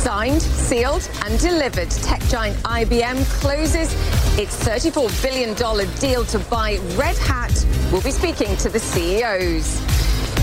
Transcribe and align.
Signed, 0.00 0.40
sealed, 0.40 1.10
and 1.26 1.38
delivered. 1.38 1.90
Tech 1.90 2.22
giant 2.28 2.56
IBM 2.62 3.22
closes 3.38 3.92
its 4.38 4.56
$34 4.64 5.22
billion 5.22 5.54
deal 5.98 6.24
to 6.24 6.38
buy 6.48 6.78
Red 6.96 7.18
Hat. 7.18 7.52
We'll 7.92 8.00
be 8.00 8.10
speaking 8.10 8.56
to 8.56 8.70
the 8.70 8.78
CEOs. 8.78 9.78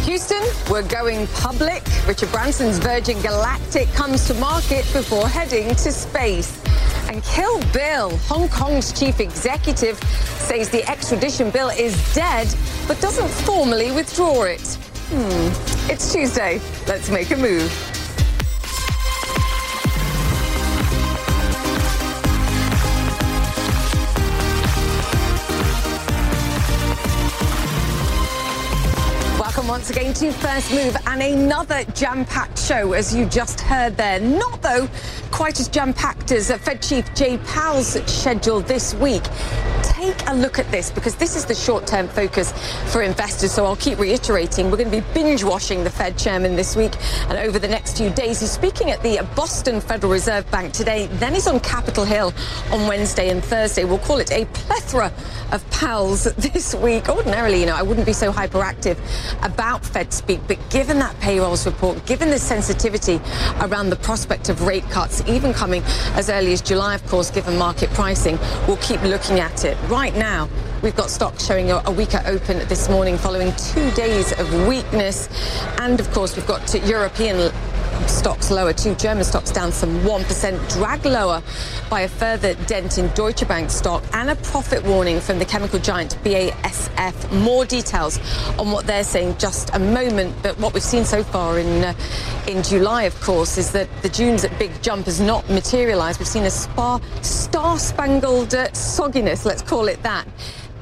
Houston, 0.06 0.44
we're 0.70 0.88
going 0.88 1.26
public. 1.34 1.82
Richard 2.08 2.32
Branson's 2.32 2.78
Virgin 2.78 3.20
Galactic 3.24 3.88
comes 3.94 4.28
to 4.28 4.36
market 4.36 4.86
before 4.94 5.28
heading 5.28 5.70
to 5.70 5.92
space. 5.92 6.62
And 7.10 7.24
Kill 7.24 7.60
Bill, 7.74 8.16
Hong 8.28 8.50
Kong's 8.50 8.94
chief 8.94 9.20
executive, 9.20 9.98
says 10.38 10.70
the 10.70 10.88
extradition 10.88 11.49
bill 11.49 11.70
is 11.70 11.96
dead, 12.14 12.48
but 12.88 13.02
doesn't 13.02 13.27
formally 13.27 13.92
withdraw 13.92 14.44
it. 14.44 14.77
Hmm. 15.10 15.92
It's 15.92 16.14
Tuesday. 16.14 16.62
Let's 16.86 17.10
make 17.10 17.32
a 17.32 17.38
move. 17.38 17.96
Once 29.68 29.90
again 29.90 30.13
to 30.13 30.32
First 30.32 30.71
Move 30.71 30.96
and 31.07 31.21
another 31.21 31.84
jam-packed 31.93 32.57
show, 32.57 32.93
as 32.93 33.13
you 33.13 33.26
just 33.26 33.60
heard 33.60 33.98
there. 33.98 34.18
Not, 34.18 34.62
though, 34.62 34.87
quite 35.38 35.60
as 35.60 35.68
jam-packed 35.68 36.32
as 36.32 36.49
uh, 36.49 36.57
Fed 36.57 36.82
Chief 36.82 37.13
Jay 37.13 37.38
Powell's 37.46 37.90
schedule 38.12 38.60
this 38.60 38.96
week. 38.96 39.21
Take 39.84 40.27
a 40.27 40.34
look 40.34 40.57
at 40.57 40.70
this 40.71 40.90
because 40.90 41.13
this 41.13 41.35
is 41.35 41.46
the 41.46 41.54
short-term 41.54 42.07
focus 42.07 42.52
for 42.91 43.04
investors. 43.04 43.52
So 43.52 43.63
I'll 43.63 43.76
keep 43.76 43.99
reiterating. 43.99 44.71
We're 44.71 44.77
going 44.77 44.90
to 44.90 44.99
be 44.99 45.05
binge-washing 45.13 45.84
the 45.84 45.91
Fed 45.91 46.18
chairman 46.18 46.55
this 46.55 46.76
week 46.76 46.93
and 47.30 47.38
over 47.38 47.60
the 47.60 47.68
next 47.68 47.98
few 47.98 48.10
days. 48.10 48.40
He's 48.40 48.52
speaking 48.52 48.90
at 48.90 49.04
the 49.04 49.20
Boston 49.35 49.80
Federal 49.80 50.12
Reserve 50.12 50.49
Bank 50.49 50.74
today. 50.74 51.05
Then 51.05 51.35
he's 51.35 51.46
on 51.46 51.60
Capitol 51.60 52.04
Hill 52.04 52.34
on 52.71 52.88
Wednesday 52.88 53.30
and 53.30 53.46
Thursday. 53.46 53.84
We'll 53.84 53.99
call 53.99 54.18
it 54.18 54.32
a 54.32 54.46
plethora 54.46 55.13
of 55.52 55.70
Powell's 55.70 56.24
this 56.34 56.74
week. 56.74 57.10
Ordinarily, 57.10 57.60
you 57.60 57.68
know, 57.68 57.76
I 57.76 57.84
wouldn't 57.84 58.08
be 58.08 58.13
so 58.13 58.32
hyperactive 58.32 58.98
about 59.46 59.85
Fed 59.85 60.12
speak, 60.12 60.40
but 60.48 60.58
given 60.71 60.98
that 60.98 61.18
payrolls 61.20 61.68
report, 61.68 62.04
given 62.08 62.32
the 62.32 62.40
sensitivity 62.40 63.21
around 63.62 63.91
the 63.91 63.98
prospect 63.98 64.50
of 64.50 64.63
rate 64.63 64.84
cuts, 64.90 65.27
even 65.28 65.53
coming 65.53 65.84
as 66.16 66.30
early 66.30 66.53
as 66.53 66.62
July, 66.62 66.96
of 66.96 67.06
course, 67.08 67.31
given 67.31 67.58
market 67.58 67.90
pricing, 67.92 68.38
we'll 68.68 68.78
keep 68.78 69.02
looking 69.03 69.40
at 69.40 69.66
it. 69.66 69.78
Right 69.90 70.16
now, 70.16 70.50
We've 70.84 70.96
got 70.96 71.09
stocks 71.09 71.44
showing 71.44 71.72
a 71.72 71.92
weaker 71.92 72.22
open 72.28 72.59
this 72.68 72.88
morning 72.88 73.18
following 73.18 73.52
two 73.56 73.90
days 73.92 74.32
of 74.40 74.68
weakness. 74.68 75.28
And 75.80 76.00
of 76.00 76.10
course, 76.12 76.36
we've 76.36 76.46
got 76.46 76.72
European 76.86 77.52
stocks 78.08 78.52
lower 78.52 78.74
too. 78.74 78.96
German 78.96 79.24
stocks 79.24 79.52
down 79.52 79.72
some 79.72 80.00
1%, 80.02 80.74
drag 80.74 81.06
lower 81.06 81.41
by 81.90 82.02
a 82.02 82.08
further 82.08 82.53
dent 82.66 82.97
in 82.97 83.08
Deutsche 83.09 83.47
Bank 83.47 83.69
stock 83.69 84.03
and 84.13 84.30
a 84.30 84.35
profit 84.35 84.84
warning 84.84 85.19
from 85.19 85.40
the 85.40 85.46
chemical 85.46 85.80
giant 85.80 86.18
BASF. 86.24 87.41
More 87.44 87.66
details 87.66 88.19
on 88.59 88.72
what 88.72 88.86
they're 88.86 89.03
saying 89.03 89.38
just 89.38 89.69
a 89.74 89.80
moment. 89.80 90.36
But 90.44 90.59
what 90.59 90.74
we've 90.74 90.84
seen 90.84 91.06
so 91.06 91.24
far 91.24 91.59
in 91.59 91.84
uh, 91.84 91.94
in 92.47 92.63
July, 92.63 93.03
of 93.03 93.19
course, 93.22 93.57
is 93.57 93.72
that 93.72 93.90
the 94.02 94.09
June's 94.09 94.46
big 94.59 94.72
jump 94.81 95.06
has 95.06 95.19
not 95.19 95.50
materialized. 95.50 96.19
We've 96.19 96.28
seen 96.28 96.46
a 96.46 96.52
spa, 96.52 97.00
star-spangled 97.22 98.53
uh, 98.53 98.69
sogginess, 98.69 99.46
let's 99.46 99.62
call 99.62 99.88
it 99.88 100.02
that 100.03 100.28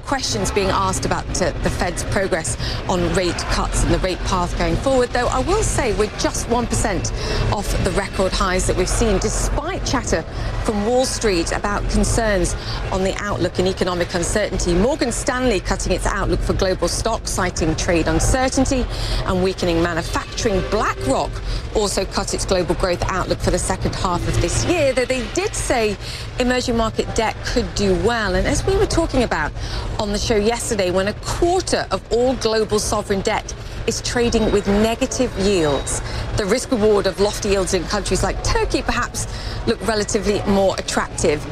questions 0.06 0.52
being 0.52 0.70
asked 0.70 1.06
about 1.06 1.26
uh, 1.42 1.52
the 1.64 1.70
Fed's 1.70 2.04
progress 2.06 2.58
on 2.88 3.14
rate 3.16 3.38
cuts 3.50 3.84
and 3.84 3.94
the 3.94 4.00
rate 4.00 4.20
path 4.20 4.58
going 4.58 4.76
forward, 4.78 5.10
though 5.10 5.28
I 5.28 5.40
will 5.40 5.64
say 5.64 5.96
we're 5.96 6.16
just 6.20 6.48
1% 6.48 7.52
off 7.52 7.84
the 7.84 7.92
record 7.92 8.32
highs 8.32 8.68
that 8.68 8.78
we've 8.78 8.88
seen, 8.88 9.18
despite 9.20 9.86
chatter 9.86 10.22
from 10.64 10.86
Wall 10.86 11.06
Street 11.06 11.52
about 11.52 11.88
concerns 11.90 12.56
on 12.92 13.04
the 13.04 13.16
outlook 13.18 13.58
and 13.60 13.68
economic 13.68 14.14
uncertainty. 14.14 14.74
Morgan 14.74 15.12
Stanley 15.12 15.60
cutting 15.60 15.92
its 15.92 16.06
outlook 16.06 16.40
for 16.40 16.54
global 16.54 16.88
stocks, 16.88 17.32
citing 17.32 17.76
trade 17.76 18.08
uncertainty 18.08 18.86
and 19.26 19.44
weakening 19.44 19.82
manufacturing. 19.82 20.62
BlackRock 20.70 21.32
also 21.76 22.06
cut 22.06 22.34
its 22.34 22.46
global 22.46 22.76
growth 22.76 23.04
outlook 23.04 23.40
for 23.40 23.52
the 23.52 23.60
second 23.60 23.94
half 23.96 24.26
of 24.28 24.42
this 24.42 24.66
year, 24.66 24.94
though 24.94 25.06
they 25.06 25.26
did 25.34 25.54
say 25.54 25.98
emerging 26.40 26.78
market 26.78 27.14
debt 27.16 27.36
could 27.46 27.74
do 27.76 27.94
well. 28.04 28.36
And 28.36 28.48
as 28.48 28.66
we 28.66 28.76
were 28.78 28.86
talking 28.86 29.24
about 29.24 29.52
on 30.00 30.12
the 30.12 30.18
show 30.18 30.36
yesterday, 30.36 30.92
when 30.92 31.08
a 31.08 31.14
quarter 31.14 31.86
of 31.92 32.02
all 32.12 32.36
global 32.36 32.80
sovereign 32.80 33.22
debt 33.22 33.54
is 33.88 34.02
trading 34.02 34.52
with 34.52 34.68
negative 34.68 35.32
yields. 35.40 36.02
The 36.38 36.46
risk 36.46 36.72
reward 36.72 37.06
of 37.06 37.20
lofty 37.20 37.50
yields 37.50 37.74
in 37.74 37.84
countries 37.84 38.24
like 38.24 38.44
Turkey 38.44 38.82
perhaps 38.82 39.28
look 39.68 39.80
relatively 39.88 40.42
more 40.44 40.76
attractive. 40.78 41.46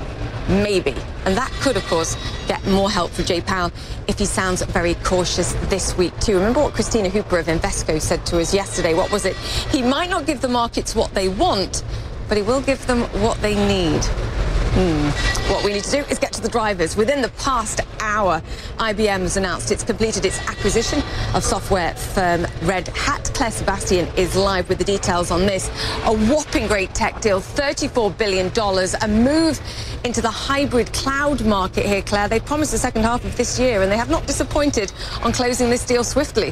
Maybe. 0.49 0.95
And 1.25 1.37
that 1.37 1.51
could, 1.61 1.77
of 1.77 1.85
course, 1.87 2.17
get 2.47 2.65
more 2.67 2.91
help 2.91 3.11
for 3.11 3.23
Jay 3.23 3.41
Powell 3.41 3.71
if 4.07 4.19
he 4.19 4.25
sounds 4.25 4.61
very 4.61 4.95
cautious 4.95 5.53
this 5.69 5.97
week, 5.97 6.17
too. 6.19 6.35
Remember 6.35 6.61
what 6.61 6.73
Kristina 6.73 7.09
Hooper 7.09 7.39
of 7.39 7.47
Invesco 7.47 8.01
said 8.01 8.25
to 8.27 8.39
us 8.39 8.53
yesterday? 8.53 8.93
What 8.93 9.11
was 9.11 9.25
it? 9.25 9.35
He 9.71 9.81
might 9.81 10.09
not 10.09 10.25
give 10.25 10.41
the 10.41 10.49
markets 10.49 10.95
what 10.95 11.13
they 11.13 11.29
want, 11.29 11.83
but 12.27 12.37
he 12.37 12.43
will 12.43 12.61
give 12.61 12.85
them 12.87 13.01
what 13.21 13.41
they 13.41 13.55
need. 13.55 14.03
Hmm. 14.75 15.53
What 15.53 15.63
we 15.63 15.71
need 15.71 15.83
to 15.83 15.91
do 15.91 15.97
is 16.09 16.17
get 16.17 16.33
to 16.33 16.41
the 16.41 16.49
drivers. 16.49 16.95
Within 16.95 17.21
the 17.21 17.29
past 17.37 17.81
hour, 17.99 18.41
IBM 18.77 19.19
has 19.19 19.37
announced 19.37 19.71
it's 19.71 19.83
completed 19.83 20.25
its 20.25 20.39
acquisition 20.47 21.03
of 21.35 21.43
software 21.43 21.93
firm 21.93 22.47
Red 22.63 22.87
Hat. 22.87 23.29
Claire 23.35 23.51
Sebastian 23.51 24.07
is 24.17 24.35
live 24.35 24.67
with 24.69 24.79
the 24.79 24.83
details 24.83 25.29
on 25.29 25.41
this. 25.41 25.69
A 26.05 26.17
whopping 26.27 26.65
great 26.65 26.95
tech 26.95 27.21
deal, 27.21 27.39
$34 27.39 28.17
billion, 28.17 28.51
a 29.03 29.07
move 29.07 29.61
into 30.05 30.21
the 30.21 30.31
hybrid 30.31 30.91
cloud 30.91 31.45
market 31.45 31.85
here, 31.85 32.01
Claire. 32.01 32.27
They 32.27 32.39
promised 32.39 32.71
the 32.71 32.79
second 32.79 33.03
half 33.03 33.23
of 33.25 33.37
this 33.37 33.59
year, 33.59 33.83
and 33.83 33.91
they 33.91 33.97
have 33.97 34.09
not 34.09 34.25
disappointed 34.25 34.91
on 35.21 35.33
closing 35.33 35.69
this 35.69 35.85
deal 35.85 36.03
swiftly. 36.03 36.51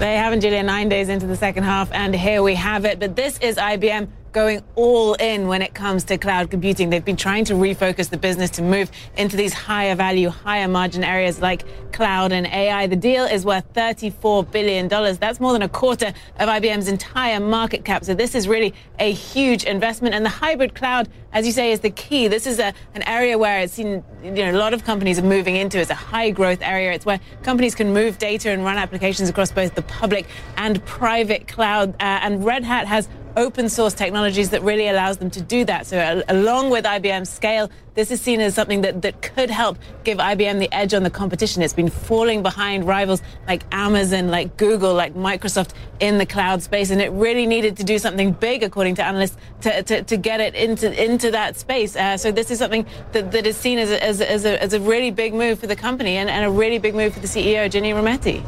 They 0.00 0.16
haven't, 0.16 0.40
Julia, 0.40 0.64
nine 0.64 0.88
days 0.88 1.08
into 1.08 1.28
the 1.28 1.36
second 1.36 1.62
half, 1.62 1.92
and 1.92 2.12
here 2.12 2.42
we 2.42 2.56
have 2.56 2.84
it. 2.84 2.98
But 2.98 3.14
this 3.14 3.38
is 3.38 3.56
IBM 3.56 4.08
going 4.36 4.62
all 4.74 5.14
in 5.14 5.48
when 5.48 5.62
it 5.62 5.72
comes 5.72 6.04
to 6.04 6.18
cloud 6.18 6.50
computing. 6.50 6.90
They've 6.90 7.02
been 7.02 7.16
trying 7.16 7.46
to 7.46 7.54
refocus 7.54 8.10
the 8.10 8.18
business 8.18 8.50
to 8.50 8.62
move 8.62 8.90
into 9.16 9.34
these 9.34 9.54
higher 9.54 9.94
value, 9.94 10.28
higher 10.28 10.68
margin 10.68 11.02
areas 11.02 11.40
like 11.40 11.64
cloud 11.94 12.32
and 12.32 12.46
AI. 12.46 12.86
The 12.86 12.96
deal 12.96 13.24
is 13.24 13.46
worth 13.46 13.64
$34 13.72 14.50
billion. 14.52 14.88
That's 14.88 15.40
more 15.40 15.54
than 15.54 15.62
a 15.62 15.70
quarter 15.70 16.12
of 16.38 16.50
IBM's 16.50 16.86
entire 16.86 17.40
market 17.40 17.82
cap. 17.86 18.04
So 18.04 18.12
this 18.12 18.34
is 18.34 18.46
really 18.46 18.74
a 18.98 19.10
huge 19.10 19.64
investment. 19.64 20.14
And 20.14 20.22
the 20.22 20.28
hybrid 20.28 20.74
cloud, 20.74 21.08
as 21.32 21.46
you 21.46 21.52
say, 21.52 21.72
is 21.72 21.80
the 21.80 21.88
key. 21.88 22.28
This 22.28 22.46
is 22.46 22.58
a, 22.58 22.74
an 22.94 23.04
area 23.04 23.38
where 23.38 23.60
it's 23.60 23.72
seen, 23.72 24.04
you 24.22 24.32
know, 24.32 24.50
a 24.50 24.60
lot 24.60 24.74
of 24.74 24.84
companies 24.84 25.18
are 25.18 25.22
moving 25.22 25.56
into. 25.56 25.78
It's 25.80 25.90
a 25.90 25.94
high 25.94 26.28
growth 26.28 26.60
area. 26.60 26.92
It's 26.92 27.06
where 27.06 27.20
companies 27.42 27.74
can 27.74 27.90
move 27.94 28.18
data 28.18 28.50
and 28.50 28.62
run 28.66 28.76
applications 28.76 29.30
across 29.30 29.50
both 29.50 29.74
the 29.74 29.80
public 29.80 30.26
and 30.58 30.84
private 30.84 31.48
cloud. 31.48 31.94
Uh, 31.94 32.20
and 32.20 32.44
Red 32.44 32.64
Hat 32.64 32.86
has 32.86 33.08
open 33.36 33.68
source 33.68 33.92
technologies 33.92 34.50
that 34.50 34.62
really 34.62 34.88
allows 34.88 35.18
them 35.18 35.30
to 35.30 35.40
do 35.42 35.64
that. 35.66 35.86
So, 35.86 36.22
along 36.28 36.70
with 36.70 36.84
IBM's 36.84 37.28
scale, 37.28 37.70
this 37.94 38.10
is 38.10 38.20
seen 38.20 38.40
as 38.40 38.54
something 38.54 38.80
that, 38.80 39.02
that 39.02 39.22
could 39.22 39.50
help 39.50 39.78
give 40.04 40.18
IBM 40.18 40.58
the 40.58 40.72
edge 40.74 40.94
on 40.94 41.02
the 41.02 41.10
competition. 41.10 41.62
It's 41.62 41.74
been 41.74 41.90
falling 41.90 42.42
behind 42.42 42.86
rivals 42.86 43.22
like 43.46 43.62
Amazon, 43.72 44.28
like 44.28 44.56
Google, 44.56 44.94
like 44.94 45.14
Microsoft 45.14 45.72
in 46.00 46.18
the 46.18 46.26
cloud 46.26 46.62
space, 46.62 46.90
and 46.90 47.00
it 47.00 47.10
really 47.12 47.46
needed 47.46 47.76
to 47.76 47.84
do 47.84 47.98
something 47.98 48.32
big, 48.32 48.62
according 48.62 48.94
to 48.96 49.04
analysts, 49.04 49.36
to, 49.62 49.82
to, 49.82 50.02
to 50.02 50.16
get 50.16 50.40
it 50.40 50.54
into 50.54 50.86
into 51.02 51.30
that 51.30 51.56
space. 51.56 51.94
Uh, 51.94 52.16
so, 52.16 52.32
this 52.32 52.50
is 52.50 52.58
something 52.58 52.86
that, 53.12 53.30
that 53.32 53.46
is 53.46 53.56
seen 53.56 53.78
as 53.78 53.90
a, 53.90 54.02
as, 54.02 54.20
as, 54.20 54.44
a, 54.44 54.62
as 54.62 54.72
a 54.72 54.80
really 54.80 55.10
big 55.10 55.34
move 55.34 55.58
for 55.58 55.66
the 55.66 55.76
company 55.76 56.16
and, 56.16 56.30
and 56.30 56.44
a 56.44 56.50
really 56.50 56.78
big 56.78 56.94
move 56.94 57.12
for 57.12 57.20
the 57.20 57.28
CEO, 57.28 57.70
Ginni 57.70 57.92
Rometty. 57.92 58.44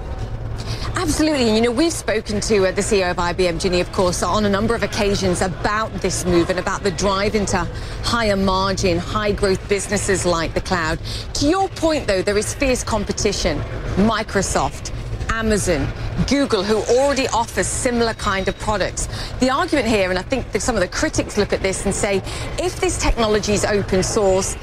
Absolutely. 1.01 1.47
And, 1.47 1.55
you 1.55 1.63
know, 1.63 1.71
we've 1.71 1.93
spoken 1.93 2.41
to 2.41 2.67
uh, 2.67 2.73
the 2.73 2.81
CEO 2.81 3.13
of 3.13 3.19
IBM, 3.19 3.61
Ginni, 3.61 3.81
of 3.81 3.93
course, 3.93 4.21
on 4.21 4.45
a 4.45 4.49
number 4.49 4.75
of 4.75 4.83
occasions 4.83 5.43
about 5.43 5.93
this 6.03 6.25
move 6.25 6.51
and 6.51 6.59
about 6.59 6.83
the 6.83 6.91
drive 6.91 7.37
into 7.37 7.57
higher 8.03 8.35
margin, 8.35 8.99
high 8.99 9.31
growth 9.31 9.69
businesses 9.69 10.27
like 10.27 10.55
the 10.55 10.61
cloud. 10.61 10.99
To 11.35 11.49
your 11.49 11.69
point, 11.69 12.09
though, 12.09 12.21
there 12.21 12.37
is 12.37 12.53
fierce 12.53 12.83
competition. 12.83 13.61
Microsoft, 13.95 14.93
Amazon, 15.31 15.87
Google, 16.27 16.65
who 16.65 16.79
already 16.93 17.29
offers 17.29 17.69
similar 17.69 18.15
kind 18.15 18.49
of 18.49 18.59
products. 18.59 19.07
The 19.39 19.51
argument 19.51 19.87
here, 19.87 20.11
and 20.11 20.19
I 20.19 20.23
think 20.23 20.47
some 20.61 20.75
of 20.75 20.81
the 20.81 20.89
critics 20.89 21.39
look 21.39 21.53
at 21.53 21.63
this 21.63 21.85
and 21.87 21.95
say, 21.95 22.17
if 22.59 22.81
this 22.81 22.99
technology 22.99 23.53
is 23.53 23.65
open 23.65 24.03
source, 24.03 24.57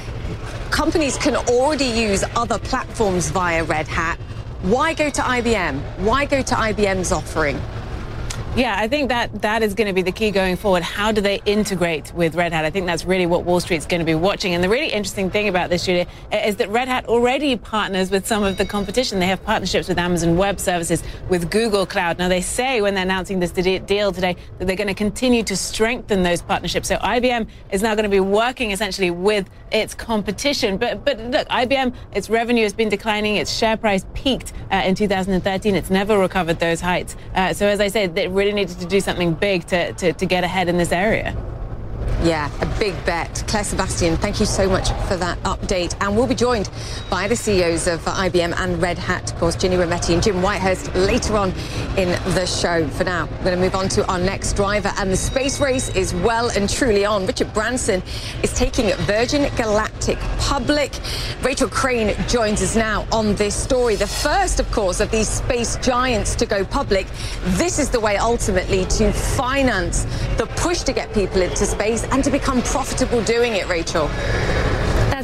companies 0.70 1.18
can 1.18 1.38
already 1.38 1.86
use 1.86 2.26
other 2.36 2.60
platforms 2.60 3.30
via 3.30 3.64
Red 3.64 3.88
Hat. 3.88 4.20
Why 4.66 4.96
go 4.96 5.12
to 5.12 5.22
IBM? 5.22 5.80
Why 6.00 6.26
go 6.26 6.42
to 6.42 6.56
IBM's 6.56 7.12
offering? 7.12 7.62
Yeah, 8.56 8.74
I 8.80 8.88
think 8.88 9.10
that 9.10 9.42
that 9.42 9.64
is 9.64 9.74
going 9.74 9.88
to 9.88 9.94
be 9.94 10.02
the 10.02 10.14
key 10.14 10.32
going 10.32 10.56
forward. 10.56 10.82
How 10.82 11.12
do 11.12 11.20
they 11.20 11.42
integrate 11.46 12.14
with 12.14 12.36
Red 12.36 12.54
Hat? 12.54 12.64
I 12.64 12.70
think 12.70 12.86
that's 12.86 13.04
really 13.04 13.26
what 13.26 13.44
Wall 13.44 13.60
Street's 13.60 13.86
going 13.86 14.00
to 14.00 14.06
be 14.06 14.16
watching. 14.16 14.54
And 14.54 14.64
the 14.64 14.70
really 14.70 14.88
interesting 14.88 15.30
thing 15.30 15.50
about 15.50 15.70
this, 15.70 15.86
Julia, 15.86 16.08
is 16.32 16.56
that 16.56 16.70
Red 16.70 16.88
Hat 16.88 17.06
already 17.08 17.58
partners 17.58 18.12
with 18.12 18.26
some 18.26 18.44
of 18.44 18.58
the 18.58 18.66
competition. 18.66 19.20
They 19.20 19.28
have 19.28 19.44
partnerships 19.44 19.90
with 19.90 20.00
Amazon 20.00 20.38
Web 20.38 20.62
Services, 20.62 21.04
with 21.28 21.52
Google 21.52 21.86
Cloud. 21.86 22.18
Now, 22.18 22.30
they 22.30 22.40
say 22.40 22.80
when 22.80 22.94
they're 22.96 23.04
announcing 23.04 23.42
this 23.42 23.52
deal 23.52 24.14
today 24.14 24.38
that 24.58 24.66
they're 24.66 24.78
going 24.78 24.88
to 24.88 24.94
continue 24.94 25.44
to 25.44 25.58
strengthen 25.58 26.24
those 26.24 26.42
partnerships. 26.42 26.88
So 26.88 26.96
IBM 26.96 27.50
is 27.72 27.82
now 27.82 27.94
going 27.94 28.04
to 28.04 28.10
be 28.10 28.22
working 28.22 28.72
essentially 28.72 29.12
with 29.12 29.50
its 29.74 29.94
competition. 29.94 30.78
But 30.78 31.04
but 31.04 31.20
look, 31.20 31.46
IBM, 31.50 31.94
its 32.14 32.30
revenue 32.30 32.64
has 32.64 32.74
been 32.74 32.88
declining. 32.88 33.36
Its 33.36 33.52
share 33.52 33.76
price 33.76 34.06
peaked 34.14 34.54
uh, 34.72 34.78
in 34.86 34.96
2013. 34.96 35.76
It's 35.76 35.90
never 35.90 36.18
recovered 36.18 36.60
those 36.60 36.80
heights. 36.80 37.18
Uh, 37.34 37.52
so 37.54 37.68
as 37.68 37.82
I 37.82 37.90
said, 37.90 38.18
it 38.18 38.30
really 38.30 38.45
needed 38.54 38.80
to 38.80 38.86
do 38.86 39.00
something 39.00 39.34
big 39.34 39.66
to, 39.68 39.94
to, 39.94 40.14
to 40.14 40.26
get 40.26 40.44
ahead 40.44 40.70
in 40.70 40.78
this 40.78 40.92
area. 40.92 41.36
Yeah, 42.26 42.50
a 42.60 42.80
big 42.80 42.96
bet. 43.06 43.44
Claire 43.48 43.64
Sebastian, 43.64 44.18
thank 44.18 44.40
you 44.40 44.48
so 44.48 44.68
much 44.68 44.90
for 45.08 45.16
that 45.16 45.38
update. 45.44 45.96
And 46.02 46.18
we'll 46.18 46.26
be 46.26 46.34
joined 46.34 46.72
by 47.08 47.28
the 47.28 47.36
CEOs 47.36 47.86
of 47.86 48.00
IBM 48.02 48.52
and 48.58 48.82
Red 48.82 48.98
Hat, 48.98 49.32
of 49.32 49.38
course, 49.38 49.56
Ginni 49.56 49.78
Rometty 49.78 50.16
and 50.16 50.24
Jim 50.24 50.38
Whitehurst 50.38 50.92
later 50.96 51.38
on 51.38 51.52
in 52.00 52.10
the 52.34 52.48
show. 52.48 52.88
For 52.88 53.04
now, 53.04 53.28
we're 53.28 53.44
going 53.44 53.58
to 53.58 53.62
move 53.62 53.76
on 53.76 53.90
to 53.90 54.08
our 54.08 54.18
next 54.18 54.54
driver. 54.54 54.92
And 54.98 55.12
the 55.12 55.18
space 55.18 55.62
race 55.62 55.96
is 55.96 56.16
well 56.16 56.50
and 56.50 56.68
truly 56.68 57.06
on. 57.06 57.28
Richard 57.28 57.54
Branson 57.54 58.02
is 58.42 58.52
taking 58.54 58.92
Virgin 59.02 59.56
Galactic 59.56 60.18
public. 60.40 61.00
Rachel 61.44 61.70
Crane 61.70 62.16
joins 62.28 62.64
us 62.64 62.76
now 62.76 63.06
on 63.12 63.36
this 63.36 63.54
story. 63.54 63.98
The 63.98 64.08
first, 64.08 64.60
of 64.60 64.72
course, 64.72 65.00
of 65.00 65.12
these 65.12 65.30
space 65.30 65.76
giants 65.76 66.34
to 66.38 66.48
go 66.48 66.66
public. 66.66 67.06
This 67.50 67.78
is 67.78 67.92
the 67.92 68.00
way 68.00 68.18
ultimately 68.18 68.86
to 68.86 69.14
finance 69.14 70.06
the 70.38 70.48
push 70.56 70.82
to 70.82 70.92
get 70.92 71.14
people 71.14 71.44
into 71.44 71.68
space 71.68 72.04
and 72.16 72.24
to 72.24 72.32
become 72.32 72.62
profitable 72.62 73.22
doing 73.26 73.58
it, 73.58 73.68
Rachel. 73.68 74.10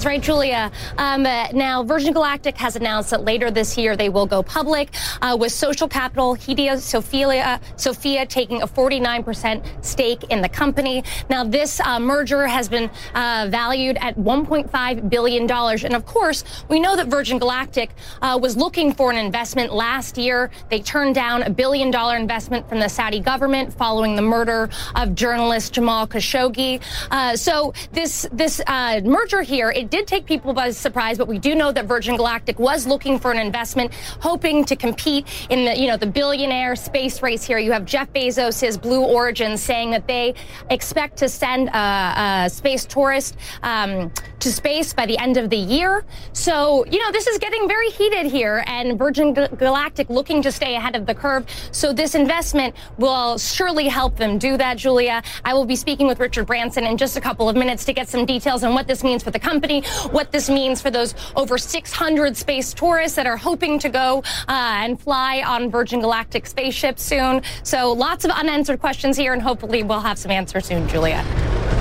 That's 0.01 0.07
right, 0.07 0.21
Julia. 0.23 0.71
Um, 0.97 1.21
now, 1.21 1.83
Virgin 1.83 2.11
Galactic 2.11 2.57
has 2.57 2.75
announced 2.75 3.11
that 3.11 3.23
later 3.23 3.51
this 3.51 3.77
year 3.77 3.95
they 3.95 4.09
will 4.09 4.25
go 4.25 4.41
public 4.41 4.95
uh, 5.21 5.37
with 5.39 5.51
social 5.51 5.87
capital, 5.87 6.35
Hedosophia, 6.35 7.61
Sophia 7.75 8.25
taking 8.25 8.63
a 8.63 8.67
49% 8.67 9.85
stake 9.85 10.23
in 10.31 10.41
the 10.41 10.49
company. 10.49 11.03
Now, 11.29 11.43
this 11.43 11.79
uh, 11.81 11.99
merger 11.99 12.47
has 12.47 12.67
been 12.67 12.89
uh, 13.13 13.45
valued 13.51 13.97
at 14.01 14.17
$1.5 14.17 15.07
billion. 15.07 15.51
And 15.51 15.95
of 15.95 16.07
course, 16.07 16.45
we 16.67 16.79
know 16.79 16.95
that 16.95 17.05
Virgin 17.05 17.37
Galactic 17.37 17.91
uh, 18.23 18.39
was 18.41 18.57
looking 18.57 18.95
for 18.95 19.11
an 19.11 19.17
investment 19.17 19.71
last 19.71 20.17
year. 20.17 20.49
They 20.71 20.79
turned 20.79 21.13
down 21.13 21.43
a 21.43 21.49
billion 21.51 21.91
dollar 21.91 22.15
investment 22.15 22.67
from 22.67 22.79
the 22.79 22.89
Saudi 22.89 23.19
government 23.19 23.71
following 23.71 24.15
the 24.15 24.23
murder 24.23 24.67
of 24.95 25.13
journalist 25.13 25.73
Jamal 25.73 26.07
Khashoggi. 26.07 26.81
Uh, 27.11 27.35
so 27.35 27.71
this, 27.91 28.27
this 28.31 28.63
merger 28.67 29.43
here, 29.43 29.69
it 29.69 29.90
did 29.91 30.07
take 30.07 30.25
people 30.25 30.53
by 30.53 30.71
surprise, 30.71 31.17
but 31.17 31.27
we 31.27 31.37
do 31.37 31.53
know 31.53 31.71
that 31.71 31.85
Virgin 31.85 32.15
Galactic 32.15 32.57
was 32.57 32.87
looking 32.87 33.19
for 33.19 33.31
an 33.31 33.37
investment, 33.37 33.93
hoping 34.19 34.65
to 34.65 34.75
compete 34.75 35.27
in 35.49 35.65
the, 35.65 35.77
you 35.77 35.87
know, 35.87 35.97
the 35.97 36.07
billionaire 36.07 36.75
space 36.75 37.21
race 37.21 37.43
here. 37.43 37.59
You 37.59 37.73
have 37.73 37.85
Jeff 37.85 38.11
Bezos, 38.13 38.59
his 38.59 38.77
Blue 38.77 39.03
Origin, 39.03 39.57
saying 39.57 39.91
that 39.91 40.07
they 40.07 40.33
expect 40.69 41.17
to 41.17 41.29
send 41.29 41.67
a, 41.69 42.45
a 42.45 42.49
space 42.49 42.85
tourist 42.85 43.35
um, 43.63 44.11
to 44.39 44.51
space 44.51 44.93
by 44.93 45.05
the 45.05 45.17
end 45.17 45.37
of 45.37 45.49
the 45.49 45.57
year. 45.57 46.05
So, 46.33 46.85
you 46.85 46.99
know, 46.99 47.11
this 47.11 47.27
is 47.27 47.37
getting 47.37 47.67
very 47.67 47.89
heated 47.89 48.25
here, 48.25 48.63
and 48.67 48.97
Virgin 48.97 49.33
Galactic 49.33 50.09
looking 50.09 50.41
to 50.41 50.51
stay 50.51 50.75
ahead 50.75 50.95
of 50.95 51.05
the 51.05 51.13
curve. 51.13 51.45
So 51.71 51.91
this 51.91 52.15
investment 52.15 52.75
will 52.97 53.37
surely 53.37 53.89
help 53.89 54.15
them 54.15 54.37
do 54.37 54.55
that, 54.57 54.77
Julia. 54.77 55.21
I 55.43 55.53
will 55.53 55.65
be 55.65 55.75
speaking 55.75 56.07
with 56.07 56.19
Richard 56.19 56.47
Branson 56.47 56.85
in 56.85 56.95
just 56.97 57.17
a 57.17 57.21
couple 57.21 57.49
of 57.49 57.57
minutes 57.57 57.83
to 57.85 57.93
get 57.93 58.07
some 58.07 58.25
details 58.25 58.63
on 58.63 58.73
what 58.73 58.87
this 58.87 59.03
means 59.03 59.21
for 59.21 59.31
the 59.31 59.39
company 59.39 59.80
what 60.11 60.31
this 60.31 60.49
means 60.49 60.81
for 60.81 60.91
those 60.91 61.15
over 61.35 61.57
600 61.57 62.35
space 62.37 62.73
tourists 62.73 63.15
that 63.15 63.27
are 63.27 63.37
hoping 63.37 63.79
to 63.79 63.89
go 63.89 64.23
uh, 64.47 64.81
and 64.83 64.99
fly 64.99 65.41
on 65.45 65.69
Virgin 65.69 66.01
Galactic 66.01 66.45
spaceships 66.45 67.03
soon. 67.03 67.41
So 67.63 67.91
lots 67.91 68.25
of 68.25 68.31
unanswered 68.31 68.79
questions 68.79 69.17
here, 69.17 69.33
and 69.33 69.41
hopefully 69.41 69.83
we'll 69.83 69.99
have 69.99 70.17
some 70.17 70.31
answers 70.31 70.65
soon, 70.65 70.87
Julia. 70.87 71.25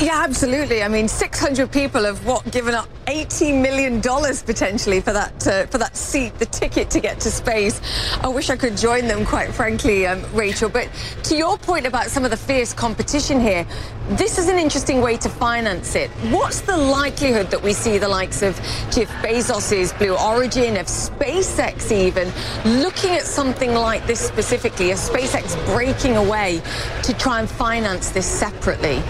Yeah, 0.00 0.22
absolutely. 0.24 0.82
I 0.82 0.88
mean, 0.88 1.08
600 1.08 1.70
people 1.70 2.04
have 2.04 2.24
what 2.24 2.50
given 2.50 2.74
up 2.74 2.88
80 3.06 3.52
million 3.52 4.00
dollars 4.00 4.42
potentially 4.42 5.02
for 5.02 5.12
that 5.12 5.46
uh, 5.46 5.66
for 5.66 5.76
that 5.76 5.94
seat, 5.94 6.38
the 6.38 6.46
ticket 6.46 6.88
to 6.90 7.00
get 7.00 7.20
to 7.20 7.30
space. 7.30 7.82
I 8.22 8.28
wish 8.28 8.48
I 8.48 8.56
could 8.56 8.78
join 8.78 9.06
them, 9.08 9.26
quite 9.26 9.52
frankly, 9.52 10.06
um, 10.06 10.24
Rachel. 10.32 10.70
But 10.70 10.88
to 11.24 11.36
your 11.36 11.58
point 11.58 11.86
about 11.86 12.06
some 12.06 12.24
of 12.24 12.30
the 12.30 12.36
fierce 12.38 12.72
competition 12.72 13.40
here, 13.40 13.66
this 14.12 14.38
is 14.38 14.48
an 14.48 14.58
interesting 14.58 15.02
way 15.02 15.18
to 15.18 15.28
finance 15.28 15.94
it. 15.94 16.08
What's 16.30 16.62
the 16.62 16.78
likelihood 16.78 17.50
that 17.50 17.62
we 17.62 17.74
see 17.80 17.96
the 17.96 18.08
likes 18.08 18.42
of 18.42 18.54
Jeff 18.90 19.08
Bezos's 19.22 19.94
Blue 19.94 20.14
Origin, 20.14 20.76
of 20.76 20.86
SpaceX 20.86 21.90
even, 21.90 22.30
looking 22.82 23.12
at 23.12 23.22
something 23.22 23.74
like 23.74 24.06
this 24.06 24.20
specifically, 24.20 24.90
of 24.90 24.98
SpaceX 24.98 25.56
breaking 25.74 26.16
away 26.16 26.60
to 27.04 27.14
try 27.14 27.40
and 27.40 27.48
finance 27.48 28.10
this 28.10 28.26
separately? 28.26 29.02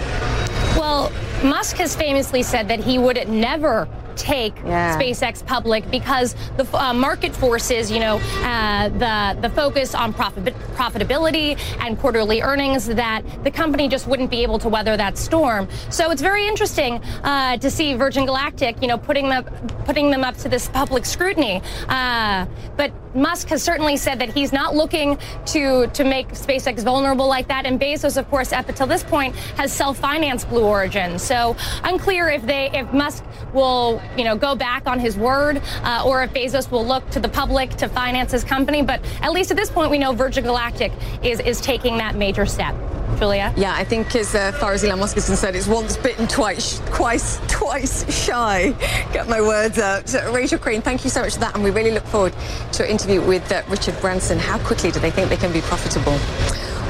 Well, 0.77 1.11
Musk 1.43 1.77
has 1.79 1.97
famously 1.97 2.45
said 2.45 2.69
that 2.69 2.79
he 2.79 2.97
would 2.99 3.29
never 3.29 3.89
take 4.21 4.55
yeah. 4.65 4.99
SpaceX 4.99 5.45
public 5.45 5.91
because 5.91 6.35
the 6.57 6.67
uh, 6.77 6.93
market 6.93 7.35
forces, 7.35 7.91
you 7.91 8.01
know, 8.01 8.19
uh, 8.43 8.89
the 8.91 9.41
the 9.41 9.51
focus 9.51 9.95
on 9.95 10.13
profit, 10.13 10.55
profitability 10.75 11.59
and 11.81 11.99
quarterly 11.99 12.43
earnings 12.43 12.87
that 12.87 13.23
the 13.45 13.51
company 13.51 13.89
just 13.89 14.07
wouldn't 14.07 14.31
be 14.31 14.43
able 14.43 14.59
to 14.59 14.69
weather 14.69 14.97
that 14.97 15.17
storm. 15.17 15.69
So 15.89 16.11
it's 16.11 16.23
very 16.23 16.47
interesting 16.47 17.03
uh, 17.25 17.57
to 17.57 17.71
see 17.71 17.95
Virgin 17.95 18.27
Galactic, 18.27 18.81
you 18.83 18.89
know, 18.89 18.99
putting 18.99 19.29
them 19.29 19.45
putting 19.85 20.11
them 20.11 20.23
up 20.23 20.37
to 20.39 20.49
this 20.49 20.69
public 20.69 21.07
scrutiny. 21.07 21.63
Uh, 21.89 22.47
but 22.77 22.93
Musk 23.15 23.49
has 23.49 23.63
certainly 23.63 23.97
said 23.97 24.19
that 24.21 24.31
he's 24.33 24.53
not 24.53 24.75
looking 24.75 25.19
to 25.47 25.87
to 25.89 26.05
make 26.05 26.29
SpaceX 26.29 26.83
vulnerable 26.85 27.27
like 27.27 27.49
that. 27.49 27.67
And 27.67 27.81
Bezos, 27.81 28.17
of 28.17 28.29
course, 28.31 28.53
up 28.53 28.69
until 28.69 28.87
this 28.87 29.03
point, 29.03 29.35
has 29.57 29.73
self-financed 29.73 30.49
Blue 30.49 30.65
Origin. 30.65 31.19
So 31.19 31.57
unclear 31.85 32.29
if 32.29 32.43
they 32.47 32.71
if 32.73 32.93
Musk 32.93 33.25
will 33.53 34.01
you 34.17 34.25
know, 34.25 34.37
go 34.37 34.55
back 34.55 34.87
on 34.87 34.99
his 35.01 35.17
word, 35.17 35.61
uh, 35.83 36.05
or 36.07 36.23
if 36.23 36.33
Bezos 36.33 36.71
will 36.71 36.87
look 36.87 37.09
to 37.11 37.21
the 37.21 37.29
public 37.29 37.71
to 37.77 37.89
finance 37.89 38.33
his 38.33 38.45
company. 38.45 38.83
But 38.83 39.05
at 39.23 39.33
least 39.33 39.51
at 39.51 39.57
this 39.57 39.71
point, 39.71 39.91
we 39.91 39.99
know 39.99 40.13
Virgin 40.13 40.45
Galactic 40.45 40.93
is 41.23 41.41
is 41.41 41.61
taking 41.61 41.99
that 41.99 42.15
major 42.15 42.47
step. 42.47 42.75
Julia? 43.19 43.53
Yeah, 43.57 43.75
I 43.75 43.85
think 43.85 44.15
as 44.15 44.35
uh, 44.35 44.53
far 44.53 44.73
as 44.73 44.85
Elon 44.85 45.01
Musk 45.01 45.17
is 45.17 45.27
concerned, 45.27 45.57
it's 45.57 45.67
once 45.67 45.97
bitten, 45.97 46.27
twice, 46.27 46.81
twice, 46.87 47.41
twice 47.49 48.11
shy. 48.25 48.73
Get 49.13 49.29
my 49.29 49.41
words 49.41 49.79
out. 49.79 50.13
Rachel 50.33 50.59
Crane, 50.59 50.83
thank 50.83 51.05
you 51.05 51.11
so 51.11 51.23
much 51.23 51.35
for 51.35 51.41
that, 51.41 51.55
and 51.55 51.65
we 51.65 51.71
really 51.71 51.91
look 51.91 52.07
forward 52.07 52.35
to 52.73 52.85
an 52.85 52.91
interview 52.91 53.21
with 53.21 53.51
uh, 53.53 53.63
Richard 53.69 54.01
Branson. 54.01 54.39
How 54.39 54.59
quickly 54.59 54.91
do 54.91 55.01
they 55.01 55.11
think 55.11 55.29
they 55.29 55.37
can 55.37 55.53
be 55.53 55.61
profitable? 55.61 56.19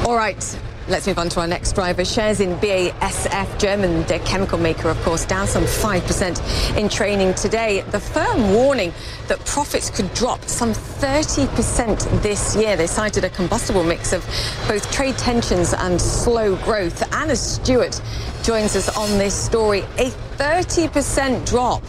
All 0.07 0.17
right. 0.17 0.59
Let's 0.91 1.07
move 1.07 1.21
on 1.21 1.29
to 1.29 1.41
our 1.41 1.47
next 1.47 1.75
driver. 1.75 2.05
Shares 2.05 2.41
in 2.41 2.57
BASF, 2.57 3.61
German 3.61 4.03
chemical 4.25 4.59
maker, 4.59 4.89
of 4.89 5.01
course, 5.03 5.25
down 5.25 5.47
some 5.47 5.63
5% 5.63 6.77
in 6.77 6.89
training 6.89 7.35
today. 7.35 7.83
The 7.93 8.01
firm 8.01 8.53
warning 8.53 8.93
that 9.29 9.39
profits 9.45 9.89
could 9.89 10.13
drop 10.15 10.43
some 10.47 10.73
30% 10.73 12.23
this 12.23 12.57
year. 12.57 12.77
They 12.77 12.89
cited 12.89 13.23
a 13.23 13.31
combustible 13.31 13.85
mix 13.85 14.13
of 14.13 14.27
both 14.67 14.91
trade 14.91 15.17
tensions 15.17 15.75
and 15.75 16.01
slow 16.01 16.57
growth. 16.57 17.01
Anna 17.15 17.37
Stewart 17.37 18.03
joins 18.43 18.75
us 18.75 18.89
on 18.97 19.17
this 19.17 19.33
story. 19.33 19.83
A 19.99 20.11
30% 20.39 21.47
drop 21.47 21.85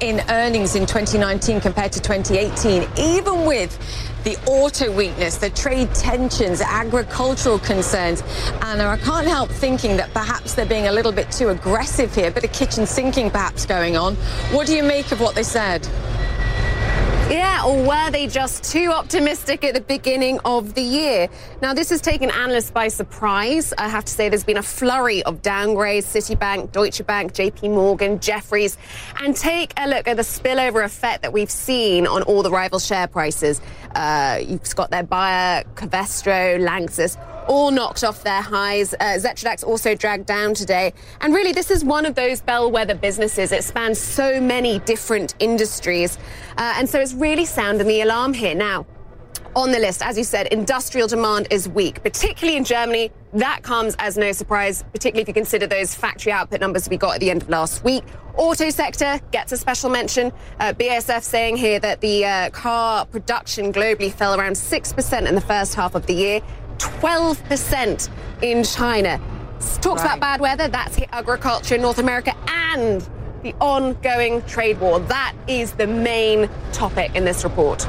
in 0.00 0.22
earnings 0.30 0.74
in 0.74 0.86
2019 0.86 1.60
compared 1.60 1.92
to 1.92 2.00
2018, 2.00 2.88
even 2.96 3.44
with 3.44 3.78
the 4.24 4.36
auto 4.46 4.90
weakness, 4.94 5.36
the 5.36 5.50
trade 5.50 5.94
tensions, 5.94 6.60
agricultural 6.60 7.58
concerns. 7.58 8.22
And 8.62 8.82
I 8.82 8.96
can't 8.98 9.26
help 9.26 9.50
thinking 9.50 9.96
that 9.96 10.12
perhaps 10.12 10.54
they're 10.54 10.66
being 10.66 10.88
a 10.88 10.92
little 10.92 11.12
bit 11.12 11.30
too 11.30 11.48
aggressive 11.48 12.14
here, 12.14 12.28
a 12.28 12.30
bit 12.30 12.44
of 12.44 12.52
kitchen 12.52 12.86
sinking 12.86 13.30
perhaps 13.30 13.66
going 13.66 13.96
on. 13.96 14.16
What 14.52 14.66
do 14.66 14.74
you 14.74 14.82
make 14.82 15.12
of 15.12 15.20
what 15.20 15.34
they 15.34 15.42
said? 15.42 15.86
Yeah, 17.30 17.62
or 17.66 17.86
were 17.86 18.10
they 18.10 18.26
just 18.26 18.64
too 18.64 18.90
optimistic 18.90 19.62
at 19.62 19.74
the 19.74 19.82
beginning 19.82 20.40
of 20.46 20.72
the 20.72 20.80
year? 20.80 21.28
Now, 21.60 21.74
this 21.74 21.90
has 21.90 22.00
taken 22.00 22.30
analysts 22.30 22.70
by 22.70 22.88
surprise. 22.88 23.74
I 23.76 23.86
have 23.86 24.06
to 24.06 24.12
say, 24.12 24.30
there's 24.30 24.44
been 24.44 24.56
a 24.56 24.62
flurry 24.62 25.22
of 25.24 25.42
downgrades 25.42 26.04
Citibank, 26.04 26.72
Deutsche 26.72 27.06
Bank, 27.06 27.34
JP 27.34 27.74
Morgan, 27.74 28.18
Jefferies. 28.18 28.78
And 29.20 29.36
take 29.36 29.74
a 29.76 29.86
look 29.86 30.08
at 30.08 30.16
the 30.16 30.22
spillover 30.22 30.82
effect 30.82 31.20
that 31.20 31.34
we've 31.34 31.50
seen 31.50 32.06
on 32.06 32.22
all 32.22 32.42
the 32.42 32.50
rival 32.50 32.78
share 32.78 33.06
prices. 33.06 33.60
Uh, 33.94 34.40
you've 34.42 34.74
got 34.74 34.90
their 34.90 35.02
Bayer, 35.02 35.64
Covestro, 35.74 36.58
Lanxess 36.58 37.18
all 37.48 37.70
knocked 37.70 38.04
off 38.04 38.22
their 38.22 38.42
highs. 38.42 38.94
Uh, 38.94 39.16
Xetra 39.16 39.42
DAX 39.42 39.64
also 39.64 39.94
dragged 39.94 40.26
down 40.26 40.54
today. 40.54 40.92
And 41.20 41.34
really, 41.34 41.52
this 41.52 41.70
is 41.70 41.84
one 41.84 42.06
of 42.06 42.14
those 42.14 42.40
bellwether 42.40 42.94
businesses. 42.94 43.50
It 43.50 43.64
spans 43.64 43.98
so 43.98 44.40
many 44.40 44.78
different 44.80 45.34
industries. 45.38 46.18
Uh, 46.56 46.74
and 46.76 46.88
so 46.88 47.00
it's 47.00 47.14
really 47.14 47.44
sounding 47.44 47.88
the 47.88 48.02
alarm 48.02 48.34
here. 48.34 48.54
Now, 48.54 48.86
on 49.56 49.72
the 49.72 49.78
list, 49.78 50.02
as 50.02 50.16
you 50.16 50.24
said, 50.24 50.46
industrial 50.48 51.08
demand 51.08 51.48
is 51.50 51.68
weak, 51.68 52.02
particularly 52.02 52.56
in 52.56 52.64
Germany. 52.64 53.10
That 53.32 53.62
comes 53.62 53.96
as 53.98 54.16
no 54.16 54.30
surprise, 54.32 54.84
particularly 54.92 55.22
if 55.22 55.28
you 55.28 55.34
consider 55.34 55.66
those 55.66 55.94
factory 55.94 56.32
output 56.32 56.60
numbers 56.60 56.88
we 56.88 56.96
got 56.96 57.14
at 57.14 57.20
the 57.20 57.30
end 57.30 57.42
of 57.42 57.48
last 57.48 57.82
week. 57.82 58.04
Auto 58.36 58.70
sector 58.70 59.20
gets 59.32 59.50
a 59.50 59.56
special 59.56 59.90
mention. 59.90 60.32
Uh, 60.60 60.72
BASF 60.72 61.22
saying 61.22 61.56
here 61.56 61.80
that 61.80 62.00
the 62.00 62.24
uh, 62.24 62.50
car 62.50 63.04
production 63.06 63.72
globally 63.72 64.12
fell 64.12 64.38
around 64.38 64.52
6% 64.52 65.28
in 65.28 65.34
the 65.34 65.40
first 65.40 65.74
half 65.74 65.96
of 65.96 66.06
the 66.06 66.14
year. 66.14 66.40
12% 66.78 68.08
in 68.42 68.64
China. 68.64 69.20
Talks 69.80 70.02
right. 70.02 70.16
about 70.16 70.20
bad 70.20 70.40
weather, 70.40 70.68
that's 70.68 70.94
hit 70.94 71.08
agriculture 71.12 71.74
in 71.74 71.82
North 71.82 71.98
America 71.98 72.34
and 72.48 73.06
the 73.42 73.54
ongoing 73.60 74.42
trade 74.42 74.80
war. 74.80 75.00
That 75.00 75.34
is 75.46 75.72
the 75.72 75.86
main 75.86 76.48
topic 76.72 77.14
in 77.14 77.24
this 77.24 77.44
report. 77.44 77.86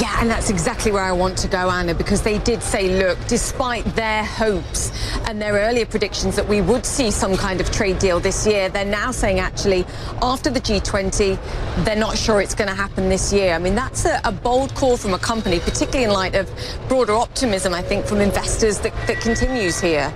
Yeah, 0.00 0.16
and 0.20 0.30
that's 0.30 0.50
exactly 0.50 0.90
where 0.90 1.02
I 1.02 1.12
want 1.12 1.36
to 1.38 1.48
go, 1.48 1.70
Anna, 1.70 1.94
because 1.94 2.22
they 2.22 2.38
did 2.38 2.62
say, 2.62 2.98
look, 2.98 3.18
despite 3.28 3.84
their 3.94 4.24
hopes 4.24 4.90
and 5.28 5.40
their 5.40 5.54
earlier 5.54 5.86
predictions 5.86 6.34
that 6.36 6.48
we 6.48 6.60
would 6.60 6.86
see 6.86 7.10
some 7.10 7.36
kind 7.36 7.60
of 7.60 7.70
trade 7.70 7.98
deal 7.98 8.18
this 8.18 8.46
year, 8.46 8.68
they're 8.68 8.84
now 8.84 9.10
saying 9.10 9.38
actually 9.38 9.84
after 10.22 10.50
the 10.50 10.60
G20, 10.60 11.84
they're 11.84 11.96
not 11.96 12.16
sure 12.16 12.40
it's 12.40 12.54
going 12.54 12.68
to 12.68 12.74
happen 12.74 13.08
this 13.08 13.32
year. 13.32 13.54
I 13.54 13.58
mean, 13.58 13.74
that's 13.74 14.04
a, 14.04 14.20
a, 14.24 14.32
bold 14.32 14.74
call 14.74 14.96
from 14.96 15.14
a 15.14 15.18
company, 15.18 15.60
particularly 15.60 16.04
in 16.04 16.10
light 16.10 16.34
of 16.34 16.50
broader 16.88 17.12
optimism, 17.12 17.74
I 17.74 17.82
think, 17.82 18.06
from 18.06 18.20
investors 18.20 18.78
that, 18.80 18.94
that 19.06 19.20
continues 19.20 19.80
here 19.80 20.12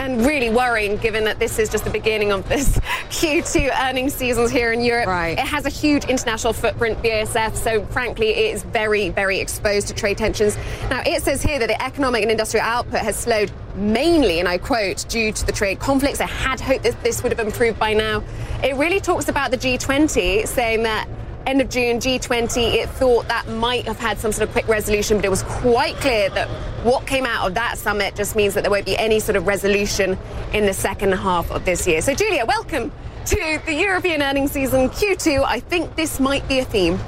and 0.00 0.24
really 0.24 0.50
worrying 0.50 0.96
given 0.96 1.24
that 1.24 1.38
this 1.38 1.58
is 1.58 1.68
just 1.68 1.84
the 1.84 1.90
beginning 1.90 2.32
of 2.32 2.48
this 2.48 2.78
Q2 3.10 3.70
earnings 3.88 4.14
seasons 4.14 4.50
here 4.50 4.72
in 4.72 4.80
Europe. 4.80 5.06
Right. 5.06 5.32
It 5.32 5.46
has 5.46 5.66
a 5.66 5.70
huge 5.70 6.04
international 6.04 6.52
footprint, 6.52 7.02
BASF, 7.02 7.56
so 7.56 7.84
frankly, 7.86 8.28
it 8.28 8.54
is 8.54 8.62
very, 8.62 9.08
very 9.08 9.38
exposed 9.38 9.88
to 9.88 9.94
trade 9.94 10.18
tensions. 10.18 10.56
Now, 10.90 11.02
it 11.04 11.22
says 11.22 11.42
here 11.42 11.58
that 11.58 11.68
the 11.68 11.82
economic 11.82 12.22
and 12.22 12.30
industrial 12.30 12.64
output 12.64 13.00
has 13.00 13.16
slowed 13.16 13.50
mainly, 13.74 14.40
and 14.40 14.48
I 14.48 14.58
quote, 14.58 15.06
due 15.08 15.32
to 15.32 15.46
the 15.46 15.52
trade 15.52 15.80
conflicts. 15.80 16.20
I 16.20 16.26
had 16.26 16.60
hoped 16.60 16.84
that 16.84 17.02
this 17.02 17.22
would 17.22 17.32
have 17.32 17.44
improved 17.44 17.78
by 17.78 17.92
now. 17.92 18.22
It 18.62 18.74
really 18.76 19.00
talks 19.00 19.28
about 19.28 19.50
the 19.50 19.58
G20, 19.58 20.46
saying 20.46 20.82
that 20.84 21.08
end 21.46 21.60
of 21.60 21.70
June, 21.70 21.98
G20, 21.98 22.74
it 22.74 22.90
thought 22.90 23.28
that 23.28 23.48
might 23.48 23.86
have 23.86 23.98
had 23.98 24.18
some 24.18 24.32
sort 24.32 24.48
of 24.48 24.52
quick 24.52 24.66
resolution, 24.66 25.16
but 25.16 25.24
it 25.24 25.30
was 25.30 25.44
quite 25.44 25.94
clear 25.96 26.28
that 26.30 26.48
what 26.84 27.06
came 27.06 27.24
out 27.24 27.46
of 27.46 27.54
that 27.54 27.78
summit 27.78 28.16
just 28.16 28.34
means 28.34 28.54
that 28.54 28.62
there 28.62 28.70
won't 28.70 28.84
be 28.84 28.98
any 28.98 29.20
sort 29.20 29.36
of 29.36 29.46
resolution 29.46 30.18
in 30.52 30.66
the 30.66 30.74
second 30.74 31.12
half 31.12 31.50
of 31.52 31.64
this 31.64 31.86
year. 31.86 32.02
So, 32.02 32.14
Julia, 32.14 32.44
welcome 32.44 32.90
to 33.26 33.60
the 33.64 33.74
European 33.74 34.22
earnings 34.22 34.52
season 34.52 34.88
Q2. 34.88 35.44
I 35.44 35.60
think 35.60 35.94
this 35.94 36.18
might 36.18 36.46
be 36.48 36.58
a 36.58 36.64
theme. 36.64 36.98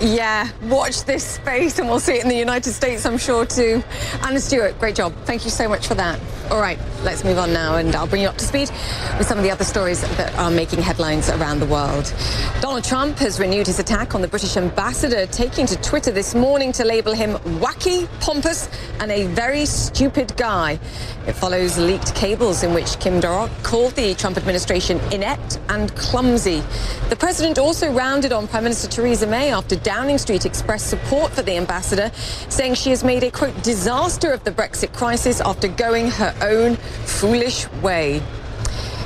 Yeah, 0.00 0.50
watch 0.64 1.04
this 1.04 1.24
space 1.24 1.78
and 1.78 1.88
we'll 1.88 2.00
see 2.00 2.14
it 2.14 2.24
in 2.24 2.28
the 2.28 2.36
United 2.36 2.72
States, 2.72 3.06
I'm 3.06 3.18
sure, 3.18 3.46
too. 3.46 3.84
Anna 4.22 4.40
Stewart, 4.40 4.78
great 4.80 4.96
job. 4.96 5.14
Thank 5.24 5.44
you 5.44 5.50
so 5.50 5.68
much 5.68 5.86
for 5.86 5.94
that. 5.94 6.18
All 6.50 6.60
right, 6.60 6.78
let's 7.02 7.24
move 7.24 7.38
on 7.38 7.54
now 7.54 7.76
and 7.76 7.96
I'll 7.96 8.06
bring 8.06 8.20
you 8.20 8.28
up 8.28 8.36
to 8.36 8.44
speed 8.44 8.70
with 9.18 9.26
some 9.26 9.38
of 9.38 9.44
the 9.44 9.50
other 9.50 9.64
stories 9.64 10.02
that 10.02 10.34
are 10.36 10.50
making 10.50 10.82
headlines 10.82 11.30
around 11.30 11.58
the 11.58 11.66
world. 11.66 12.12
Donald 12.60 12.84
Trump 12.84 13.18
has 13.18 13.40
renewed 13.40 13.66
his 13.66 13.78
attack 13.78 14.14
on 14.14 14.20
the 14.20 14.28
British 14.28 14.56
ambassador, 14.56 15.26
taking 15.26 15.66
to 15.66 15.80
Twitter 15.80 16.10
this 16.10 16.34
morning 16.34 16.70
to 16.72 16.84
label 16.84 17.14
him 17.14 17.34
wacky, 17.60 18.08
pompous, 18.20 18.68
and 19.00 19.10
a 19.10 19.26
very 19.28 19.64
stupid 19.64 20.36
guy. 20.36 20.78
It 21.26 21.32
follows 21.32 21.78
leaked 21.78 22.14
cables 22.14 22.62
in 22.62 22.74
which 22.74 23.00
Kim 23.00 23.20
Darroch 23.20 23.50
called 23.62 23.92
the 23.92 24.14
Trump 24.14 24.36
administration 24.36 25.00
inept 25.12 25.58
and 25.70 25.94
clumsy. 25.96 26.62
The 27.08 27.16
president 27.16 27.58
also 27.58 27.90
rounded 27.90 28.32
on 28.32 28.46
Prime 28.48 28.64
Minister 28.64 28.88
Theresa 28.88 29.26
May 29.26 29.50
after 29.50 29.76
Downing 29.76 30.18
Street 30.18 30.44
expressed 30.44 30.90
support 30.90 31.32
for 31.32 31.42
the 31.42 31.56
ambassador, 31.56 32.10
saying 32.50 32.74
she 32.74 32.90
has 32.90 33.02
made 33.02 33.22
a, 33.22 33.30
quote, 33.30 33.60
disaster 33.62 34.30
of 34.30 34.44
the 34.44 34.50
Brexit 34.50 34.92
crisis 34.92 35.40
after 35.40 35.68
going 35.68 36.10
own 36.42 36.76
foolish 36.76 37.70
way. 37.82 38.22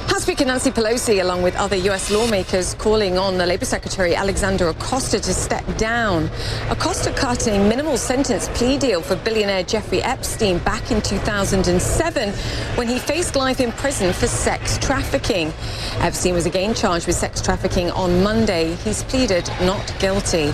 House 0.09 0.23
Speaker 0.23 0.47
Nancy 0.47 0.71
Pelosi, 0.71 1.21
along 1.21 1.43
with 1.43 1.55
other 1.57 1.77
U.S. 1.77 2.11
lawmakers, 2.11 2.75
calling 2.75 3.19
on 3.19 3.37
the 3.37 3.45
Labor 3.45 3.67
Secretary 3.67 4.15
Alexander 4.15 4.69
Acosta 4.69 5.21
to 5.21 5.35
step 5.35 5.65
down. 5.77 6.31
Acosta 6.71 7.13
cut 7.13 7.47
a 7.47 7.59
minimal 7.69 7.97
sentence 7.99 8.49
plea 8.55 8.79
deal 8.79 9.03
for 9.03 9.17
billionaire 9.17 9.63
Jeffrey 9.63 10.03
Epstein 10.03 10.59
back 10.59 10.91
in 10.91 11.03
2007 11.03 12.31
when 12.77 12.89
he 12.89 12.99
faced 12.99 13.37
life 13.37 13.61
in 13.61 13.71
prison 13.71 14.13
for 14.13 14.27
sex 14.27 14.79
trafficking. 14.79 15.53
Epstein 15.99 16.35
was 16.35 16.47
again 16.47 16.75
charged 16.75 17.07
with 17.07 17.17
sex 17.17 17.43
trafficking 17.43 17.91
on 17.91 18.23
Monday. 18.23 18.75
He's 18.77 19.05
pleaded 19.05 19.47
not 19.61 19.95
guilty. 20.01 20.53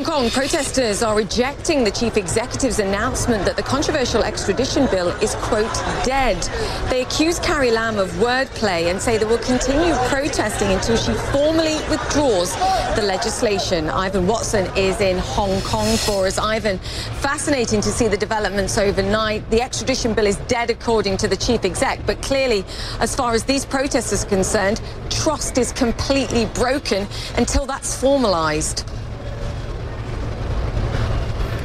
Hong 0.00 0.22
Kong 0.22 0.30
protesters 0.30 1.02
are 1.02 1.14
rejecting 1.14 1.84
the 1.84 1.90
chief 1.90 2.16
executive's 2.16 2.78
announcement 2.78 3.44
that 3.44 3.54
the 3.54 3.62
controversial 3.62 4.22
extradition 4.22 4.86
bill 4.86 5.08
is, 5.20 5.34
quote, 5.34 5.74
dead. 6.06 6.42
They 6.88 7.02
accuse 7.02 7.38
Carrie 7.38 7.70
Lam 7.70 7.98
of 7.98 8.08
wordplay 8.12 8.90
and 8.90 8.98
say 8.98 9.18
they 9.18 9.26
will 9.26 9.36
continue 9.36 9.92
protesting 10.08 10.68
until 10.68 10.96
she 10.96 11.12
formally 11.32 11.74
withdraws 11.90 12.56
the 12.96 13.02
legislation. 13.02 13.90
Ivan 13.90 14.26
Watson 14.26 14.74
is 14.74 15.02
in 15.02 15.18
Hong 15.18 15.60
Kong 15.60 15.98
for 15.98 16.26
us. 16.26 16.38
Ivan, 16.38 16.78
fascinating 17.20 17.82
to 17.82 17.90
see 17.90 18.08
the 18.08 18.16
developments 18.16 18.78
overnight. 18.78 19.50
The 19.50 19.60
extradition 19.60 20.14
bill 20.14 20.26
is 20.26 20.36
dead, 20.48 20.70
according 20.70 21.18
to 21.18 21.28
the 21.28 21.36
chief 21.36 21.66
exec, 21.66 22.06
but 22.06 22.22
clearly, 22.22 22.64
as 23.00 23.14
far 23.14 23.34
as 23.34 23.44
these 23.44 23.66
protesters 23.66 24.24
are 24.24 24.28
concerned, 24.28 24.80
trust 25.10 25.58
is 25.58 25.72
completely 25.72 26.46
broken 26.54 27.06
until 27.36 27.66
that's 27.66 28.00
formalized. 28.00 28.90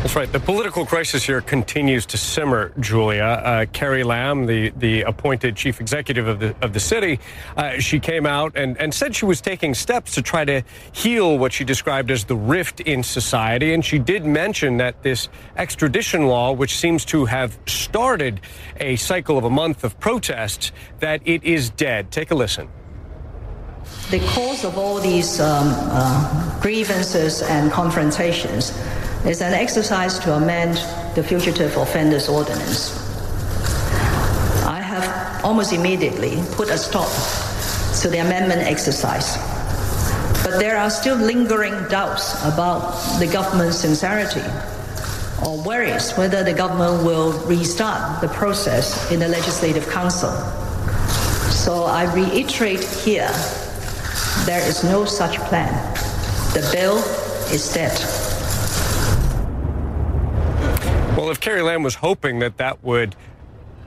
That's 0.06 0.16
right. 0.16 0.32
The 0.32 0.40
political 0.40 0.86
crisis 0.86 1.24
here 1.24 1.42
continues 1.42 2.06
to 2.06 2.18
simmer, 2.18 2.72
Julia. 2.80 3.24
Uh, 3.24 3.66
Carrie 3.74 4.04
Lam, 4.04 4.46
the, 4.46 4.70
the 4.78 5.02
appointed 5.02 5.56
chief 5.56 5.82
executive 5.82 6.28
of 6.28 6.40
the, 6.40 6.56
of 6.62 6.74
the 6.74 6.80
city, 6.80 7.20
uh, 7.58 7.80
she 7.80 8.00
came 8.00 8.28
out 8.28 8.56
and, 8.56 8.78
and 8.78 8.94
said 8.94 9.16
she 9.16 9.26
was 9.26 9.42
taking 9.42 9.74
steps 9.74 10.14
to 10.14 10.22
try 10.22 10.46
to 10.46 10.62
heal 10.92 11.40
what 11.40 11.52
she 11.54 11.64
described 11.64 12.12
as 12.12 12.26
the 12.26 12.36
rift 12.36 12.82
in 12.82 13.02
society. 13.02 13.74
And 13.74 13.84
she 13.84 13.98
did 13.98 14.28
mention 14.28 14.78
that 14.78 15.02
this 15.02 15.28
extradition 15.58 16.28
law, 16.28 16.52
which 16.52 16.78
seems 16.78 17.04
to 17.06 17.26
have 17.26 17.58
started 17.66 18.42
a 18.80 18.98
cycle 18.98 19.40
of 19.40 19.44
a 19.44 19.50
month 19.50 19.84
of 19.84 20.00
protests, 20.00 20.72
that 21.00 21.20
it 21.26 21.44
is 21.44 21.72
dead. 21.72 22.12
Take 22.12 22.30
a 22.30 22.36
listen. 22.36 22.70
The 24.12 24.20
cause 24.20 24.66
of 24.66 24.78
all 24.78 25.00
these 25.00 25.40
um, 25.40 25.66
uh, 25.66 26.60
grievances 26.62 27.42
and 27.42 27.72
confrontations 27.72 28.72
is 29.28 29.42
an 29.42 29.54
exercise 29.54 30.20
to 30.20 30.36
amend 30.36 30.76
the 31.16 31.24
Fugitive 31.24 31.76
Offenders 31.78 32.30
Ordinance. 32.30 32.96
I 34.64 34.80
have 34.80 35.44
almost 35.44 35.74
immediately 35.74 36.44
put 36.52 36.70
a 36.70 36.78
stop 36.78 37.10
to 38.02 38.10
the 38.10 38.20
amendment 38.20 38.62
exercise. 38.62 39.38
But 40.44 40.60
there 40.60 40.78
are 40.78 40.92
still 40.92 41.16
lingering 41.16 41.74
doubts 41.90 42.36
about 42.44 42.92
the 43.18 43.26
government's 43.26 43.80
sincerity 43.80 44.44
or 45.44 45.60
worries 45.64 46.12
whether 46.14 46.44
the 46.44 46.54
government 46.54 47.04
will 47.04 47.34
restart 47.48 48.22
the 48.22 48.28
process 48.28 49.12
in 49.12 49.20
the 49.20 49.28
Legislative 49.28 49.90
Council. 49.90 50.30
So 51.50 51.86
I 51.86 52.14
reiterate 52.14 52.84
here 52.84 53.32
there 54.46 54.62
is 54.70 54.84
no 54.84 55.04
such 55.04 55.38
plan. 55.50 55.74
The 56.54 56.70
bill 56.72 57.00
is 57.52 57.74
dead. 57.74 58.35
Well, 61.16 61.30
if 61.30 61.40
Carrie 61.40 61.62
Lam 61.62 61.82
was 61.82 61.96
hoping 61.96 62.40
that 62.40 62.58
that 62.58 62.84
would 62.84 63.16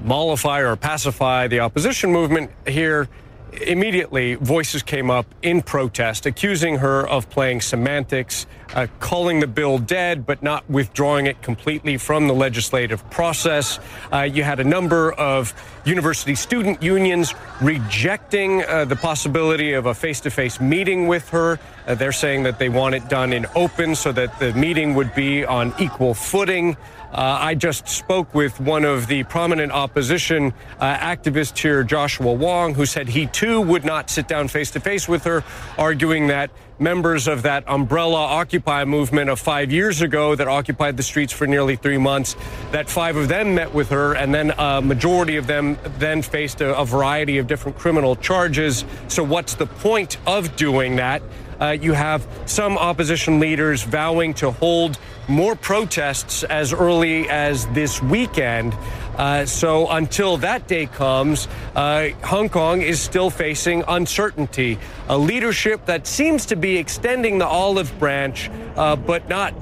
mollify 0.00 0.60
or 0.60 0.76
pacify 0.76 1.46
the 1.46 1.60
opposition 1.60 2.10
movement 2.10 2.50
here, 2.66 3.06
immediately 3.52 4.36
voices 4.36 4.82
came 4.82 5.10
up 5.10 5.26
in 5.42 5.60
protest 5.60 6.24
accusing 6.24 6.78
her 6.78 7.06
of 7.06 7.28
playing 7.28 7.60
semantics, 7.60 8.46
uh, 8.74 8.86
calling 9.00 9.40
the 9.40 9.46
bill 9.46 9.78
dead, 9.78 10.26
but 10.26 10.42
not 10.42 10.68
withdrawing 10.68 11.26
it 11.26 11.40
completely 11.42 11.96
from 11.96 12.28
the 12.28 12.34
legislative 12.34 13.08
process. 13.10 13.78
Uh, 14.12 14.22
you 14.22 14.42
had 14.42 14.60
a 14.60 14.64
number 14.64 15.12
of 15.12 15.54
university 15.84 16.34
student 16.34 16.82
unions 16.82 17.34
rejecting 17.62 18.62
uh, 18.64 18.84
the 18.84 18.96
possibility 18.96 19.72
of 19.72 19.86
a 19.86 19.94
face 19.94 20.20
to 20.20 20.30
face 20.30 20.60
meeting 20.60 21.06
with 21.06 21.28
her. 21.30 21.58
Uh, 21.86 21.94
they're 21.94 22.12
saying 22.12 22.42
that 22.42 22.58
they 22.58 22.68
want 22.68 22.94
it 22.94 23.08
done 23.08 23.32
in 23.32 23.46
open 23.54 23.94
so 23.94 24.12
that 24.12 24.38
the 24.38 24.52
meeting 24.54 24.94
would 24.94 25.14
be 25.14 25.44
on 25.44 25.72
equal 25.78 26.12
footing. 26.12 26.76
Uh, 27.10 27.38
I 27.40 27.54
just 27.54 27.88
spoke 27.88 28.34
with 28.34 28.60
one 28.60 28.84
of 28.84 29.06
the 29.06 29.24
prominent 29.24 29.72
opposition 29.72 30.52
uh, 30.78 30.94
activists 30.96 31.56
here, 31.56 31.82
Joshua 31.82 32.34
Wong, 32.34 32.74
who 32.74 32.84
said 32.84 33.08
he 33.08 33.26
too 33.26 33.62
would 33.62 33.82
not 33.82 34.10
sit 34.10 34.28
down 34.28 34.48
face 34.48 34.70
to 34.72 34.80
face 34.80 35.08
with 35.08 35.24
her, 35.24 35.42
arguing 35.78 36.26
that 36.26 36.50
members 36.78 37.26
of 37.26 37.42
that 37.42 37.64
umbrella 37.66 38.18
Occupy 38.18 38.84
movement 38.84 39.30
of 39.30 39.40
five 39.40 39.72
years 39.72 40.00
ago 40.00 40.34
that 40.34 40.48
occupied 40.48 40.96
the 40.96 41.02
streets 41.02 41.32
for 41.32 41.46
nearly 41.46 41.76
three 41.76 41.98
months, 41.98 42.36
that 42.70 42.88
five 42.88 43.16
of 43.16 43.28
them 43.28 43.54
met 43.54 43.72
with 43.72 43.88
her, 43.90 44.14
and 44.14 44.32
then 44.32 44.52
a 44.58 44.80
majority 44.80 45.36
of 45.36 45.46
them 45.46 45.78
then 45.98 46.22
faced 46.22 46.60
a, 46.60 46.76
a 46.76 46.84
variety 46.84 47.38
of 47.38 47.46
different 47.46 47.78
criminal 47.78 48.16
charges. 48.16 48.84
So, 49.08 49.24
what's 49.24 49.54
the 49.54 49.66
point 49.66 50.18
of 50.26 50.54
doing 50.56 50.96
that? 50.96 51.22
Uh, 51.60 51.70
you 51.70 51.92
have 51.92 52.26
some 52.46 52.78
opposition 52.78 53.40
leaders 53.40 53.82
vowing 53.82 54.32
to 54.32 54.52
hold 54.52 54.98
more 55.26 55.56
protests 55.56 56.44
as 56.44 56.72
early 56.72 57.28
as 57.28 57.66
this 57.68 58.00
weekend. 58.02 58.74
Uh, 59.18 59.44
so 59.44 59.88
until 59.88 60.36
that 60.36 60.68
day 60.68 60.86
comes, 60.86 61.48
uh, 61.74 62.08
Hong 62.24 62.48
Kong 62.48 62.82
is 62.82 63.00
still 63.00 63.30
facing 63.30 63.82
uncertainty. 63.88 64.78
A 65.08 65.18
leadership 65.18 65.84
that 65.86 66.06
seems 66.06 66.46
to 66.46 66.56
be 66.56 66.76
extending 66.76 67.38
the 67.38 67.46
olive 67.46 67.98
branch, 67.98 68.48
uh, 68.76 68.94
but 68.94 69.28
not 69.28 69.52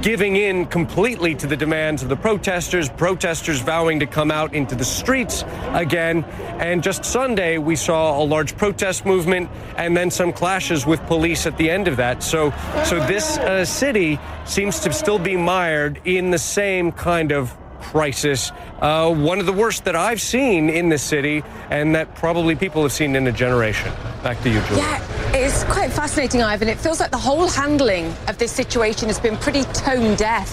giving 0.00 0.36
in 0.36 0.64
completely 0.64 1.34
to 1.34 1.46
the 1.46 1.56
demands 1.56 2.02
of 2.02 2.08
the 2.08 2.16
protesters, 2.16 2.88
protesters 2.88 3.60
vowing 3.60 4.00
to 4.00 4.06
come 4.06 4.30
out 4.30 4.54
into 4.54 4.74
the 4.74 4.84
streets 4.84 5.44
again. 5.72 6.24
And 6.58 6.82
just 6.82 7.04
Sunday, 7.04 7.58
we 7.58 7.76
saw 7.76 8.20
a 8.20 8.24
large 8.24 8.56
protest 8.56 9.04
movement 9.04 9.50
and 9.76 9.94
then 9.94 10.10
some 10.10 10.32
clashes 10.32 10.86
with 10.86 11.00
police 11.06 11.46
at 11.46 11.58
the 11.58 11.70
end 11.70 11.86
of 11.86 11.98
that. 11.98 12.22
So, 12.22 12.50
so 12.84 12.98
this 13.06 13.36
uh, 13.38 13.66
city 13.66 14.18
seems 14.46 14.80
to 14.80 14.92
still 14.92 15.18
be 15.18 15.36
mired 15.36 16.00
in 16.06 16.30
the 16.30 16.38
same 16.38 16.92
kind 16.92 17.30
of 17.30 17.54
crisis, 17.82 18.52
uh, 18.80 19.12
one 19.14 19.38
of 19.38 19.46
the 19.46 19.52
worst 19.52 19.84
that 19.84 19.96
I've 19.96 20.20
seen 20.20 20.70
in 20.70 20.88
the 20.88 20.98
city, 20.98 21.42
and 21.70 21.94
that 21.94 22.14
probably 22.14 22.54
people 22.54 22.82
have 22.82 22.92
seen 22.92 23.14
in 23.16 23.26
a 23.26 23.32
generation. 23.32 23.92
Back 24.22 24.40
to 24.42 24.48
you, 24.48 24.60
Julia. 24.62 24.82
Yeah, 24.82 25.34
it's 25.34 25.64
quite 25.64 25.92
fascinating, 25.92 26.42
Ivan. 26.42 26.68
It 26.68 26.78
feels 26.78 27.00
like 27.00 27.10
the 27.10 27.18
whole 27.18 27.48
handling 27.48 28.14
of 28.28 28.38
this 28.38 28.52
situation 28.52 29.08
has 29.08 29.18
been 29.18 29.36
pretty 29.36 29.64
tone 29.74 30.14
deaf 30.16 30.48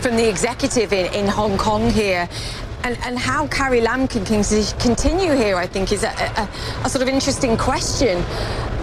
from 0.00 0.16
the 0.16 0.28
executive 0.28 0.92
in, 0.92 1.12
in 1.12 1.28
Hong 1.28 1.58
Kong 1.58 1.90
here. 1.90 2.28
And, 2.82 2.96
and, 3.04 3.18
how 3.18 3.46
Carrie 3.48 3.82
Lam 3.82 4.08
can 4.08 4.24
continue 4.24 5.32
here, 5.32 5.56
I 5.56 5.66
think, 5.66 5.92
is 5.92 6.02
a, 6.02 6.08
a, 6.08 6.48
a 6.84 6.88
sort 6.88 7.02
of 7.02 7.08
interesting 7.08 7.58
question. 7.58 8.24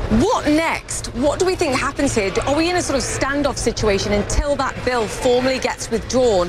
What 0.09 0.47
next? 0.47 1.07
What 1.07 1.37
do 1.37 1.45
we 1.45 1.55
think 1.55 1.75
happens 1.75 2.15
here? 2.15 2.31
Are 2.45 2.55
we 2.55 2.69
in 2.69 2.77
a 2.77 2.81
sort 2.81 2.97
of 2.97 3.03
standoff 3.03 3.57
situation 3.57 4.13
until 4.13 4.55
that 4.55 4.73
bill 4.85 5.05
formally 5.05 5.59
gets 5.59 5.91
withdrawn? 5.91 6.47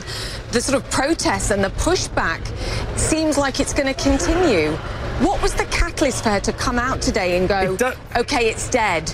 The 0.52 0.60
sort 0.60 0.80
of 0.80 0.88
protests 0.92 1.50
and 1.50 1.64
the 1.64 1.70
pushback 1.70 2.46
seems 2.96 3.36
like 3.36 3.58
it's 3.58 3.74
going 3.74 3.92
to 3.92 4.00
continue. 4.00 4.70
What 5.26 5.42
was 5.42 5.54
the 5.54 5.64
catalyst 5.64 6.22
for 6.22 6.30
her 6.30 6.38
to 6.38 6.52
come 6.52 6.78
out 6.78 7.02
today 7.02 7.36
and 7.36 7.48
go, 7.48 7.76
okay, 8.14 8.48
it's 8.48 8.70
dead? 8.70 9.12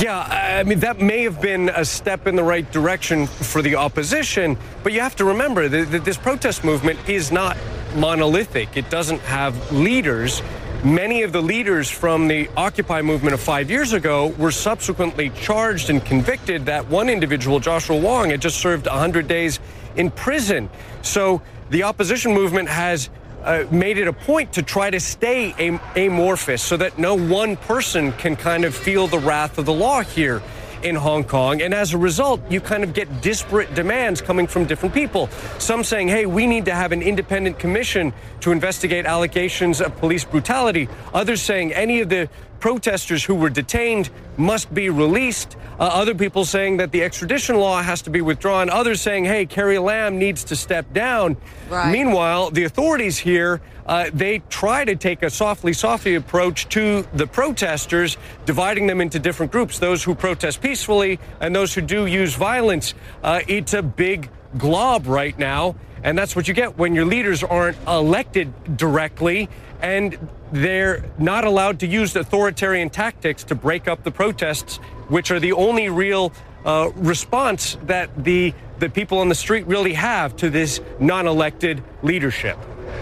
Yeah, 0.00 0.26
I 0.58 0.62
mean, 0.62 0.80
that 0.80 1.00
may 1.00 1.22
have 1.24 1.38
been 1.38 1.68
a 1.68 1.84
step 1.84 2.26
in 2.26 2.34
the 2.34 2.42
right 2.42 2.70
direction 2.72 3.26
for 3.26 3.60
the 3.60 3.76
opposition, 3.76 4.56
but 4.82 4.94
you 4.94 5.00
have 5.00 5.16
to 5.16 5.26
remember 5.26 5.68
that 5.68 6.06
this 6.06 6.16
protest 6.16 6.64
movement 6.64 6.98
is 7.10 7.30
not 7.30 7.58
monolithic. 7.94 8.78
It 8.78 8.88
doesn't 8.88 9.20
have 9.20 9.70
leaders. 9.70 10.40
Many 10.84 11.22
of 11.22 11.32
the 11.32 11.40
leaders 11.40 11.88
from 11.88 12.28
the 12.28 12.50
Occupy 12.58 13.00
movement 13.00 13.32
of 13.32 13.40
five 13.40 13.70
years 13.70 13.94
ago 13.94 14.26
were 14.36 14.50
subsequently 14.50 15.30
charged 15.30 15.88
and 15.88 16.04
convicted. 16.04 16.66
That 16.66 16.86
one 16.88 17.08
individual, 17.08 17.58
Joshua 17.58 17.96
Wong, 17.96 18.28
had 18.28 18.42
just 18.42 18.58
served 18.58 18.86
100 18.86 19.26
days 19.26 19.60
in 19.96 20.10
prison. 20.10 20.68
So 21.00 21.40
the 21.70 21.84
opposition 21.84 22.34
movement 22.34 22.68
has 22.68 23.08
uh, 23.44 23.64
made 23.70 23.96
it 23.96 24.08
a 24.08 24.12
point 24.12 24.52
to 24.52 24.62
try 24.62 24.90
to 24.90 25.00
stay 25.00 25.54
am- 25.58 25.80
amorphous 25.96 26.62
so 26.62 26.76
that 26.76 26.98
no 26.98 27.14
one 27.14 27.56
person 27.56 28.12
can 28.12 28.36
kind 28.36 28.66
of 28.66 28.74
feel 28.74 29.06
the 29.06 29.18
wrath 29.18 29.56
of 29.56 29.64
the 29.64 29.72
law 29.72 30.02
here 30.02 30.42
in 30.84 30.94
Hong 30.94 31.24
Kong. 31.24 31.62
And 31.62 31.72
as 31.74 31.94
a 31.94 31.98
result, 31.98 32.40
you 32.50 32.60
kind 32.60 32.84
of 32.84 32.92
get 32.92 33.22
disparate 33.22 33.74
demands 33.74 34.20
coming 34.20 34.46
from 34.46 34.66
different 34.66 34.94
people. 34.94 35.28
Some 35.58 35.82
saying, 35.82 36.08
hey, 36.08 36.26
we 36.26 36.46
need 36.46 36.66
to 36.66 36.74
have 36.74 36.92
an 36.92 37.02
independent 37.02 37.58
commission 37.58 38.12
to 38.40 38.52
investigate 38.52 39.06
allegations 39.06 39.80
of 39.80 39.96
police 39.96 40.24
brutality. 40.24 40.88
Others 41.14 41.42
saying 41.42 41.72
any 41.72 42.00
of 42.00 42.10
the 42.10 42.28
protesters 42.60 43.24
who 43.24 43.34
were 43.34 43.50
detained 43.50 44.10
must 44.36 44.72
be 44.72 44.90
released. 44.90 45.56
Uh, 45.78 45.84
other 45.84 46.14
people 46.14 46.44
saying 46.44 46.76
that 46.76 46.92
the 46.92 47.02
extradition 47.02 47.56
law 47.56 47.82
has 47.82 48.02
to 48.02 48.10
be 48.10 48.20
withdrawn. 48.20 48.70
Others 48.70 49.00
saying, 49.00 49.24
hey, 49.24 49.46
Carrie 49.46 49.78
Lam 49.78 50.18
needs 50.18 50.44
to 50.44 50.56
step 50.56 50.92
down. 50.92 51.36
Right. 51.68 51.90
Meanwhile, 51.90 52.50
the 52.50 52.64
authorities 52.64 53.18
here 53.18 53.60
uh, 53.86 54.10
they 54.12 54.38
try 54.48 54.84
to 54.84 54.96
take 54.96 55.22
a 55.22 55.30
softly, 55.30 55.72
softly 55.72 56.14
approach 56.14 56.68
to 56.70 57.06
the 57.12 57.26
protesters, 57.26 58.16
dividing 58.46 58.86
them 58.86 59.00
into 59.00 59.18
different 59.18 59.52
groups 59.52 59.78
those 59.78 60.02
who 60.02 60.14
protest 60.14 60.62
peacefully 60.62 61.18
and 61.40 61.54
those 61.54 61.74
who 61.74 61.80
do 61.80 62.06
use 62.06 62.34
violence. 62.34 62.94
Uh, 63.22 63.40
it's 63.46 63.74
a 63.74 63.82
big 63.82 64.30
glob 64.56 65.06
right 65.06 65.38
now. 65.38 65.74
And 66.04 66.16
that's 66.18 66.36
what 66.36 66.46
you 66.46 66.54
get 66.54 66.76
when 66.76 66.94
your 66.94 67.06
leaders 67.06 67.42
aren't 67.42 67.78
elected 67.88 68.76
directly 68.76 69.48
and 69.80 70.16
they're 70.52 71.02
not 71.18 71.44
allowed 71.44 71.80
to 71.80 71.86
use 71.86 72.14
authoritarian 72.14 72.90
tactics 72.90 73.42
to 73.44 73.54
break 73.54 73.88
up 73.88 74.04
the 74.04 74.10
protests, 74.10 74.76
which 75.08 75.30
are 75.30 75.40
the 75.40 75.52
only 75.52 75.88
real 75.88 76.32
uh, 76.64 76.90
response 76.94 77.76
that 77.84 78.22
the, 78.22 78.54
the 78.78 78.88
people 78.88 79.18
on 79.18 79.28
the 79.28 79.34
street 79.34 79.66
really 79.66 79.94
have 79.94 80.36
to 80.36 80.50
this 80.50 80.80
non 81.00 81.26
elected 81.26 81.82
leadership. 82.02 82.58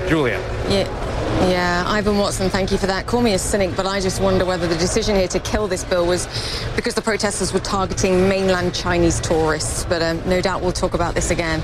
Julia. 0.08 0.38
Yeah. 0.68 1.31
Yeah, 1.42 1.82
Ivan 1.88 2.18
Watson, 2.18 2.48
thank 2.50 2.70
you 2.70 2.78
for 2.78 2.86
that. 2.86 3.08
Call 3.08 3.20
me 3.20 3.34
a 3.34 3.38
cynic, 3.38 3.74
but 3.74 3.84
I 3.84 3.98
just 3.98 4.22
wonder 4.22 4.44
whether 4.44 4.68
the 4.68 4.76
decision 4.76 5.16
here 5.16 5.26
to 5.26 5.40
kill 5.40 5.66
this 5.66 5.82
bill 5.82 6.06
was 6.06 6.26
because 6.76 6.94
the 6.94 7.02
protesters 7.02 7.52
were 7.52 7.58
targeting 7.58 8.28
mainland 8.28 8.72
Chinese 8.72 9.20
tourists. 9.20 9.84
But 9.84 10.02
um, 10.02 10.22
no 10.28 10.40
doubt 10.40 10.62
we'll 10.62 10.70
talk 10.70 10.94
about 10.94 11.16
this 11.16 11.32
again. 11.32 11.60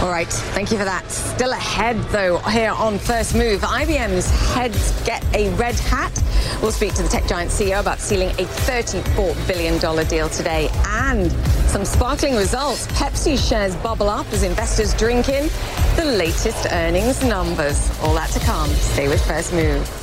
All 0.00 0.08
right, 0.08 0.26
thank 0.26 0.72
you 0.72 0.78
for 0.78 0.84
that. 0.84 1.08
Still 1.10 1.52
ahead, 1.52 1.96
though, 2.04 2.38
here 2.38 2.70
on 2.72 2.98
First 2.98 3.34
Move. 3.34 3.60
IBM's 3.60 4.30
heads 4.54 5.04
get 5.04 5.22
a 5.34 5.50
red 5.56 5.74
hat. 5.74 6.22
We'll 6.62 6.72
speak 6.72 6.94
to 6.94 7.02
the 7.02 7.08
tech 7.08 7.26
giant 7.26 7.50
CEO 7.50 7.80
about 7.80 7.98
sealing 7.98 8.30
a 8.30 8.44
$34 8.44 9.46
billion 9.46 9.78
deal 10.08 10.30
today. 10.30 10.70
And 10.86 11.30
some 11.72 11.84
sparkling 11.84 12.36
results. 12.36 12.86
Pepsi 12.88 13.38
shares 13.38 13.74
bubble 13.76 14.08
up 14.10 14.30
as 14.32 14.42
investors 14.42 14.94
drink 14.94 15.28
in 15.28 15.48
the 15.96 16.04
latest 16.04 16.66
earnings 16.70 17.24
numbers. 17.24 17.90
All 18.00 18.14
that 18.14 18.30
to 18.30 18.40
come. 18.40 18.68
With 19.08 19.26
First 19.26 19.52
Move. 19.52 20.01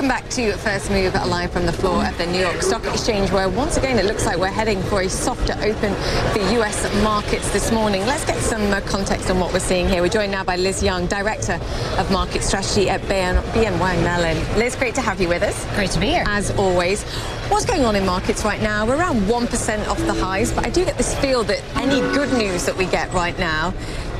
Welcome 0.00 0.16
back 0.16 0.30
to 0.30 0.56
First 0.56 0.90
Move 0.90 1.12
live 1.12 1.52
from 1.52 1.66
the 1.66 1.74
floor 1.74 2.02
at 2.02 2.16
the 2.16 2.24
New 2.24 2.38
York 2.40 2.62
Stock 2.62 2.86
Exchange, 2.86 3.30
where 3.32 3.50
once 3.50 3.76
again 3.76 3.98
it 3.98 4.06
looks 4.06 4.24
like 4.24 4.38
we're 4.38 4.48
heading 4.48 4.82
for 4.84 5.02
a 5.02 5.10
softer 5.10 5.52
open 5.60 5.94
for 6.32 6.38
US 6.58 7.02
markets 7.02 7.50
this 7.50 7.70
morning. 7.70 8.06
Let's 8.06 8.24
get 8.24 8.38
some 8.38 8.62
uh, 8.72 8.80
context 8.80 9.28
on 9.28 9.38
what 9.38 9.52
we're 9.52 9.60
seeing 9.60 9.86
here. 9.90 10.00
We're 10.00 10.08
joined 10.08 10.32
now 10.32 10.42
by 10.42 10.56
Liz 10.56 10.82
Young, 10.82 11.06
Director 11.06 11.60
of 11.98 12.10
Market 12.10 12.42
Strategy 12.42 12.88
at 12.88 13.02
BNY 13.02 14.02
Mellon. 14.02 14.38
Liz, 14.58 14.74
great 14.74 14.94
to 14.94 15.02
have 15.02 15.20
you 15.20 15.28
with 15.28 15.42
us. 15.42 15.66
Great 15.74 15.90
to 15.90 16.00
be 16.00 16.06
here. 16.06 16.24
As 16.26 16.50
always. 16.52 17.02
What's 17.50 17.66
going 17.66 17.84
on 17.84 17.94
in 17.94 18.06
markets 18.06 18.42
right 18.42 18.62
now? 18.62 18.86
We're 18.86 18.96
around 18.96 19.20
1% 19.24 19.86
off 19.86 19.98
the 19.98 20.14
highs, 20.14 20.50
but 20.50 20.64
I 20.64 20.70
do 20.70 20.82
get 20.82 20.96
this 20.96 21.14
feel 21.18 21.44
that 21.44 21.62
any 21.76 22.00
good 22.14 22.32
news 22.38 22.64
that 22.64 22.74
we 22.74 22.86
get 22.86 23.12
right 23.12 23.38
now 23.38 23.74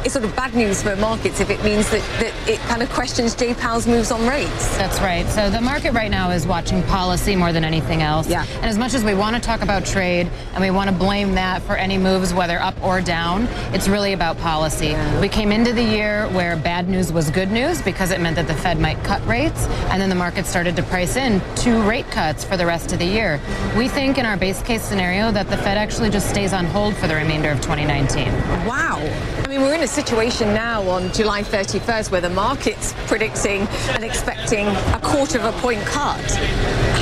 it's 0.05 0.15
sort 0.15 0.25
of 0.25 0.35
bad 0.35 0.55
news 0.55 0.83
for 0.83 0.97
markets 0.97 1.41
if 1.41 1.51
it 1.51 1.63
means 1.63 1.91
that, 1.91 2.01
that 2.21 2.49
it 2.49 2.59
kind 2.61 2.83
of 2.83 2.91
questions 2.91 3.35
Jay 3.35 3.55
Powell's 3.55 3.87
moves 3.87 4.11
on 4.11 4.27
rates. 4.27 4.77
That's 4.79 4.99
right. 5.01 5.27
So 5.29 5.51
the 5.51 5.61
market 5.61 5.93
right 5.93 6.11
now 6.11 6.31
is 6.31 6.47
watching 6.47 6.83
policy 6.85 7.37
more 7.37 7.53
than 7.53 7.65
anything 7.65 8.03
else. 8.03 8.29
Yeah. 8.29 8.47
And 8.57 8.67
as 8.67 8.79
much 8.79 8.95
as 8.95 9.05
we 9.05 9.15
want 9.15 9.37
to 9.37 9.43
talk 9.43 9.61
about 9.61 9.85
trade 9.85 10.31
and 10.55 10.63
we 10.63 10.71
want 10.71 10.89
to 10.89 10.97
blame 10.97 11.35
that 11.35 11.63
for 11.63 11.77
any 11.77 11.99
moves, 11.99 12.33
whether 12.33 12.59
up 12.61 12.81
or 12.83 13.01
down, 13.01 13.47
it's 13.75 13.89
really 13.89 14.13
about 14.15 14.39
policy. 14.39 14.89
Yeah. 14.89 15.21
We 15.21 15.29
came 15.29 15.53
into 15.53 15.73
the 15.73 15.83
year 15.83 16.29
where 16.29 16.57
bad 16.57 16.89
news 16.89 17.13
was 17.13 17.31
good 17.31 17.51
news 17.51 17.83
because 17.83 18.11
it 18.11 18.21
meant 18.21 18.37
that 18.37 18.47
the 18.47 18.55
Fed 18.55 18.79
might 18.79 19.03
cut 19.05 19.25
rates, 19.27 19.67
and 19.91 20.01
then 20.01 20.09
the 20.09 20.15
market 20.15 20.47
started 20.47 20.77
to 20.77 20.83
price 20.85 21.17
in 21.17 21.43
two 21.57 21.83
rate 21.83 22.11
cuts 22.11 22.45
for 22.45 22.57
the 22.57 22.67
rest 22.67 22.93
of 22.93 22.99
the 22.99 23.05
year. 23.05 23.41
We 23.77 23.89
think 23.89 24.19
in 24.19 24.27
our 24.27 24.37
base 24.37 24.63
case 24.63 24.83
scenario 24.83 25.31
that 25.33 25.49
the 25.49 25.57
Fed 25.59 25.77
actually 25.77 26.11
just 26.11 26.29
stays 26.31 26.53
on 26.53 26.65
hold 26.67 26.97
for 26.97 27.07
the 27.07 27.15
remainder 27.15 27.51
of 27.51 27.61
2019. 27.61 28.29
Wow. 28.67 28.99
I 29.45 29.47
mean, 29.49 29.63
we're 29.63 29.75
in 29.75 29.83
a 29.83 29.89
situation 29.91 30.55
now 30.55 30.89
on 30.89 31.13
July 31.13 31.43
31st 31.43 32.13
where 32.13 32.21
the 32.21 32.31
market's 32.31 32.95
predicting 33.09 33.63
and 33.91 34.05
expecting 34.05 34.69
a 34.69 35.01
quarter 35.03 35.39
of 35.39 35.45
a 35.45 35.53
point 35.61 35.81
cut. 35.81 36.25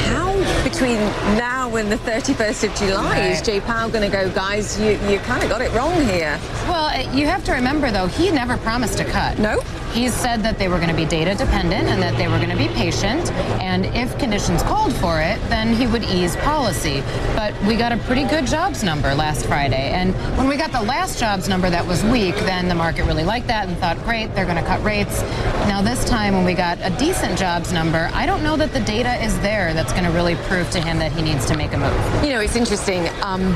How 0.09 0.33
between 0.79 0.99
now 1.37 1.75
and 1.75 1.91
the 1.91 1.97
31st 1.97 2.71
of 2.71 2.77
July 2.77 3.11
right. 3.11 3.33
is 3.33 3.43
Jay 3.43 3.59
Powell 3.61 3.91
going 3.91 4.09
to 4.09 4.17
go, 4.17 4.31
guys, 4.31 4.79
you, 4.79 4.91
you 5.11 5.19
kind 5.19 5.43
of 5.43 5.51
got 5.51 5.61
it 5.61 5.73
wrong 5.73 5.93
here? 6.05 6.39
Well, 6.69 6.85
uh, 6.85 7.13
you 7.13 7.27
have 7.27 7.43
to 7.47 7.53
remember, 7.53 7.91
though, 7.91 8.07
he 8.07 8.31
never 8.31 8.57
promised 8.59 9.01
a 9.01 9.05
cut. 9.05 9.41
No? 9.41 9.61
He 9.93 10.09
said 10.09 10.43
that 10.45 10.59
they 10.59 10.69
were 10.69 10.77
going 10.77 10.91
to 10.91 10.95
be 10.95 11.07
data 11.07 11.35
dependent 11.35 11.89
and 11.89 12.01
that 12.01 12.17
they 12.17 12.29
were 12.29 12.37
going 12.37 12.51
to 12.51 12.57
be 12.57 12.69
patient. 12.69 13.33
And 13.61 13.87
if 13.87 14.17
conditions 14.19 14.63
called 14.63 14.93
for 14.93 15.21
it, 15.21 15.41
then 15.49 15.75
he 15.75 15.87
would 15.87 16.05
ease 16.05 16.37
policy. 16.37 17.03
But 17.35 17.61
we 17.65 17.75
got 17.75 17.91
a 17.91 17.97
pretty 17.97 18.25
good 18.25 18.47
jobs 18.47 18.85
number 18.85 19.13
last 19.15 19.47
Friday. 19.47 19.91
And 19.91 20.15
when 20.37 20.47
we 20.47 20.57
got 20.57 20.71
the 20.71 20.83
last 20.83 21.19
jobs 21.19 21.49
number 21.49 21.71
that 21.71 21.85
was 21.85 22.05
weak, 22.05 22.37
then 22.37 22.69
the 22.69 22.75
market 22.75 23.05
really 23.07 23.25
liked 23.25 23.49
that 23.49 23.67
and 23.67 23.77
thought, 23.79 23.97
great, 24.05 24.33
they're 24.35 24.45
going 24.45 24.59
to 24.59 24.63
cut 24.63 24.83
rates. 24.85 25.23
Now, 25.67 25.83
this 25.83 26.05
time 26.05 26.35
when 26.35 26.45
we 26.45 26.55
got 26.55 26.79
a 26.83 26.97
decent 26.99 27.39
jobs 27.39 27.73
number, 27.73 28.11
I 28.13 28.27
don't 28.27 28.45
know 28.45 28.57
that 28.57 28.73
the 28.73 28.81
data 28.81 29.15
is 29.25 29.39
there 29.41 29.75
that's 29.75 29.93
going 29.93 30.05
to 30.05 30.11
really 30.11 30.37
prove 30.37 30.68
to 30.73 30.81
him 30.81 30.99
that 30.99 31.13
he 31.13 31.23
needs 31.23 31.47
to 31.47 31.57
make 31.57 31.73
a 31.73 31.79
move. 31.79 32.25
You 32.25 32.31
know, 32.31 32.41
it's 32.41 32.57
interesting. 32.57 33.09
Um, 33.23 33.51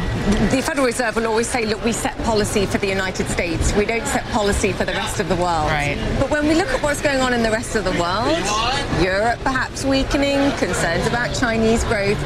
the 0.50 0.62
Federal 0.64 0.86
Reserve 0.86 1.16
will 1.16 1.26
always 1.26 1.48
say, 1.48 1.66
look, 1.66 1.84
we 1.84 1.92
set 1.92 2.16
policy 2.24 2.66
for 2.66 2.78
the 2.78 2.86
United 2.86 3.26
States. 3.28 3.72
We 3.74 3.84
don't 3.84 4.06
set 4.06 4.24
policy 4.26 4.72
for 4.72 4.84
the 4.84 4.92
rest 4.92 5.20
of 5.20 5.28
the 5.28 5.36
world. 5.36 5.70
Right. 5.70 5.96
But 6.18 6.30
when 6.30 6.46
we 6.48 6.54
look 6.54 6.68
at 6.68 6.82
what's 6.82 7.02
going 7.02 7.20
on 7.20 7.32
in 7.32 7.42
the 7.42 7.50
rest 7.50 7.76
of 7.76 7.84
the 7.84 7.92
world, 7.92 8.38
Europe 9.02 9.38
perhaps 9.42 9.84
weakening, 9.84 10.38
concerns 10.58 11.06
about 11.06 11.34
Chinese 11.34 11.84
growth, 11.84 12.18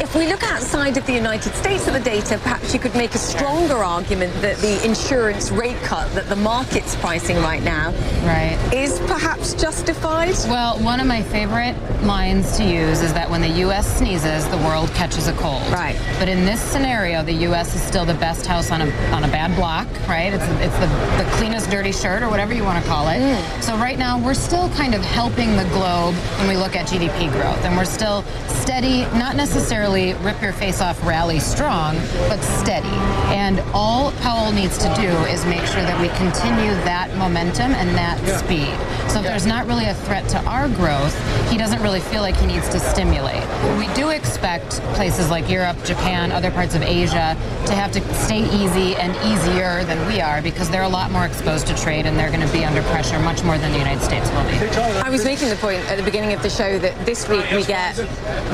if 0.00 0.14
we 0.14 0.26
look 0.26 0.42
outside 0.42 0.96
of 0.96 1.06
the 1.06 1.12
United 1.12 1.52
States 1.54 1.86
at 1.86 1.92
the 1.92 2.00
data, 2.00 2.38
perhaps 2.38 2.72
you 2.72 2.80
could 2.80 2.94
make 2.94 3.14
a 3.14 3.18
stronger 3.18 3.76
argument 3.76 4.32
that 4.42 4.56
the 4.58 4.84
insurance 4.84 5.50
rate 5.50 5.76
cut 5.82 6.12
that 6.14 6.28
the 6.28 6.36
market's 6.36 6.96
pricing 6.96 7.36
right 7.38 7.62
now 7.62 7.90
right. 8.24 8.58
is 8.72 8.98
perhaps 9.00 9.54
justified. 9.54 10.34
Well, 10.48 10.78
one 10.80 11.00
of 11.00 11.06
my 11.06 11.22
favorite 11.22 11.76
lines 12.02 12.56
to 12.56 12.64
use 12.64 13.00
is 13.00 13.12
that 13.14 13.30
when 13.30 13.40
the 13.40 13.60
U.S. 13.64 13.98
sneezes, 13.98 14.29
the 14.30 14.58
world 14.58 14.88
catches 14.90 15.26
a 15.26 15.32
cold. 15.32 15.60
Right. 15.72 15.98
But 16.18 16.28
in 16.28 16.44
this 16.44 16.60
scenario, 16.60 17.22
the 17.24 17.32
U.S. 17.48 17.74
is 17.74 17.82
still 17.82 18.04
the 18.04 18.14
best 18.14 18.46
house 18.46 18.70
on 18.70 18.80
a 18.80 18.90
on 19.10 19.24
a 19.24 19.28
bad 19.28 19.56
block, 19.56 19.88
right? 20.08 20.32
It's 20.32 20.44
it's 20.60 20.78
the, 20.78 20.86
the 21.22 21.28
cleanest 21.32 21.68
dirty 21.68 21.90
shirt 21.90 22.22
or 22.22 22.28
whatever 22.28 22.54
you 22.54 22.62
want 22.62 22.82
to 22.82 22.88
call 22.88 23.08
it. 23.08 23.18
Mm. 23.18 23.62
So 23.62 23.76
right 23.76 23.98
now, 23.98 24.24
we're 24.24 24.34
still 24.34 24.68
kind 24.70 24.94
of 24.94 25.02
helping 25.02 25.56
the 25.56 25.64
globe 25.64 26.14
when 26.38 26.48
we 26.48 26.56
look 26.56 26.76
at 26.76 26.86
GDP 26.86 27.30
growth, 27.32 27.64
and 27.64 27.76
we're 27.76 27.84
still 27.84 28.22
steady, 28.48 29.02
not 29.18 29.34
necessarily 29.34 30.14
rip 30.22 30.40
your 30.40 30.52
face 30.52 30.80
off, 30.80 31.04
rally 31.04 31.40
strong, 31.40 31.96
but 32.28 32.40
steady. 32.40 32.86
And 33.34 33.58
all 33.74 34.12
Powell 34.22 34.52
needs 34.52 34.78
to 34.78 34.94
do 34.94 35.08
is 35.26 35.44
make 35.46 35.64
sure 35.66 35.82
that 35.82 36.00
we 36.00 36.08
continue 36.18 36.70
that 36.84 37.12
momentum 37.16 37.72
and 37.72 37.88
that 37.96 38.22
yeah. 38.22 38.36
speed. 38.36 39.10
So 39.10 39.18
if 39.18 39.24
there's 39.24 39.46
not 39.46 39.66
really 39.66 39.86
a 39.86 39.94
threat 39.94 40.28
to 40.30 40.38
our 40.44 40.68
growth, 40.68 41.16
he 41.50 41.56
doesn't 41.56 41.82
really 41.82 42.00
feel 42.00 42.20
like 42.22 42.36
he 42.36 42.46
needs 42.46 42.68
to 42.68 42.78
stimulate. 42.78 43.42
We 43.76 43.92
do 43.94 44.10
expect 44.20 44.80
places 44.94 45.30
like 45.30 45.48
Europe, 45.48 45.76
Japan, 45.84 46.30
other 46.30 46.50
parts 46.50 46.74
of 46.74 46.82
Asia 46.82 47.36
to 47.66 47.72
have 47.72 47.90
to 47.92 48.00
stay 48.14 48.42
easy 48.62 48.94
and 48.96 49.12
easier 49.32 49.82
than 49.84 50.06
we 50.06 50.20
are 50.20 50.42
because 50.42 50.70
they're 50.70 50.82
a 50.82 50.88
lot 50.88 51.10
more 51.10 51.24
exposed 51.24 51.66
to 51.66 51.74
trade 51.74 52.06
and 52.06 52.18
they're 52.18 52.30
going 52.30 52.46
to 52.46 52.52
be 52.52 52.64
under 52.64 52.82
pressure 52.84 53.18
much 53.18 53.42
more 53.42 53.58
than 53.58 53.72
the 53.72 53.78
United 53.78 54.02
States 54.02 54.30
will 54.30 54.44
be. 54.44 54.56
I 55.00 55.10
was 55.10 55.24
making 55.24 55.48
the 55.48 55.56
point 55.56 55.80
at 55.90 55.96
the 55.96 56.02
beginning 56.02 56.32
of 56.32 56.42
the 56.42 56.50
show 56.50 56.78
that 56.78 56.94
this 57.06 57.28
week 57.28 57.50
we 57.50 57.64
get 57.64 57.96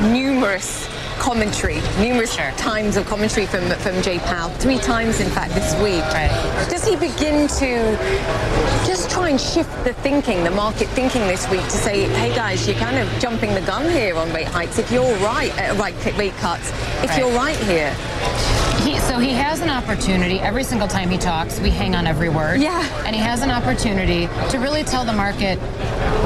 numerous 0.01 0.87
commentary, 1.19 1.81
numerous 1.99 2.33
sure. 2.33 2.51
times 2.51 2.97
of 2.97 3.05
commentary 3.05 3.45
from 3.45 3.69
from 3.79 4.01
Jay 4.01 4.19
Powell, 4.19 4.49
three 4.55 4.77
times 4.77 5.19
in 5.19 5.29
fact 5.29 5.53
this 5.53 5.73
week. 5.81 6.03
Right. 6.13 6.31
Does 6.69 6.85
he 6.85 6.95
begin 6.95 7.47
to 7.59 7.97
just 8.85 9.09
try 9.09 9.29
and 9.29 9.39
shift 9.39 9.71
the 9.83 9.93
thinking, 9.93 10.43
the 10.43 10.51
market 10.51 10.87
thinking 10.89 11.21
this 11.27 11.49
week 11.49 11.63
to 11.63 11.71
say, 11.71 12.07
hey 12.15 12.33
guys, 12.35 12.67
you're 12.67 12.77
kind 12.77 12.97
of 12.97 13.07
jumping 13.19 13.53
the 13.53 13.61
gun 13.61 13.89
here 13.91 14.15
on 14.15 14.31
rate 14.33 14.47
hikes. 14.47 14.79
If 14.79 14.91
you're 14.91 15.15
right, 15.17 15.51
uh, 15.59 15.75
right 15.75 15.95
rate 16.17 16.33
cuts, 16.35 16.69
if 17.03 17.09
right. 17.09 17.19
you're 17.19 17.31
right 17.31 17.57
here. 17.57 17.93
He, 18.83 18.99
so 18.99 19.17
he 19.17 19.31
has 19.31 19.61
an 19.61 19.69
opportunity 19.69 20.39
every 20.39 20.63
single 20.63 20.87
time 20.87 21.09
he 21.09 21.17
talks. 21.17 21.59
We 21.59 21.69
hang 21.69 21.95
on 21.95 22.07
every 22.07 22.29
word. 22.29 22.61
Yeah. 22.61 22.83
And 23.05 23.15
he 23.15 23.21
has 23.21 23.41
an 23.41 23.51
opportunity 23.51 24.27
to 24.49 24.59
really 24.59 24.83
tell 24.83 25.03
the 25.03 25.13
market 25.13 25.59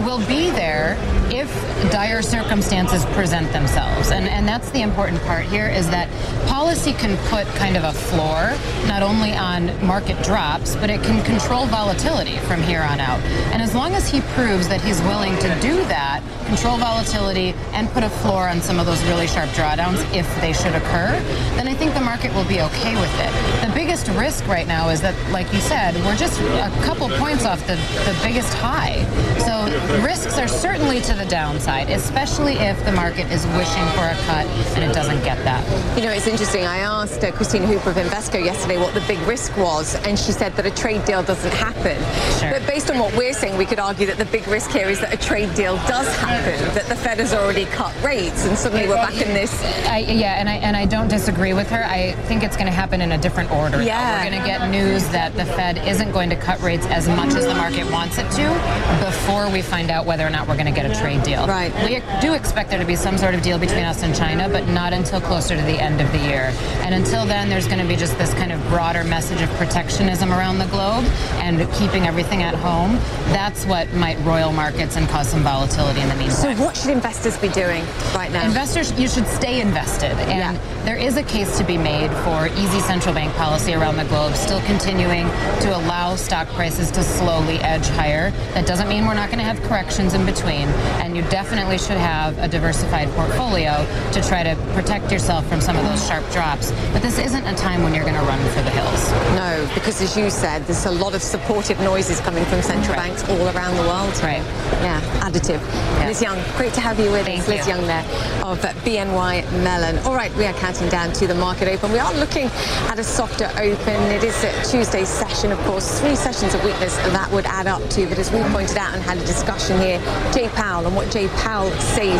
we'll 0.05 0.25
be 0.27 0.49
there 0.51 0.95
if 1.31 1.49
dire 1.91 2.21
circumstances 2.21 3.05
present 3.05 3.51
themselves. 3.53 4.11
And 4.11 4.27
and 4.27 4.47
that's 4.47 4.69
the 4.71 4.81
important 4.81 5.21
part 5.23 5.45
here 5.45 5.67
is 5.67 5.89
that 5.89 6.09
policy 6.47 6.93
can 6.93 7.17
put 7.29 7.47
kind 7.55 7.77
of 7.77 7.83
a 7.83 7.93
floor 7.93 8.53
not 8.87 9.01
only 9.01 9.33
on 9.33 9.71
market 9.85 10.21
drops, 10.23 10.75
but 10.75 10.89
it 10.89 11.01
can 11.03 11.23
control 11.25 11.65
volatility 11.67 12.37
from 12.39 12.61
here 12.61 12.81
on 12.81 12.99
out. 12.99 13.21
And 13.53 13.61
as 13.61 13.73
long 13.73 13.93
as 13.93 14.09
he 14.09 14.21
proves 14.35 14.67
that 14.67 14.81
he's 14.81 15.01
willing 15.03 15.35
to 15.37 15.59
do 15.61 15.75
that, 15.85 16.21
control 16.45 16.77
volatility 16.77 17.53
and 17.73 17.89
put 17.91 18.03
a 18.03 18.09
floor 18.09 18.49
on 18.49 18.61
some 18.61 18.79
of 18.79 18.85
those 18.85 19.01
really 19.05 19.27
sharp 19.27 19.49
drawdowns 19.51 19.99
if 20.13 20.27
they 20.41 20.53
should 20.53 20.75
occur, 20.75 21.11
then 21.55 21.67
I 21.67 21.73
think 21.73 21.93
the 21.93 22.01
market 22.01 22.33
will 22.33 22.45
be 22.45 22.61
okay 22.61 22.95
with 22.95 23.13
it. 23.19 23.65
The 23.65 23.73
biggest 23.73 24.07
risk 24.09 24.45
right 24.47 24.67
now 24.67 24.89
is 24.89 25.01
that, 25.01 25.15
like 25.31 25.51
you 25.53 25.59
said, 25.59 25.95
we're 26.03 26.15
just 26.15 26.39
a 26.41 26.69
couple 26.83 27.09
points 27.17 27.45
off 27.45 27.65
the, 27.67 27.75
the 28.05 28.17
biggest 28.23 28.53
high. 28.55 29.03
So 29.39 29.65
risks 30.03 30.37
are 30.37 30.47
certainly 30.47 30.99
to 31.01 31.13
the 31.13 31.20
downside, 31.25 31.89
especially 31.89 32.53
if 32.53 32.83
the 32.85 32.91
market 32.91 33.31
is 33.31 33.45
wishing 33.57 33.85
for 33.95 34.05
a 34.05 34.17
cut 34.25 34.45
and 34.75 34.83
it 34.83 34.93
doesn't 34.93 35.23
get 35.23 35.37
that. 35.43 35.61
You 35.97 36.05
know, 36.05 36.11
it's 36.11 36.27
interesting. 36.27 36.65
I 36.65 36.77
asked 36.77 37.23
uh, 37.23 37.31
Christine 37.31 37.63
Hooper 37.63 37.91
of 37.91 37.97
Invesco 37.97 38.43
yesterday 38.43 38.77
what 38.77 38.93
the 38.93 39.01
big 39.01 39.19
risk 39.27 39.55
was, 39.57 39.95
and 40.07 40.17
she 40.17 40.31
said 40.31 40.53
that 40.53 40.65
a 40.65 40.71
trade 40.71 41.05
deal 41.05 41.23
doesn't 41.23 41.53
happen. 41.53 41.97
Sure. 42.39 42.51
But 42.51 42.65
based 42.67 42.89
on 42.89 42.99
what 42.99 43.15
we're 43.15 43.33
saying, 43.33 43.57
we 43.57 43.65
could 43.65 43.79
argue 43.79 44.05
that 44.07 44.17
the 44.17 44.25
big 44.25 44.47
risk 44.47 44.71
here 44.71 44.89
is 44.89 44.99
that 45.01 45.13
a 45.13 45.17
trade 45.17 45.53
deal 45.55 45.75
does 45.87 46.07
happen, 46.17 46.59
that 46.73 46.87
the 46.87 46.95
Fed 46.95 47.19
has 47.19 47.33
already 47.33 47.65
cut 47.65 47.93
rates, 48.03 48.45
and 48.45 48.57
suddenly 48.57 48.87
we're 48.87 48.95
back 48.95 49.19
in 49.21 49.33
this. 49.33 49.51
I, 49.87 49.99
yeah, 49.99 50.39
and 50.39 50.49
I 50.49 50.55
and 50.55 50.77
I 50.77 50.85
don't 50.85 51.07
disagree 51.07 51.53
with 51.53 51.69
her. 51.69 51.83
I 51.83 52.13
think 52.27 52.43
it's 52.43 52.55
going 52.55 52.67
to 52.67 52.71
happen 52.71 53.01
in 53.01 53.11
a 53.11 53.17
different 53.17 53.51
order. 53.51 53.81
Yeah. 53.81 54.23
We're 54.23 54.29
going 54.29 54.41
to 54.41 54.47
get 54.47 54.69
news 54.69 55.07
that 55.09 55.35
the 55.35 55.45
Fed 55.45 55.77
isn't 55.87 56.11
going 56.11 56.29
to 56.29 56.35
cut 56.35 56.61
rates 56.61 56.85
as 56.87 57.07
much 57.07 57.33
as 57.33 57.45
the 57.45 57.55
market 57.55 57.91
wants 57.91 58.17
it 58.17 58.29
to 58.31 59.03
before 59.03 59.49
we 59.49 59.61
find 59.61 59.91
out 59.91 60.05
whether 60.05 60.25
or 60.25 60.29
not 60.29 60.47
we're 60.47 60.55
going 60.55 60.65
to 60.65 60.71
get 60.71 60.89
a 60.89 60.99
trade 60.99 61.10
deal. 61.19 61.45
Right. 61.47 61.73
We 61.83 62.01
do 62.21 62.33
expect 62.33 62.69
there 62.69 62.79
to 62.79 62.85
be 62.85 62.95
some 62.95 63.17
sort 63.17 63.35
of 63.35 63.41
deal 63.41 63.57
between 63.57 63.83
us 63.83 64.03
and 64.03 64.15
China, 64.15 64.49
but 64.49 64.67
not 64.67 64.93
until 64.93 65.21
closer 65.21 65.55
to 65.55 65.61
the 65.61 65.81
end 65.81 66.01
of 66.01 66.11
the 66.11 66.19
year. 66.19 66.53
And 66.83 66.93
until 66.95 67.25
then, 67.25 67.49
there's 67.49 67.67
going 67.67 67.79
to 67.79 67.87
be 67.87 67.95
just 67.95 68.17
this 68.17 68.33
kind 68.33 68.51
of 68.51 68.61
broader 68.69 69.03
message 69.03 69.41
of 69.41 69.49
protectionism 69.51 70.31
around 70.31 70.57
the 70.57 70.67
globe 70.67 71.03
and 71.41 71.59
keeping 71.73 72.07
everything 72.07 72.43
at 72.43 72.55
home. 72.55 72.95
That's 73.33 73.65
what 73.65 73.91
might 73.93 74.17
roil 74.25 74.51
markets 74.51 74.95
and 74.95 75.07
cause 75.09 75.29
some 75.29 75.43
volatility 75.43 76.01
in 76.01 76.09
the 76.09 76.15
meantime. 76.15 76.57
So, 76.57 76.63
what 76.63 76.75
should 76.77 76.91
investors 76.91 77.37
be 77.37 77.49
doing 77.49 77.83
right 78.13 78.31
now? 78.31 78.45
Investors, 78.45 78.91
you 78.99 79.07
should 79.07 79.27
stay 79.27 79.61
invested. 79.61 80.11
And 80.11 80.55
yeah. 80.55 80.83
there 80.83 80.97
is 80.97 81.17
a 81.17 81.23
case 81.23 81.57
to 81.57 81.63
be 81.63 81.77
made 81.77 82.11
for 82.23 82.47
easy 82.47 82.79
central 82.81 83.13
bank 83.13 83.33
policy 83.35 83.73
around 83.73 83.97
the 83.97 84.05
globe, 84.05 84.35
still 84.35 84.61
continuing 84.61 85.27
to 85.61 85.75
allow 85.75 86.15
stock 86.15 86.47
prices 86.49 86.91
to 86.91 87.03
slowly 87.03 87.57
edge 87.59 87.87
higher. 87.89 88.31
That 88.53 88.65
doesn't 88.65 88.87
mean 88.87 89.05
we're 89.05 89.13
not 89.13 89.29
going 89.29 89.39
to 89.39 89.45
have 89.45 89.61
corrections 89.63 90.13
in 90.13 90.25
between. 90.25 90.67
And 91.01 91.17
you 91.17 91.23
definitely 91.23 91.79
should 91.79 91.97
have 91.97 92.37
a 92.37 92.47
diversified 92.47 93.09
portfolio 93.09 93.85
to 94.11 94.21
try 94.21 94.43
to 94.43 94.55
protect 94.75 95.11
yourself 95.11 95.45
from 95.47 95.59
some 95.59 95.75
of 95.75 95.83
those 95.83 96.05
sharp 96.07 96.23
drops. 96.31 96.71
But 96.93 97.01
this 97.01 97.17
isn't 97.17 97.45
a 97.45 97.55
time 97.55 97.81
when 97.81 97.93
you're 97.93 98.05
going 98.05 98.15
to 98.15 98.21
run 98.21 98.39
for 98.49 98.61
the 98.61 98.69
hills. 98.69 99.11
No, 99.35 99.69
because 99.73 99.99
as 100.01 100.15
you 100.15 100.29
said, 100.29 100.63
there's 100.67 100.85
a 100.85 100.91
lot 100.91 101.15
of 101.15 101.23
supportive 101.23 101.79
noises 101.79 102.19
coming 102.21 102.45
from 102.45 102.61
central 102.61 102.95
right. 102.95 103.09
banks 103.09 103.27
all 103.29 103.47
around 103.49 103.75
the 103.77 103.83
world. 103.83 104.13
Right. 104.21 104.45
Yeah, 104.85 105.01
additive. 105.21 105.59
Yeah. 105.59 106.07
Liz 106.07 106.21
Young, 106.21 106.39
great 106.55 106.73
to 106.73 106.81
have 106.81 106.99
you 106.99 107.11
with 107.11 107.25
Thank 107.25 107.41
us. 107.41 107.47
Liz 107.47 107.67
you. 107.67 107.73
Young 107.73 107.87
there 107.87 108.05
of 108.43 108.59
BNY 108.59 109.63
Mellon. 109.63 109.97
All 110.05 110.13
right, 110.13 110.33
we 110.35 110.45
are 110.45 110.53
counting 110.53 110.89
down 110.89 111.13
to 111.13 111.25
the 111.25 111.35
market 111.35 111.67
open. 111.67 111.91
We 111.91 111.99
are 111.99 112.13
looking 112.15 112.45
at 112.89 112.99
a 112.99 113.03
softer 113.03 113.49
open. 113.57 114.01
It 114.11 114.23
is 114.23 114.43
a 114.43 114.51
Tuesday 114.69 115.05
session, 115.05 115.51
of 115.51 115.59
course. 115.59 115.99
Three 115.99 116.15
sessions 116.15 116.53
of 116.53 116.63
weakness 116.63 116.95
that 116.97 117.31
would 117.31 117.45
add 117.45 117.67
up 117.67 117.87
to. 117.91 118.07
But 118.07 118.19
as 118.19 118.31
we 118.31 118.41
pointed 118.51 118.77
out 118.77 118.93
and 118.93 119.01
had 119.01 119.17
a 119.17 119.25
discussion 119.25 119.79
here, 119.79 119.99
Jay 120.33 120.49
Powell 120.49 120.85
and 120.91 120.97
what 120.97 121.09
Jay 121.09 121.29
Powell 121.37 121.71
says 121.79 122.19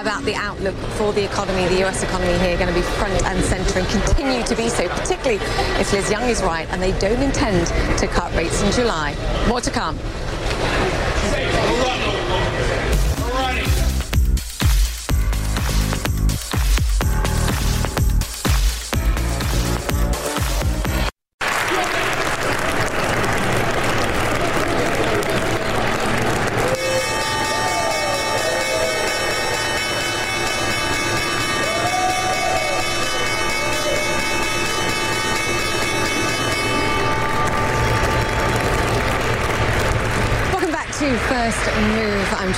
about 0.00 0.24
the 0.24 0.34
outlook 0.34 0.74
for 0.98 1.12
the 1.12 1.24
economy, 1.24 1.68
the 1.68 1.86
US 1.86 2.02
economy 2.02 2.36
here, 2.40 2.56
going 2.56 2.66
to 2.66 2.74
be 2.74 2.82
front 2.98 3.14
and 3.24 3.44
centre 3.44 3.78
and 3.78 3.88
continue 3.88 4.42
to 4.42 4.56
be 4.56 4.68
so, 4.68 4.88
particularly 4.88 5.38
if 5.78 5.92
Liz 5.92 6.10
Young 6.10 6.28
is 6.28 6.42
right 6.42 6.68
and 6.70 6.80
and 6.80 6.94
they 6.94 6.98
don't 6.98 7.22
intend 7.22 7.66
to 7.98 8.06
cut 8.06 8.34
rates 8.34 8.62
in 8.62 8.72
July. 8.72 9.14
More 9.48 9.60
to 9.60 9.70
come. 9.70 9.98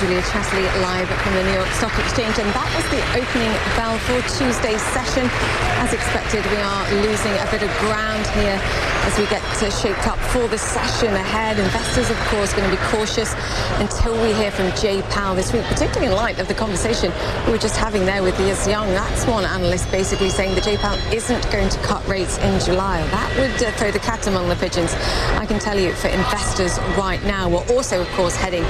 Julia 0.03 0.21
Chatterley, 0.23 0.67
live 0.81 1.07
from 1.07 1.33
the 1.33 1.43
New 1.43 1.53
York 1.53 1.69
Stock 1.79 1.97
Exchange, 1.97 2.35
and 2.35 2.51
that 2.51 2.67
was 2.75 2.83
the 2.91 2.99
opening 3.15 3.55
bell 3.79 3.95
for 4.03 4.19
Tuesday's 4.35 4.83
session. 4.91 5.23
As 5.79 5.95
expected, 5.95 6.43
we 6.51 6.59
are 6.59 6.83
losing 7.07 7.31
a 7.39 7.47
bit 7.47 7.63
of 7.63 7.71
ground 7.79 8.27
here 8.35 8.59
as 9.07 9.15
we 9.17 9.23
get 9.27 9.39
shaped 9.71 10.07
up 10.07 10.19
for 10.35 10.47
the 10.47 10.57
session 10.57 11.13
ahead. 11.15 11.57
Investors, 11.57 12.09
of 12.09 12.19
course, 12.27 12.51
going 12.51 12.69
to 12.69 12.75
be 12.75 12.83
cautious 12.91 13.31
until 13.79 14.11
we 14.19 14.33
hear 14.33 14.51
from 14.51 14.75
Jay 14.75 15.01
Powell 15.07 15.35
this 15.35 15.53
week, 15.53 15.63
particularly 15.71 16.07
in 16.07 16.15
light 16.15 16.39
of 16.39 16.49
the 16.49 16.53
conversation 16.53 17.11
we 17.45 17.53
were 17.53 17.57
just 17.57 17.77
having 17.77 18.05
there 18.05 18.23
with 18.23 18.37
Liz 18.39 18.67
Young. 18.67 18.87
That's 18.91 19.25
one 19.25 19.45
analyst 19.45 19.89
basically 19.89 20.29
saying 20.29 20.55
that 20.55 20.65
Jay 20.65 20.75
Powell 20.75 20.99
isn't 21.13 21.49
going 21.51 21.69
to 21.69 21.79
cut 21.79 22.05
rates 22.09 22.37
in 22.39 22.59
July. 22.59 22.99
That 23.07 23.31
would 23.39 23.55
uh, 23.63 23.71
throw 23.79 23.91
the 23.91 23.99
cat 23.99 24.27
among 24.27 24.49
the 24.49 24.55
pigeons. 24.55 24.93
I 25.39 25.45
can 25.45 25.59
tell 25.59 25.79
you 25.79 25.93
for 25.93 26.09
investors 26.09 26.77
right 26.99 27.23
now, 27.23 27.47
we're 27.47 27.67
also, 27.71 28.01
of 28.01 28.09
course, 28.19 28.35
heading 28.35 28.63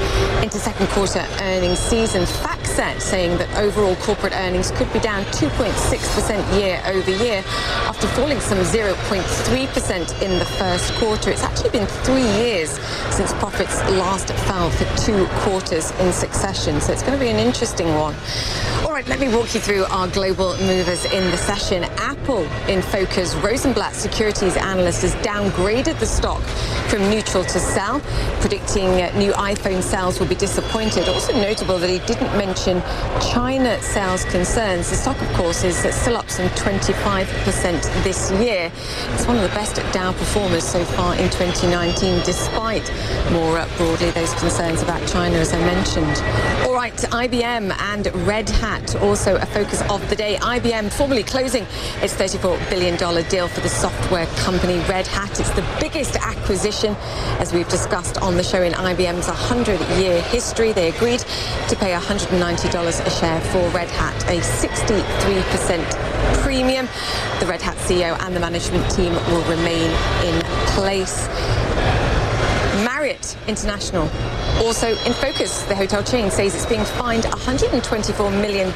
into 0.44 0.58
second 0.58 0.88
quarter 0.90 1.23
earnings 1.42 1.80
season. 1.80 2.24
FactSet 2.24 3.02
saying 3.02 3.38
that 3.38 3.50
overall 3.58 3.96
corporate 3.98 4.34
earnings 4.34 4.72
could 4.72 4.92
be 4.94 5.00
down 5.00 5.24
2.6% 5.26 6.60
year 6.60 6.82
over 6.86 7.12
year 7.12 7.44
after 7.86 8.08
falling 8.08 8.40
some 8.40 8.60
0.3% 8.60 10.22
in 10.22 10.40
the 10.40 10.46
first 10.46 10.94
quarter. 10.96 11.30
It's 11.30 11.44
actually 11.44 11.72
been 11.72 11.88
three 12.04 12.30
years 12.44 12.72
since 13.12 13.34
profits 13.34 13.80
last 13.92 14.30
fell 14.48 14.70
for 14.72 14.86
two 14.98 15.26
quarters 15.42 15.92
in 16.00 16.12
succession. 16.12 16.80
So 16.82 16.94
it's 16.94 17.04
going 17.04 17.18
to 17.18 17.24
be 17.24 17.30
an 17.30 17.40
interesting 17.40 17.88
one. 17.96 18.16
All 18.84 18.92
right, 18.92 19.08
let 19.08 19.20
me 19.20 19.30
walk 19.30 19.54
you 19.54 19.60
through 19.60 19.86
our 19.86 20.08
global 20.08 20.58
movers 20.58 21.06
in 21.06 21.30
the 21.32 21.38
session. 21.38 21.84
Apple 21.98 22.44
in 22.68 22.82
focus. 22.82 23.36
Rosenblatt 23.36 23.94
Securities 23.94 24.56
analyst 24.58 25.02
has 25.02 25.16
downgraded 25.16 26.00
the 26.00 26.06
stock 26.06 26.42
from 26.94 27.10
neutral 27.10 27.44
to 27.44 27.60
sell, 27.60 28.00
predicting 28.40 28.92
new 29.18 29.32
iPhone 29.32 29.82
sales 29.82 30.20
will 30.20 30.28
be 30.28 30.36
disappointed. 30.36 31.10
Also 31.10 31.34
notable 31.34 31.80
that 31.80 31.90
he 31.90 31.98
didn't 32.06 32.38
mention 32.38 32.84
China 33.34 33.82
sales 33.82 34.26
concerns. 34.26 34.92
The 34.92 34.98
stock, 34.98 35.20
of 35.20 35.28
course, 35.34 35.64
is 35.64 35.76
still 35.96 36.18
up 36.18 36.30
some 36.30 36.48
25% 36.50 38.04
this 38.04 38.30
year. 38.34 38.72
It's 39.14 39.26
one 39.26 39.38
of 39.38 39.42
the 39.42 39.56
best 39.56 39.78
Dow 39.92 40.12
performers 40.12 40.64
so 40.64 40.84
far 40.86 41.16
in 41.16 41.32
2019, 41.32 42.24
despite 42.26 42.92
more 43.32 43.58
uh, 43.58 43.68
broadly 43.78 44.12
those 44.12 44.34
concerns 44.36 44.84
about 44.84 45.08
China, 45.08 45.38
as 45.38 45.52
I 45.52 45.60
mentioned. 45.60 46.22
All 46.68 46.76
right, 46.76 46.94
IBM 46.94 47.72
and 47.92 48.28
Red 48.28 48.50
Hat, 48.50 48.96
also 48.98 49.38
a 49.38 49.46
focus 49.48 49.82
of 49.90 50.08
the 50.10 50.16
day. 50.16 50.36
IBM 50.36 50.92
formally 50.92 51.24
closing 51.24 51.64
its 52.04 52.14
$34 52.14 52.70
billion 52.70 52.98
deal 53.30 53.48
for 53.48 53.62
the 53.62 53.70
software 53.70 54.28
company 54.38 54.78
Red 54.90 55.08
Hat. 55.08 55.40
It's 55.40 55.50
the 55.52 55.66
biggest 55.80 56.16
acquisition, 56.18 56.83
as 56.86 57.54
we've 57.54 57.70
discussed 57.70 58.22
on 58.22 58.36
the 58.36 58.44
show, 58.44 58.62
in 58.62 58.74
IBM's 58.74 59.28
100 59.28 59.80
year 60.00 60.22
history. 60.24 60.74
They 60.74 60.90
agreed 60.90 61.20
to 61.70 61.76
pay 61.76 61.94
$190 61.94 63.06
a 63.06 63.10
share 63.10 63.42
for 63.42 63.68
Red 63.70 63.90
Hat, 63.90 64.16
a 64.24 64.40
63% 64.40 66.44
premium. 66.44 66.88
The 67.40 67.46
Red 67.46 67.62
Hat 67.62 67.78
CEO 67.78 68.20
and 68.26 68.36
the 68.36 68.40
management 68.40 68.90
team 68.92 69.14
will 69.14 69.44
remain 69.50 69.90
in 70.26 70.42
place. 70.68 71.28
International 73.48 74.10
also 74.64 74.90
in 75.06 75.14
focus. 75.14 75.64
The 75.64 75.76
hotel 75.76 76.04
chain 76.04 76.32
says 76.32 76.56
it's 76.56 76.66
being 76.66 76.84
fined 76.84 77.24
$124 77.24 78.32
million 78.42 78.72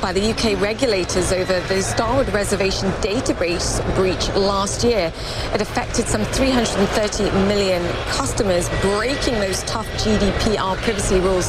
by 0.00 0.12
the 0.12 0.30
UK 0.30 0.60
regulators 0.60 1.32
over 1.32 1.60
the 1.68 1.82
Starwood 1.82 2.28
reservation 2.32 2.90
database 3.00 3.80
breach 3.94 4.28
last 4.36 4.84
year. 4.84 5.12
It 5.54 5.60
affected 5.60 6.06
some 6.06 6.24
330 6.24 7.24
million 7.46 7.82
customers, 8.08 8.68
breaking 8.80 9.34
those 9.34 9.62
tough 9.64 9.86
GDPR 10.02 10.76
privacy 10.78 11.20
rules 11.20 11.46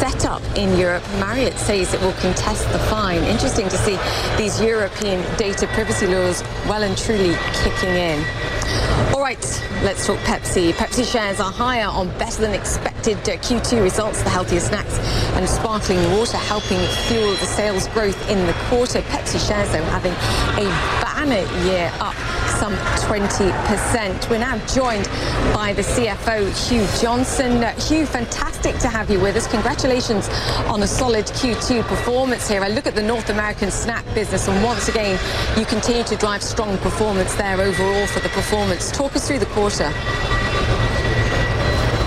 set 0.00 0.24
up 0.24 0.42
in 0.56 0.78
Europe. 0.78 1.02
Marriott 1.18 1.58
says 1.58 1.92
it 1.92 2.00
will 2.00 2.12
contest 2.14 2.70
the 2.72 2.78
fine. 2.90 3.22
Interesting 3.24 3.68
to 3.68 3.76
see 3.78 3.98
these 4.36 4.60
European 4.60 5.20
data 5.36 5.66
privacy 5.68 6.06
laws 6.06 6.42
well 6.66 6.82
and 6.82 6.96
truly 6.96 7.34
kicking 7.52 7.94
in. 7.94 8.55
All 9.14 9.20
right, 9.22 9.38
let's 9.82 10.06
talk 10.06 10.18
Pepsi. 10.20 10.72
Pepsi 10.72 11.10
shares 11.10 11.40
are 11.40 11.50
higher 11.50 11.86
on 11.86 12.08
better 12.18 12.42
than 12.42 12.52
expected 12.52 13.16
uh, 13.18 13.36
Q2 13.38 13.82
results. 13.82 14.22
The 14.22 14.30
healthier 14.30 14.60
snacks 14.60 14.98
and 15.36 15.48
sparkling 15.48 15.98
water 16.12 16.36
helping 16.36 16.78
fuel 17.08 17.30
the 17.32 17.46
sales 17.46 17.88
growth 17.88 18.30
in 18.30 18.46
the 18.46 18.52
quarter. 18.68 19.00
Pepsi 19.02 19.46
shares, 19.46 19.70
though, 19.72 19.82
having 19.84 20.12
a 20.62 20.68
banner 21.00 21.46
year 21.64 21.92
up 22.00 22.14
some 22.58 22.74
20%. 23.06 24.30
We're 24.30 24.38
now 24.38 24.56
joined 24.66 25.04
by 25.52 25.74
the 25.74 25.82
CFO, 25.82 26.48
Hugh 26.68 26.86
Johnston. 27.00 27.62
Uh, 27.62 27.72
Hugh, 27.80 28.06
fantastic 28.06 28.78
to 28.78 28.88
have 28.88 29.10
you 29.10 29.20
with 29.20 29.36
us. 29.36 29.46
Congratulations 29.46 30.28
on 30.66 30.82
a 30.82 30.86
solid 30.86 31.26
Q2 31.26 31.82
performance 31.86 32.48
here. 32.48 32.62
I 32.62 32.68
look 32.68 32.86
at 32.86 32.94
the 32.94 33.02
North 33.02 33.28
American 33.28 33.70
snack 33.70 34.04
business, 34.14 34.48
and 34.48 34.64
once 34.64 34.88
again, 34.88 35.20
you 35.58 35.66
continue 35.66 36.04
to 36.04 36.16
drive 36.16 36.42
strong 36.42 36.78
performance 36.78 37.34
there 37.34 37.60
overall 37.60 38.06
for 38.06 38.20
the 38.20 38.30
performance. 38.30 38.90
Talk 38.90 39.14
us 39.16 39.26
through 39.26 39.40
the 39.40 39.46
quarter. 39.46 39.92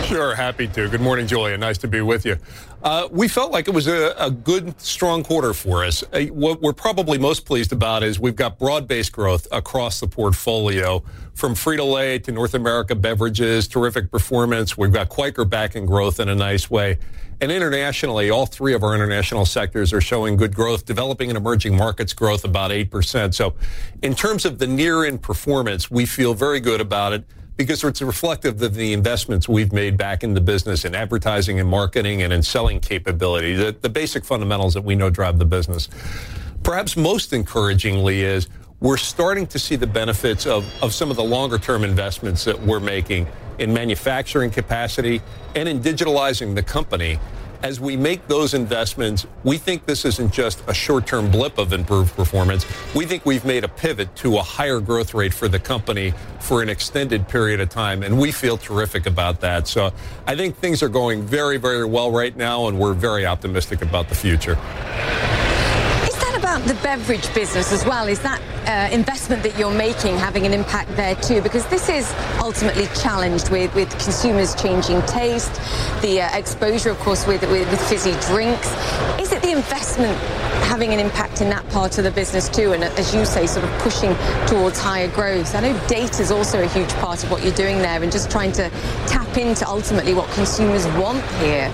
Sure, 0.10 0.34
happy 0.34 0.68
to. 0.70 0.90
Good 0.90 1.02
morning, 1.02 1.28
Julia. 1.28 1.56
Nice 1.56 1.78
to 1.78 1.88
be 1.88 2.02
with 2.02 2.26
you. 2.26 2.36
Uh, 2.82 3.08
we 3.12 3.28
felt 3.28 3.52
like 3.52 3.68
it 3.68 3.76
was 3.76 3.86
a, 3.86 4.16
a, 4.18 4.32
good, 4.32 4.74
strong 4.82 5.22
quarter 5.22 5.54
for 5.54 5.86
us. 5.86 6.04
Uh, 6.12 6.22
what 6.32 6.64
we're 6.64 6.74
probably 6.74 7.20
most 7.20 7.46
pleased 7.46 7.72
about 7.72 8.02
is 8.02 8.20
we've 8.20 8.36
got 8.36 8.58
broad-based 8.58 9.12
growth 9.12 9.48
across 9.52 10.00
the 10.00 10.08
portfolio, 10.08 11.04
from 11.36 11.54
Frito-Lay 11.54 12.18
to 12.18 12.32
North 12.32 12.56
America 12.56 12.96
beverages, 12.96 13.68
terrific 13.68 14.10
performance. 14.10 14.76
We've 14.76 14.92
got 14.92 15.10
Quaker 15.10 15.46
back 15.46 15.76
in 15.76 15.86
growth 15.86 16.20
in 16.20 16.28
a 16.28 16.36
nice 16.36 16.72
way. 16.72 16.98
And 17.40 17.52
internationally, 17.52 18.32
all 18.32 18.48
three 18.48 18.74
of 18.74 18.82
our 18.82 18.96
international 18.96 19.46
sectors 19.46 19.94
are 19.94 20.02
showing 20.02 20.38
good 20.38 20.56
growth, 20.56 20.88
developing 20.88 21.30
and 21.30 21.38
emerging 21.38 21.78
markets 21.78 22.14
growth 22.14 22.46
about 22.46 22.72
8%. 22.72 23.36
So 23.36 23.54
in 24.02 24.16
terms 24.16 24.44
of 24.44 24.58
the 24.58 24.66
near-in 24.66 25.20
performance, 25.20 25.92
we 25.92 26.08
feel 26.08 26.34
very 26.34 26.60
good 26.60 26.82
about 26.82 27.14
it 27.14 27.26
because 27.60 27.84
it's 27.84 28.02
reflective 28.02 28.62
of 28.62 28.74
the 28.74 28.94
investments 28.94 29.50
we've 29.50 29.74
made 29.74 29.98
back 29.98 30.24
in 30.24 30.34
the 30.34 30.40
business 30.40 30.86
in 30.86 30.96
advertising 30.96 31.60
and 31.60 31.68
marketing 31.68 32.22
and 32.22 32.32
in 32.32 32.42
selling 32.42 32.80
capability, 32.80 33.54
the, 33.54 33.76
the 33.82 33.90
basic 33.90 34.24
fundamentals 34.24 34.74
that 34.74 34.82
we 34.82 34.96
know 34.96 35.10
drive 35.10 35.38
the 35.38 35.44
business. 35.44 35.90
Perhaps 36.64 36.96
most 36.96 37.34
encouragingly 37.34 38.22
is 38.22 38.48
we're 38.80 38.96
starting 38.96 39.46
to 39.46 39.60
see 39.60 39.76
the 39.76 39.86
benefits 39.86 40.46
of, 40.46 40.66
of 40.82 40.94
some 40.94 41.12
of 41.12 41.18
the 41.18 41.24
longer 41.24 41.58
term 41.58 41.84
investments 41.84 42.46
that 42.46 42.58
we're 42.58 42.80
making 42.80 43.28
in 43.58 43.74
manufacturing 43.74 44.50
capacity 44.50 45.22
and 45.54 45.68
in 45.68 45.82
digitalizing 45.82 46.56
the 46.56 46.64
company 46.64 47.20
as 47.62 47.80
we 47.80 47.98
make 47.98 48.28
those 48.28 48.54
investments, 48.54 49.28
we 49.44 49.58
think 49.58 49.86
this 49.86 50.06
isn't 50.06 50.32
just 50.32 50.64
a 50.68 50.74
short 50.74 51.06
term 51.06 51.30
blip 51.30 51.58
of 51.58 51.74
improved 51.74 52.16
performance. 52.16 52.66
We 52.96 53.06
think 53.06 53.26
we've 53.26 53.46
made 53.46 53.64
a 53.64 53.68
pivot 53.68 54.16
to 54.18 54.38
a 54.38 54.42
higher 54.42 54.80
growth 54.80 55.14
rate 55.14 55.34
for 55.34 55.48
the 55.48 55.60
company 55.60 56.14
for 56.40 56.62
an 56.62 56.70
extended 56.70 57.28
period 57.28 57.60
of 57.60 57.70
time, 57.70 58.04
and 58.04 58.18
we 58.20 58.32
feel 58.32 58.58
terrific 58.58 59.06
about 59.06 59.42
that. 59.42 59.68
So 59.68 59.92
I 60.26 60.36
think 60.36 60.56
things 60.58 60.82
are 60.82 60.90
going 60.90 61.24
very, 61.24 61.58
very 61.58 61.86
well 61.86 62.12
right 62.12 62.36
now, 62.36 62.68
and 62.68 62.80
we're 62.80 62.94
very 62.94 63.26
optimistic 63.26 63.82
about 63.82 64.10
the 64.10 64.16
future 64.16 64.58
about 66.40 66.64
the 66.64 66.74
beverage 66.76 67.34
business 67.34 67.74
as 67.74 67.86
well? 67.86 68.08
Is 68.08 68.20
that 68.22 68.42
uh, 68.66 68.94
investment 68.94 69.44
that 69.44 69.58
you're 69.60 69.74
making 69.74 70.18
having 70.18 70.46
an 70.46 70.54
impact 70.54 70.96
there 70.96 71.16
too? 71.16 71.42
Because 71.42 71.66
this 71.68 71.90
is 71.90 72.10
ultimately 72.40 72.88
challenged 73.02 73.50
with, 73.50 73.74
with 73.76 73.90
consumers 74.00 74.56
changing 74.56 75.02
taste, 75.02 75.54
the 76.02 76.22
uh, 76.22 76.38
exposure, 76.38 76.92
of 76.92 77.00
course, 77.00 77.28
with, 77.28 77.42
with, 77.52 77.70
with 77.70 77.90
fizzy 77.90 78.14
drinks. 78.32 78.70
Is 79.20 79.34
it 79.34 79.42
the 79.42 79.52
investment 79.52 80.18
having 80.64 80.94
an 80.94 81.00
impact 81.00 81.42
in 81.42 81.50
that 81.50 81.68
part 81.70 81.98
of 81.98 82.06
the 82.06 82.12
business 82.12 82.48
too? 82.48 82.72
And 82.72 82.86
as 82.86 83.14
you 83.14 83.26
say, 83.26 83.46
sort 83.46 83.66
of 83.66 83.72
pushing 83.80 84.16
towards 84.48 84.80
higher 84.80 85.10
growth. 85.10 85.56
I 85.56 85.60
know 85.60 85.88
data 85.88 86.22
is 86.22 86.32
also 86.32 86.64
a 86.64 86.68
huge 86.68 86.94
part 86.96 87.22
of 87.24 87.32
what 87.32 87.44
you're 87.44 87.54
doing 87.54 87.80
there 87.80 88.02
and 88.02 88.12
just 88.12 88.32
trying 88.32 88.54
to 88.54 88.70
tap 89.08 89.38
into 89.38 89.68
ultimately 89.68 90.14
what 90.14 90.30
consumers 90.32 90.86
want 90.88 91.24
here 91.42 91.70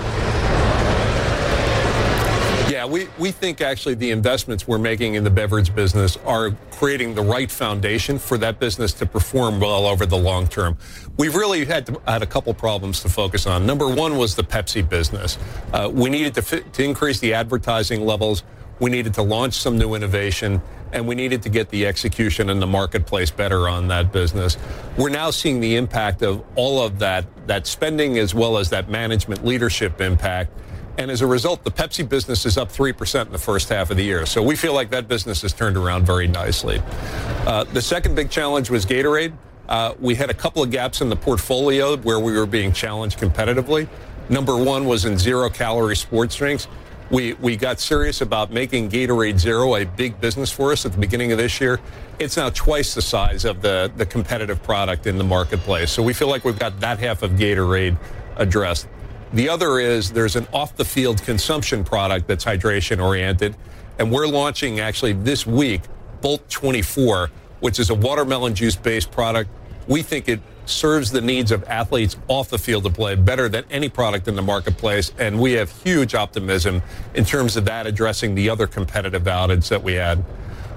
Yeah, 2.86 2.92
we, 2.92 3.08
we 3.18 3.32
think 3.32 3.62
actually 3.62 3.96
the 3.96 4.12
investments 4.12 4.68
we're 4.68 4.78
making 4.78 5.16
in 5.16 5.24
the 5.24 5.32
beverage 5.32 5.74
business 5.74 6.18
are 6.18 6.52
creating 6.70 7.16
the 7.16 7.24
right 7.24 7.50
foundation 7.50 8.20
for 8.20 8.38
that 8.38 8.60
business 8.60 8.94
to 8.94 9.08
perform 9.08 9.60
well 9.60 9.88
over 9.88 10.06
the 10.06 10.18
long 10.18 10.48
term. 10.48 10.78
We've 11.18 11.34
really 11.34 11.66
had 11.66 11.88
to, 11.88 12.00
had 12.08 12.22
a 12.22 12.28
couple 12.28 12.54
problems 12.54 13.02
to 13.02 13.10
focus 13.10 13.48
on. 13.48 13.66
Number 13.66 13.90
one 13.90 14.18
was 14.18 14.36
the 14.36 14.44
Pepsi 14.44 14.88
business. 14.88 15.40
Uh, 15.74 15.90
we 15.92 16.12
needed 16.12 16.36
to, 16.36 16.62
to 16.62 16.84
increase 16.84 17.20
the 17.20 17.34
advertising 17.34 18.06
levels. 18.06 18.44
We 18.80 18.92
needed 18.92 19.16
to 19.16 19.24
launch 19.24 19.56
some 19.56 19.80
new 19.80 19.96
innovation 19.96 20.62
and 20.92 21.08
we 21.08 21.16
needed 21.16 21.42
to 21.42 21.50
get 21.50 21.70
the 21.70 21.88
execution 21.88 22.52
in 22.52 22.60
the 22.60 22.68
marketplace 22.68 23.32
better 23.32 23.68
on 23.68 23.88
that 23.88 24.12
business. 24.12 24.58
We're 24.96 25.10
now 25.10 25.32
seeing 25.32 25.60
the 25.60 25.76
impact 25.76 26.22
of 26.22 26.44
all 26.56 26.84
of 26.84 27.00
that, 27.00 27.26
that 27.48 27.66
spending 27.66 28.20
as 28.20 28.36
well 28.36 28.60
as 28.60 28.70
that 28.70 28.90
management 28.90 29.44
leadership 29.44 30.02
impact. 30.02 30.52
And 30.98 31.12
as 31.12 31.22
a 31.22 31.28
result, 31.28 31.64
the 31.64 31.72
Pepsi 31.72 32.08
business 32.08 32.46
is 32.46 32.58
up 32.58 32.72
3% 32.72 33.26
in 33.26 33.32
the 33.32 33.38
first 33.38 33.70
half 33.70 33.92
of 33.92 33.98
the 33.98 34.04
year. 34.04 34.26
So 34.26 34.42
we 34.42 34.56
feel 34.56 34.74
like 34.74 34.90
that 34.92 35.08
business 35.08 35.42
has 35.42 35.52
turned 35.52 35.76
around 35.76 36.06
very 36.06 36.28
nicely. 36.28 36.82
Uh, 37.46 37.66
the 37.66 37.82
second 37.82 38.16
big 38.16 38.30
challenge 38.30 38.70
was 38.70 38.86
Gatorade. 38.86 39.34
Uh, 39.68 39.94
we 40.00 40.16
had 40.16 40.30
a 40.30 40.34
couple 40.34 40.64
of 40.64 40.72
gaps 40.72 41.02
in 41.02 41.10
the 41.10 41.16
portfolio 41.16 41.98
where 41.98 42.20
we 42.20 42.34
were 42.34 42.46
being 42.46 42.72
challenged 42.72 43.20
competitively. 43.20 43.90
Number 44.30 44.56
one 44.58 44.86
was 44.86 45.06
in 45.06 45.18
zero 45.18 45.50
calorie 45.50 45.96
sports 45.96 46.36
drinks. 46.36 46.68
We, 47.12 47.34
we 47.34 47.56
got 47.56 47.80
serious 47.80 48.22
about 48.22 48.52
making 48.52 48.90
Gatorade 48.90 49.38
Zero 49.38 49.76
a 49.76 49.86
big 49.86 50.20
business 50.20 50.52
for 50.52 50.72
us 50.72 50.86
at 50.88 50.92
the 50.92 50.98
beginning 50.98 51.32
of 51.32 51.38
this 51.38 51.62
year. 51.62 51.80
It's 52.18 52.36
now 52.36 52.50
twice 52.50 52.96
the 52.96 53.02
size 53.02 53.46
of 53.46 53.62
the, 53.62 53.92
the 53.96 54.08
competitive 54.08 54.64
product 54.64 55.06
in 55.06 55.20
the 55.20 55.24
marketplace. 55.24 55.92
So 55.92 56.02
we 56.02 56.14
feel 56.14 56.30
like 56.30 56.44
we've 56.44 56.58
got 56.58 56.80
that 56.80 56.98
half 56.98 57.22
of 57.22 57.32
Gatorade 57.32 57.98
addressed. 58.38 58.88
The 59.36 59.50
other 59.50 59.80
is 59.80 60.14
there's 60.14 60.38
an 60.38 60.48
off 60.54 60.78
the 60.78 60.86
field 60.86 61.22
consumption 61.22 61.84
product 61.84 62.26
that's 62.26 62.46
hydration 62.46 63.04
oriented. 63.04 63.54
And 64.00 64.10
we're 64.10 64.28
launching 64.28 64.80
actually 64.80 65.12
this 65.12 65.46
week 65.46 65.82
Bolt 66.22 66.50
24, 66.50 67.30
which 67.60 67.78
is 67.78 67.90
a 67.90 67.94
watermelon 67.94 68.56
juice 68.56 68.78
based 68.78 69.12
product. 69.12 69.50
We 69.90 70.04
think 70.04 70.30
it 70.30 70.40
serves 70.66 71.12
the 71.12 71.20
needs 71.20 71.52
of 71.52 71.66
athletes 71.66 72.16
off 72.30 72.48
the 72.48 72.58
field 72.58 72.86
to 72.86 72.90
play 72.90 73.16
better 73.16 73.50
than 73.50 73.66
any 73.70 73.90
product 73.90 74.30
in 74.30 74.38
the 74.38 74.42
marketplace. 74.42 75.12
And 75.20 75.38
we 75.38 75.52
have 75.54 75.70
huge 75.84 76.16
optimism 76.16 76.82
in 77.14 77.26
terms 77.26 77.58
of 77.58 77.66
that 77.66 77.88
addressing 77.88 78.36
the 78.36 78.50
other 78.50 78.68
competitive 78.68 79.24
outage 79.24 79.68
that 79.68 79.84
we 79.84 79.96
had. 79.96 80.24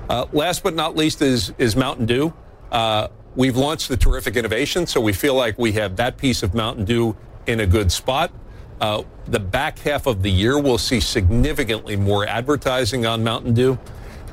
Uh, 0.09 0.27
last 0.33 0.65
but 0.65 0.75
not 0.75 0.97
least 0.97 1.23
is, 1.23 1.53
is 1.59 1.77
Mountain 1.77 2.07
Dew. 2.07 2.35
Uh, 2.73 3.07
we've 3.37 3.57
launched 3.57 3.89
the 3.89 3.97
terrific 3.97 4.35
innovation, 4.35 4.85
so 4.85 5.01
we 5.01 5.13
feel 5.13 5.35
like 5.35 5.57
we 5.59 5.71
have 5.73 5.95
that 5.95 6.17
piece 6.17 6.43
of 6.43 6.55
Mountain 6.55 6.87
Dew 6.87 7.15
in 7.47 7.61
a 7.61 7.67
good 7.67 7.93
spot. 7.93 8.33
Uh, 8.81 9.03
the 9.27 9.41
back 9.41 9.79
half 9.81 10.07
of 10.07 10.23
the 10.23 10.31
year, 10.31 10.59
we'll 10.59 10.79
see 10.79 11.01
significantly 11.01 11.97
more 11.97 12.27
advertising 12.27 13.07
on 13.07 13.25
Mountain 13.25 13.55
Dew. 13.55 13.79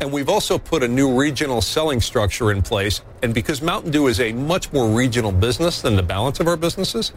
And 0.02 0.12
we've 0.12 0.28
also 0.28 0.58
put 0.58 0.84
a 0.84 0.88
new 0.88 1.18
regional 1.18 1.62
selling 1.62 2.02
structure 2.02 2.52
in 2.52 2.62
place. 2.62 3.02
And 3.24 3.34
because 3.34 3.62
Mountain 3.62 3.92
Dew 3.92 4.08
is 4.08 4.20
a 4.20 4.34
much 4.34 4.74
more 4.74 4.90
regional 4.90 5.32
business 5.32 5.82
than 5.82 5.96
the 5.96 6.04
balance 6.04 6.42
of 6.42 6.48
our 6.48 6.58
businesses, 6.58 7.14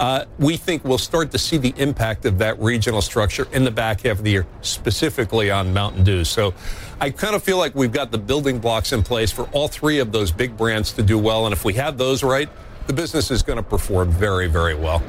uh, 0.00 0.24
we 0.38 0.56
think 0.56 0.82
we'll 0.82 0.96
start 0.96 1.30
to 1.32 1.38
see 1.38 1.58
the 1.58 1.74
impact 1.76 2.24
of 2.24 2.38
that 2.38 2.58
regional 2.58 3.02
structure 3.02 3.46
in 3.52 3.64
the 3.64 3.70
back 3.70 4.00
half 4.00 4.18
of 4.18 4.24
the 4.24 4.30
year, 4.30 4.46
specifically 4.62 5.50
on 5.50 5.74
Mountain 5.74 6.04
Dew. 6.04 6.24
So 6.24 6.54
I 7.00 7.10
kind 7.10 7.34
of 7.34 7.42
feel 7.42 7.58
like 7.58 7.74
we've 7.74 7.92
got 7.92 8.10
the 8.10 8.18
building 8.18 8.58
blocks 8.58 8.92
in 8.92 9.02
place 9.02 9.30
for 9.30 9.44
all 9.50 9.68
three 9.68 9.98
of 9.98 10.10
those 10.10 10.32
big 10.32 10.56
brands 10.56 10.92
to 10.92 11.02
do 11.02 11.18
well. 11.18 11.44
And 11.44 11.52
if 11.52 11.66
we 11.66 11.74
have 11.74 11.98
those 11.98 12.22
right, 12.22 12.48
the 12.86 12.94
business 12.94 13.30
is 13.30 13.42
going 13.42 13.58
to 13.58 13.62
perform 13.62 14.10
very, 14.10 14.48
very 14.48 14.74
well. 14.74 15.02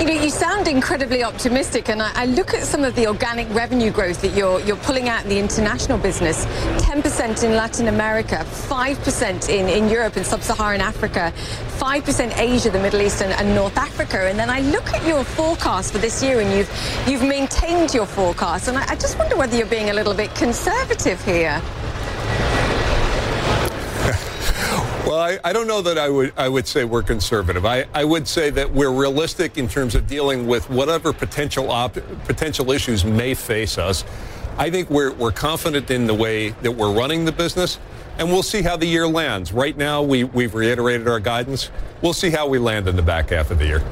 You 0.00 0.06
know, 0.06 0.12
you 0.22 0.28
sound 0.28 0.66
incredibly 0.66 1.22
optimistic, 1.22 1.88
and 1.88 2.02
I, 2.02 2.10
I, 2.14 2.26
look 2.26 2.52
at 2.52 2.64
some 2.64 2.82
of 2.82 2.96
the 2.96 3.06
organic 3.06 3.48
revenue 3.54 3.92
growth 3.92 4.20
that 4.22 4.36
you're 4.36 4.60
you're 4.60 4.76
pulling 4.76 5.08
out 5.08 5.22
in 5.22 5.28
the 5.28 5.38
international 5.38 5.98
business. 5.98 6.44
10% 6.82 7.44
in 7.44 7.54
Latin 7.54 7.86
America, 7.86 8.44
5% 8.44 9.48
in, 9.48 9.68
in 9.68 9.88
Europe 9.88 10.16
and 10.16 10.26
sub-Saharan 10.26 10.80
Africa, 10.80 11.32
5% 11.78 12.38
Asia, 12.38 12.70
the 12.70 12.80
Middle 12.80 13.02
East, 13.02 13.22
and, 13.22 13.32
and 13.34 13.54
North 13.54 13.78
Africa. 13.78 14.28
And 14.28 14.36
then 14.36 14.50
I 14.50 14.60
look 14.62 14.92
at 14.92 15.06
your 15.06 15.22
forecast 15.22 15.92
for 15.92 15.98
this 15.98 16.22
year, 16.24 16.40
and 16.40 16.50
you've 16.52 16.70
you've 17.06 17.22
maintained 17.22 17.94
your 17.94 18.06
forecast, 18.06 18.66
and 18.66 18.76
I, 18.76 18.84
I 18.90 18.96
just 18.96 19.16
wonder 19.16 19.36
whether 19.36 19.56
you're 19.56 19.66
being 19.66 19.90
a 19.90 19.94
little 19.94 20.14
bit 20.14 20.34
conservative 20.34 21.24
here. 21.24 21.62
Well, 25.06 25.18
I, 25.18 25.38
I, 25.44 25.52
don't 25.52 25.66
know 25.66 25.82
that 25.82 25.98
I 25.98 26.08
would 26.08 26.32
I 26.34 26.48
would 26.48 26.66
say 26.66 26.84
we're 26.84 27.02
conservative. 27.02 27.66
I, 27.66 27.84
I 27.92 28.04
would 28.04 28.26
say 28.26 28.48
that 28.48 28.72
we're 28.72 28.90
realistic 28.90 29.58
in 29.58 29.68
terms 29.68 29.94
of 29.94 30.06
dealing 30.06 30.46
with 30.46 30.70
whatever 30.70 31.12
potential 31.12 31.70
op, 31.70 31.98
potential 32.24 32.70
issues 32.70 33.04
may 33.04 33.34
face 33.34 33.76
us. 33.76 34.02
I 34.56 34.70
think 34.70 34.88
we're 34.88 35.12
we're 35.12 35.30
confident 35.30 35.90
in 35.90 36.06
the 36.06 36.14
way 36.14 36.50
that 36.62 36.72
we're 36.72 36.90
running 36.90 37.26
the 37.26 37.32
business, 37.32 37.78
and 38.16 38.28
we'll 38.28 38.42
see 38.42 38.62
how 38.62 38.78
the 38.78 38.86
year 38.86 39.06
lands. 39.06 39.52
Right 39.52 39.76
now, 39.76 40.02
we 40.02 40.24
we've 40.24 40.54
reiterated 40.54 41.06
our 41.06 41.20
guidance. 41.20 41.70
We'll 42.00 42.14
see 42.14 42.30
how 42.30 42.48
we 42.48 42.58
land 42.58 42.88
in 42.88 42.96
the 42.96 43.02
back 43.02 43.28
half 43.28 43.50
of 43.50 43.58
the 43.58 43.66
year. 43.66 43.84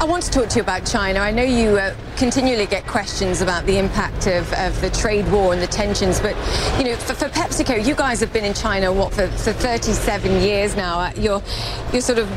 I 0.00 0.06
want 0.06 0.24
to 0.24 0.30
talk 0.30 0.48
to 0.50 0.56
you 0.56 0.62
about 0.62 0.84
China. 0.84 1.20
I 1.20 1.30
know 1.30 1.44
you 1.44 1.78
uh, 1.78 1.94
continually 2.16 2.66
get 2.66 2.84
questions 2.86 3.40
about 3.40 3.64
the 3.64 3.78
impact 3.78 4.26
of, 4.26 4.52
of, 4.54 4.78
the 4.80 4.90
trade 4.90 5.30
war 5.30 5.52
and 5.52 5.62
the 5.62 5.68
tensions, 5.68 6.18
but 6.18 6.36
you 6.78 6.84
know, 6.84 6.96
for, 6.96 7.14
for, 7.14 7.28
PepsiCo, 7.28 7.86
you 7.86 7.94
guys 7.94 8.18
have 8.18 8.32
been 8.32 8.44
in 8.44 8.54
China 8.54 8.92
what 8.92 9.14
for, 9.14 9.28
for 9.28 9.52
37 9.52 10.42
years 10.42 10.74
now. 10.74 10.98
Uh, 10.98 11.12
you're 11.16 11.42
you're 11.92 12.02
sort 12.02 12.18
of 12.18 12.28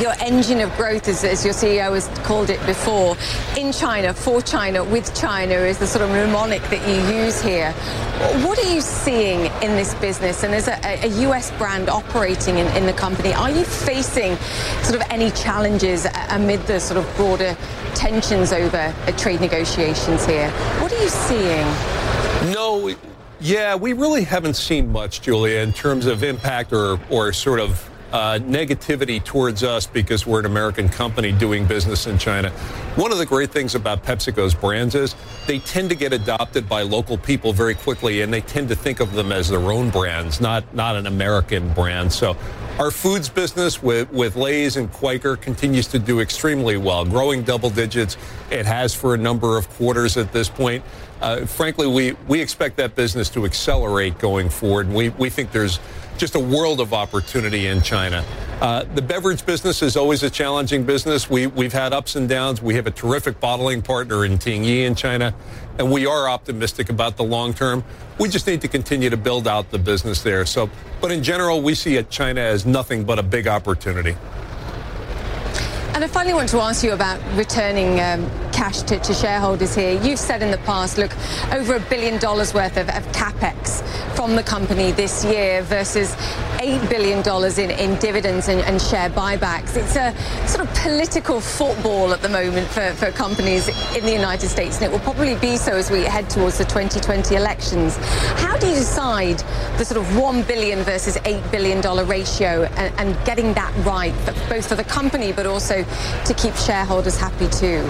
your 0.00 0.12
engine 0.20 0.60
of 0.60 0.74
growth, 0.76 1.08
as, 1.08 1.24
as, 1.24 1.44
your 1.44 1.54
CEO 1.54 1.94
has 1.94 2.08
called 2.26 2.50
it 2.50 2.64
before, 2.66 3.16
in 3.56 3.72
China, 3.72 4.12
for 4.12 4.42
China, 4.42 4.82
with 4.84 5.14
China, 5.14 5.54
is 5.54 5.78
the 5.78 5.86
sort 5.86 6.02
of 6.02 6.10
mnemonic 6.10 6.62
that 6.64 6.86
you 6.88 7.16
use 7.16 7.40
here. 7.40 7.72
What 8.44 8.58
are 8.58 8.72
you 8.72 8.80
seeing 8.80 9.46
in 9.62 9.76
this 9.76 9.94
business? 9.94 10.42
And 10.42 10.54
as 10.54 10.68
a, 10.68 10.78
a 10.84 11.08
US 11.28 11.50
brand 11.52 11.88
operating 11.88 12.58
in, 12.58 12.66
in, 12.76 12.86
the 12.86 12.92
company, 12.92 13.32
are 13.32 13.50
you 13.50 13.64
facing 13.64 14.36
sort 14.82 15.00
of 15.00 15.06
any 15.10 15.30
challenges 15.30 16.06
amid 16.30 16.60
the 16.66 16.80
sort 16.80 16.98
of 16.98 17.16
broader 17.16 17.56
tensions 17.94 18.52
over 18.52 18.76
uh, 18.76 19.12
trade 19.12 19.40
negotiations 19.40 20.26
here? 20.26 20.50
What 20.80 20.92
are 20.92 21.02
you 21.02 21.08
seeing? 21.08 22.52
No. 22.52 22.94
Yeah, 23.40 23.76
we 23.76 23.92
really 23.92 24.24
haven't 24.24 24.54
seen 24.54 24.90
much, 24.90 25.22
Julia, 25.22 25.60
in 25.60 25.72
terms 25.72 26.06
of 26.06 26.24
impact 26.24 26.72
or, 26.72 26.98
or 27.08 27.32
sort 27.32 27.60
of 27.60 27.88
uh, 28.12 28.38
negativity 28.42 29.22
towards 29.22 29.62
us 29.62 29.86
because 29.86 30.26
we're 30.26 30.40
an 30.40 30.46
American 30.46 30.88
company 30.88 31.32
doing 31.32 31.66
business 31.66 32.06
in 32.06 32.18
China. 32.18 32.50
One 32.96 33.12
of 33.12 33.18
the 33.18 33.26
great 33.26 33.50
things 33.50 33.74
about 33.74 34.02
PepsiCo's 34.02 34.54
brands 34.54 34.94
is 34.94 35.14
they 35.46 35.58
tend 35.60 35.90
to 35.90 35.94
get 35.94 36.12
adopted 36.12 36.68
by 36.68 36.82
local 36.82 37.18
people 37.18 37.52
very 37.52 37.74
quickly, 37.74 38.22
and 38.22 38.32
they 38.32 38.40
tend 38.40 38.68
to 38.70 38.76
think 38.76 39.00
of 39.00 39.12
them 39.12 39.32
as 39.32 39.48
their 39.48 39.60
own 39.60 39.90
brands, 39.90 40.40
not 40.40 40.74
not 40.74 40.96
an 40.96 41.06
American 41.06 41.72
brand. 41.74 42.12
So. 42.12 42.36
Our 42.78 42.92
foods 42.92 43.28
business 43.28 43.82
with, 43.82 44.08
with 44.12 44.36
Lay's 44.36 44.76
and 44.76 44.92
Quaker 44.92 45.34
continues 45.34 45.88
to 45.88 45.98
do 45.98 46.20
extremely 46.20 46.76
well, 46.76 47.04
growing 47.04 47.42
double 47.42 47.70
digits. 47.70 48.16
It 48.52 48.66
has 48.66 48.94
for 48.94 49.14
a 49.14 49.18
number 49.18 49.58
of 49.58 49.68
quarters 49.70 50.16
at 50.16 50.32
this 50.32 50.48
point. 50.48 50.84
Uh, 51.20 51.44
frankly, 51.44 51.88
we, 51.88 52.12
we 52.28 52.40
expect 52.40 52.76
that 52.76 52.94
business 52.94 53.28
to 53.30 53.44
accelerate 53.44 54.20
going 54.20 54.48
forward. 54.48 54.86
And 54.86 54.94
we, 54.94 55.08
we 55.08 55.28
think 55.28 55.50
there's 55.50 55.80
just 56.18 56.34
a 56.34 56.40
world 56.40 56.80
of 56.80 56.92
opportunity 56.92 57.68
in 57.68 57.80
China. 57.80 58.24
Uh, 58.60 58.82
the 58.94 59.00
beverage 59.00 59.46
business 59.46 59.82
is 59.82 59.96
always 59.96 60.24
a 60.24 60.30
challenging 60.30 60.82
business. 60.82 61.30
We, 61.30 61.46
we've 61.46 61.72
had 61.72 61.92
ups 61.92 62.16
and 62.16 62.28
downs. 62.28 62.60
We 62.60 62.74
have 62.74 62.88
a 62.88 62.90
terrific 62.90 63.38
bottling 63.38 63.82
partner 63.82 64.24
in 64.24 64.36
Tingyi 64.36 64.84
in 64.84 64.96
China, 64.96 65.32
and 65.78 65.92
we 65.92 66.06
are 66.06 66.28
optimistic 66.28 66.90
about 66.90 67.16
the 67.16 67.22
long 67.22 67.54
term. 67.54 67.84
We 68.18 68.28
just 68.28 68.48
need 68.48 68.60
to 68.62 68.68
continue 68.68 69.10
to 69.10 69.16
build 69.16 69.46
out 69.46 69.70
the 69.70 69.78
business 69.78 70.22
there. 70.22 70.44
So, 70.44 70.68
but 71.00 71.12
in 71.12 71.22
general, 71.22 71.62
we 71.62 71.76
see 71.76 72.02
China 72.04 72.40
as 72.40 72.66
nothing 72.66 73.04
but 73.04 73.20
a 73.20 73.22
big 73.22 73.46
opportunity. 73.46 74.16
And 75.94 76.04
I 76.04 76.06
finally 76.06 76.34
want 76.34 76.48
to 76.50 76.60
ask 76.60 76.84
you 76.84 76.92
about 76.92 77.20
returning 77.34 77.98
um, 78.00 78.30
cash 78.52 78.82
to, 78.82 78.98
to, 78.98 79.14
shareholders 79.14 79.74
here. 79.74 80.00
You've 80.02 80.18
said 80.18 80.42
in 80.42 80.50
the 80.50 80.58
past, 80.58 80.98
look, 80.98 81.12
over 81.52 81.76
a 81.76 81.80
billion 81.80 82.18
dollars 82.18 82.54
worth 82.54 82.76
of, 82.76 82.88
of 82.88 83.04
capex 83.12 83.82
from 84.14 84.36
the 84.36 84.42
company 84.42 84.90
this 84.92 85.24
year 85.24 85.62
versus 85.62 86.14
$8 86.58 86.90
billion 86.90 87.18
in, 87.58 87.78
in 87.78 87.98
dividends 88.00 88.48
and, 88.48 88.60
and, 88.62 88.82
share 88.82 89.10
buybacks. 89.10 89.76
It's 89.76 89.96
a 89.96 90.12
sort 90.48 90.68
of 90.68 90.74
political 90.74 91.40
football 91.40 92.12
at 92.12 92.20
the 92.20 92.28
moment 92.28 92.66
for, 92.68 92.90
for 92.94 93.12
companies 93.12 93.68
in 93.96 94.04
the 94.04 94.12
United 94.12 94.48
States, 94.48 94.76
and 94.76 94.86
it 94.86 94.90
will 94.90 95.00
probably 95.00 95.36
be 95.36 95.56
so 95.56 95.72
as 95.72 95.90
we 95.90 96.02
head 96.02 96.28
towards 96.28 96.58
the 96.58 96.64
2020 96.64 97.36
elections. 97.36 97.96
How 98.42 98.56
do 98.56 98.66
you 98.66 98.74
decide 98.74 99.38
the 99.78 99.84
sort 99.84 99.98
of 99.98 100.16
1 100.16 100.42
billion 100.42 100.80
versus 100.82 101.16
$8 101.18 101.50
billion 101.52 101.80
ratio 102.08 102.64
and, 102.76 102.94
and 102.98 103.24
getting 103.24 103.54
that 103.54 103.72
right, 103.84 104.14
both 104.48 104.68
for 104.68 104.74
the 104.74 104.84
company 104.84 105.32
but 105.32 105.46
also 105.46 105.77
to 105.84 106.34
keep 106.34 106.54
shareholders 106.54 107.16
happy 107.16 107.48
too? 107.48 107.88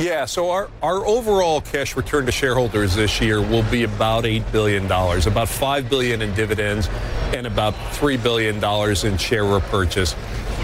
Yeah, 0.00 0.26
so 0.26 0.50
our, 0.50 0.70
our 0.80 1.04
overall 1.04 1.60
cash 1.60 1.96
return 1.96 2.24
to 2.26 2.32
shareholders 2.32 2.94
this 2.94 3.20
year 3.20 3.40
will 3.40 3.64
be 3.64 3.82
about 3.82 4.22
$8 4.22 4.52
billion, 4.52 4.84
about 4.86 5.48
5 5.48 5.90
billion 5.90 6.22
in 6.22 6.32
dividends 6.34 6.88
and 7.34 7.48
about 7.48 7.74
$3 7.74 8.22
billion 8.22 8.62
in 9.04 9.18
share 9.18 9.44
repurchase. 9.44 10.14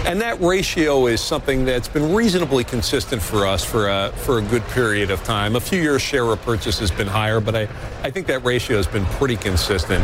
And 0.05 0.21
that 0.21 0.39
ratio 0.39 1.07
is 1.07 1.19
something 1.19 1.65
that's 1.65 1.89
been 1.89 2.13
reasonably 2.13 2.63
consistent 2.63 3.21
for 3.21 3.45
us 3.45 3.65
for 3.65 3.89
a, 3.89 4.13
for 4.17 4.37
a 4.37 4.41
good 4.41 4.63
period 4.67 5.11
of 5.11 5.21
time. 5.25 5.57
A 5.57 5.59
few 5.59 5.81
years 5.81 6.01
share 6.01 6.23
repurchase 6.23 6.79
has 6.79 6.91
been 6.91 7.07
higher, 7.07 7.41
but 7.41 7.55
I, 7.55 7.67
I 8.03 8.11
think 8.11 8.27
that 8.27 8.45
ratio 8.45 8.77
has 8.77 8.87
been 8.87 9.05
pretty 9.05 9.35
consistent. 9.35 10.03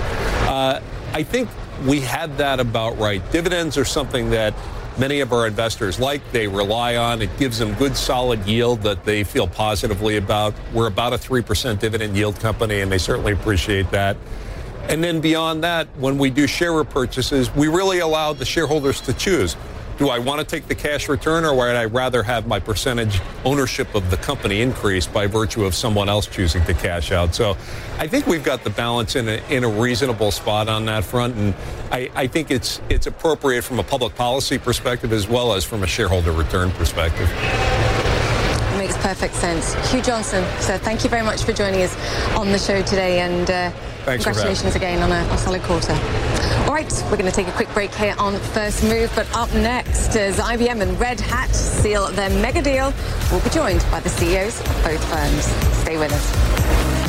Uh, 0.49 0.81
I 1.13 1.23
think 1.23 1.47
we 1.85 1.99
had 1.99 2.37
that 2.37 2.59
about 2.59 2.97
right. 2.97 3.21
Dividends 3.31 3.77
are 3.77 3.85
something 3.85 4.29
that 4.31 4.53
many 4.97 5.21
of 5.21 5.33
our 5.33 5.47
investors 5.47 5.99
like, 5.99 6.21
they 6.31 6.47
rely 6.47 6.95
on. 6.95 7.21
It 7.21 7.35
gives 7.37 7.57
them 7.57 7.73
good 7.75 7.95
solid 7.95 8.45
yield 8.45 8.81
that 8.83 9.05
they 9.05 9.23
feel 9.23 9.47
positively 9.47 10.17
about. 10.17 10.53
We're 10.73 10.87
about 10.87 11.13
a 11.13 11.17
3% 11.17 11.79
dividend 11.79 12.15
yield 12.15 12.39
company, 12.39 12.81
and 12.81 12.91
they 12.91 12.97
certainly 12.97 13.33
appreciate 13.33 13.89
that. 13.91 14.17
And 14.89 15.03
then 15.03 15.21
beyond 15.21 15.63
that, 15.63 15.87
when 15.97 16.17
we 16.17 16.29
do 16.29 16.47
share 16.47 16.71
repurchases, 16.71 17.53
we 17.55 17.67
really 17.67 17.99
allow 17.99 18.33
the 18.33 18.45
shareholders 18.45 18.99
to 19.01 19.13
choose. 19.13 19.55
Do 19.97 20.09
I 20.09 20.19
want 20.19 20.39
to 20.39 20.45
take 20.45 20.67
the 20.67 20.75
cash 20.75 21.09
return 21.09 21.45
or 21.45 21.55
would 21.55 21.75
I 21.75 21.85
rather 21.85 22.23
have 22.23 22.47
my 22.47 22.59
percentage 22.59 23.19
ownership 23.45 23.93
of 23.93 24.09
the 24.09 24.17
company 24.17 24.61
increase 24.61 25.05
by 25.05 25.27
virtue 25.27 25.63
of 25.65 25.75
someone 25.75 26.09
else 26.09 26.27
choosing 26.27 26.63
to 26.65 26.73
cash 26.73 27.11
out? 27.11 27.35
So 27.35 27.51
I 27.97 28.07
think 28.07 28.25
we've 28.25 28.43
got 28.43 28.63
the 28.63 28.69
balance 28.71 29.15
in 29.15 29.27
a, 29.27 29.41
in 29.49 29.63
a 29.63 29.69
reasonable 29.69 30.31
spot 30.31 30.67
on 30.69 30.85
that 30.85 31.03
front. 31.03 31.35
And 31.35 31.53
I, 31.91 32.09
I 32.15 32.27
think 32.27 32.51
it's, 32.51 32.81
it's 32.89 33.07
appropriate 33.07 33.63
from 33.63 33.79
a 33.79 33.83
public 33.83 34.15
policy 34.15 34.57
perspective 34.57 35.13
as 35.13 35.27
well 35.27 35.53
as 35.53 35.63
from 35.63 35.83
a 35.83 35.87
shareholder 35.87 36.31
return 36.31 36.71
perspective 36.71 37.29
makes 38.77 38.97
perfect 38.97 39.35
sense. 39.35 39.75
Hugh 39.91 40.01
Johnston, 40.01 40.43
so 40.59 40.75
thank 40.75 41.03
you 41.03 41.09
very 41.09 41.21
much 41.21 41.43
for 41.43 41.53
joining 41.53 41.83
us 41.83 41.95
on 42.35 42.51
the 42.51 42.57
show 42.57 42.81
today, 42.81 43.19
and 43.19 43.51
uh, 43.51 43.71
congratulations 44.05 44.75
again 44.75 45.01
on 45.01 45.11
a, 45.11 45.33
a, 45.33 45.37
solid 45.37 45.61
quarter. 45.63 45.93
All 46.65 46.73
right, 46.73 46.91
we're 47.05 47.17
going 47.17 47.25
to 47.25 47.31
take 47.31 47.47
a 47.47 47.51
quick 47.51 47.71
break 47.73 47.93
here 47.93 48.15
on 48.17 48.37
First 48.53 48.83
Move, 48.83 49.11
but 49.15 49.31
up 49.35 49.53
next, 49.53 50.15
as 50.15 50.37
IBM 50.37 50.81
and 50.81 50.99
Red 50.99 51.19
Hat 51.19 51.53
seal 51.53 52.07
their 52.11 52.29
mega 52.41 52.61
deal, 52.61 52.93
we'll 53.31 53.41
be 53.41 53.49
joined 53.49 53.85
by 53.91 53.99
the 53.99 54.09
CEOs 54.09 54.59
of 54.59 54.83
both 54.83 55.03
firms. 55.09 55.45
Stay 55.81 55.97
with 55.97 56.11
us. 56.11 57.00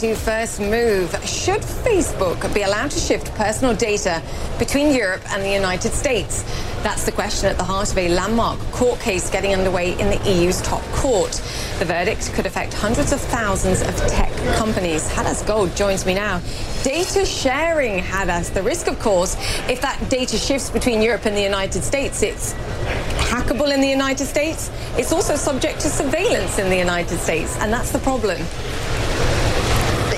To 0.00 0.14
First 0.14 0.60
Move. 0.60 1.10
Should 1.24 1.62
Facebook 1.62 2.52
be 2.52 2.62
allowed 2.62 2.90
to 2.90 2.98
shift 2.98 3.34
personal 3.34 3.74
data 3.74 4.20
between 4.58 4.94
Europe 4.94 5.22
and 5.30 5.42
the 5.42 5.48
United 5.48 5.92
States? 5.92 6.42
That's 6.82 7.04
the 7.04 7.12
question 7.12 7.48
at 7.48 7.56
the 7.56 7.64
heart 7.64 7.92
of 7.92 7.96
a 7.96 8.08
landmark 8.10 8.58
court 8.72 9.00
case 9.00 9.30
getting 9.30 9.54
underway 9.54 9.98
in 9.98 10.10
the 10.10 10.18
EU's 10.30 10.60
top 10.60 10.82
court. 10.92 11.32
The 11.78 11.86
verdict 11.86 12.30
could 12.34 12.44
affect 12.44 12.74
hundreds 12.74 13.12
of 13.12 13.20
thousands 13.22 13.80
of 13.80 13.96
tech 14.06 14.30
companies. 14.56 15.08
Hadas 15.08 15.46
Gold 15.46 15.74
joins 15.74 16.04
me 16.04 16.12
now. 16.12 16.42
Data 16.82 17.24
sharing, 17.24 18.02
Hadas. 18.02 18.52
The 18.52 18.62
risk, 18.62 18.88
of 18.88 18.98
course, 18.98 19.34
if 19.66 19.80
that 19.80 19.98
data 20.10 20.36
shifts 20.36 20.68
between 20.68 21.00
Europe 21.00 21.24
and 21.24 21.34
the 21.34 21.42
United 21.42 21.82
States, 21.82 22.22
it's 22.22 22.52
hackable 23.30 23.72
in 23.72 23.80
the 23.80 23.88
United 23.88 24.26
States. 24.26 24.70
It's 24.98 25.12
also 25.12 25.36
subject 25.36 25.80
to 25.80 25.88
surveillance 25.88 26.58
in 26.58 26.68
the 26.68 26.76
United 26.76 27.18
States, 27.18 27.56
and 27.60 27.72
that's 27.72 27.92
the 27.92 27.98
problem. 28.00 28.42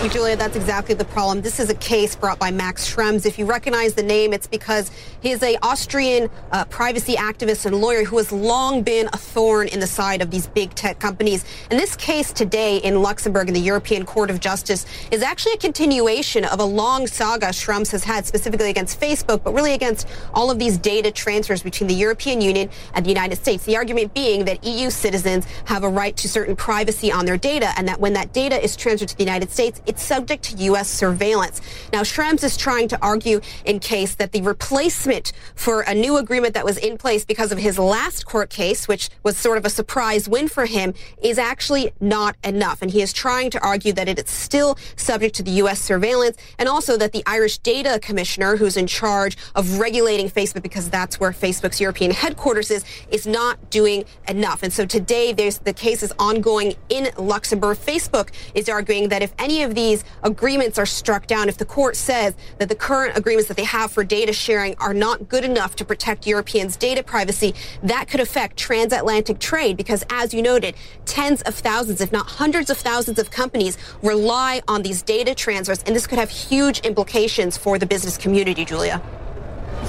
Julia, 0.06 0.36
that's 0.36 0.56
exactly 0.56 0.94
the 0.94 1.04
problem. 1.04 1.42
This 1.42 1.58
is 1.58 1.70
a 1.70 1.74
case 1.74 2.14
brought 2.14 2.38
by 2.38 2.52
Max 2.52 2.88
Schrems. 2.88 3.26
If 3.26 3.36
you 3.36 3.44
recognize 3.44 3.94
the 3.94 4.02
name, 4.02 4.32
it's 4.32 4.46
because 4.46 4.92
he 5.20 5.32
is 5.32 5.42
a 5.42 5.56
Austrian 5.60 6.30
uh, 6.52 6.64
privacy 6.66 7.14
activist 7.16 7.66
and 7.66 7.76
lawyer 7.76 8.04
who 8.04 8.16
has 8.16 8.30
long 8.30 8.82
been 8.82 9.08
a 9.12 9.16
thorn 9.16 9.66
in 9.66 9.80
the 9.80 9.86
side 9.88 10.22
of 10.22 10.30
these 10.30 10.46
big 10.46 10.72
tech 10.74 11.00
companies. 11.00 11.44
And 11.70 11.78
this 11.78 11.96
case 11.96 12.32
today 12.32 12.78
in 12.78 13.02
Luxembourg 13.02 13.48
in 13.48 13.54
the 13.54 13.60
European 13.60 14.06
Court 14.06 14.30
of 14.30 14.38
Justice 14.38 14.86
is 15.10 15.20
actually 15.20 15.54
a 15.54 15.58
continuation 15.58 16.44
of 16.44 16.60
a 16.60 16.64
long 16.64 17.08
saga 17.08 17.46
Schrems 17.46 17.90
has 17.90 18.04
had 18.04 18.24
specifically 18.24 18.70
against 18.70 19.00
Facebook, 19.00 19.42
but 19.42 19.52
really 19.52 19.74
against 19.74 20.06
all 20.32 20.48
of 20.48 20.60
these 20.60 20.78
data 20.78 21.10
transfers 21.10 21.62
between 21.62 21.88
the 21.88 21.94
European 21.94 22.40
Union 22.40 22.70
and 22.94 23.04
the 23.04 23.10
United 23.10 23.36
States. 23.36 23.64
The 23.64 23.76
argument 23.76 24.14
being 24.14 24.44
that 24.44 24.64
EU 24.64 24.90
citizens 24.90 25.44
have 25.64 25.82
a 25.82 25.88
right 25.88 26.16
to 26.18 26.28
certain 26.28 26.54
privacy 26.54 27.10
on 27.10 27.26
their 27.26 27.36
data 27.36 27.72
and 27.76 27.88
that 27.88 27.98
when 27.98 28.12
that 28.12 28.32
data 28.32 28.62
is 28.62 28.76
transferred 28.76 29.08
to 29.08 29.16
the 29.16 29.24
United 29.24 29.50
States, 29.50 29.82
it's 29.88 29.97
subject 29.98 30.44
to 30.44 30.56
U.S. 30.64 30.88
surveillance. 30.88 31.60
Now, 31.92 32.02
Schrems 32.02 32.42
is 32.44 32.56
trying 32.56 32.88
to 32.88 32.98
argue 33.02 33.40
in 33.64 33.80
case 33.80 34.14
that 34.16 34.32
the 34.32 34.42
replacement 34.42 35.32
for 35.54 35.82
a 35.82 35.94
new 35.94 36.16
agreement 36.16 36.54
that 36.54 36.64
was 36.64 36.78
in 36.78 36.98
place 36.98 37.24
because 37.24 37.52
of 37.52 37.58
his 37.58 37.78
last 37.78 38.26
court 38.26 38.50
case, 38.50 38.88
which 38.88 39.10
was 39.22 39.36
sort 39.36 39.58
of 39.58 39.64
a 39.64 39.70
surprise 39.70 40.28
win 40.28 40.48
for 40.48 40.66
him, 40.66 40.94
is 41.22 41.38
actually 41.38 41.92
not 42.00 42.36
enough. 42.44 42.82
And 42.82 42.90
he 42.90 43.02
is 43.02 43.12
trying 43.12 43.50
to 43.50 43.60
argue 43.64 43.92
that 43.92 44.08
it 44.08 44.18
is 44.18 44.30
still 44.30 44.76
subject 44.96 45.34
to 45.36 45.42
the 45.42 45.50
U.S. 45.62 45.80
surveillance 45.80 46.36
and 46.58 46.68
also 46.68 46.96
that 46.96 47.12
the 47.12 47.22
Irish 47.26 47.58
Data 47.58 47.98
Commissioner, 48.00 48.56
who's 48.56 48.76
in 48.76 48.86
charge 48.86 49.36
of 49.54 49.78
regulating 49.78 50.28
Facebook 50.30 50.62
because 50.62 50.90
that's 50.90 51.20
where 51.20 51.32
Facebook's 51.32 51.80
European 51.80 52.10
headquarters 52.10 52.70
is, 52.70 52.84
is 53.10 53.26
not 53.26 53.70
doing 53.70 54.04
enough. 54.28 54.62
And 54.62 54.72
so 54.72 54.86
today, 54.86 55.32
there's 55.32 55.58
the 55.58 55.72
case 55.72 56.02
is 56.02 56.12
ongoing 56.18 56.74
in 56.88 57.08
Luxembourg. 57.16 57.76
Facebook 57.78 58.30
is 58.54 58.68
arguing 58.68 59.08
that 59.08 59.22
if 59.22 59.32
any 59.38 59.62
of 59.62 59.74
these 59.78 60.02
agreements 60.24 60.76
are 60.76 60.86
struck 60.86 61.28
down, 61.28 61.48
if 61.48 61.56
the 61.56 61.64
court 61.64 61.94
says 61.94 62.34
that 62.58 62.68
the 62.68 62.74
current 62.74 63.16
agreements 63.16 63.46
that 63.46 63.56
they 63.56 63.64
have 63.64 63.92
for 63.92 64.02
data 64.02 64.32
sharing 64.32 64.74
are 64.78 64.92
not 64.92 65.28
good 65.28 65.44
enough 65.44 65.76
to 65.76 65.84
protect 65.84 66.26
Europeans' 66.26 66.76
data 66.76 67.00
privacy, 67.00 67.54
that 67.84 68.08
could 68.08 68.18
affect 68.18 68.56
transatlantic 68.56 69.38
trade 69.38 69.76
because, 69.76 70.04
as 70.10 70.34
you 70.34 70.42
noted, 70.42 70.74
tens 71.06 71.42
of 71.42 71.54
thousands, 71.54 72.00
if 72.00 72.10
not 72.10 72.26
hundreds 72.26 72.70
of 72.70 72.76
thousands 72.76 73.20
of 73.20 73.30
companies 73.30 73.78
rely 74.02 74.60
on 74.66 74.82
these 74.82 75.00
data 75.00 75.32
transfers, 75.32 75.80
and 75.84 75.94
this 75.94 76.08
could 76.08 76.18
have 76.18 76.30
huge 76.30 76.80
implications 76.80 77.56
for 77.56 77.78
the 77.78 77.86
business 77.86 78.16
community, 78.18 78.64
Julia. 78.64 79.00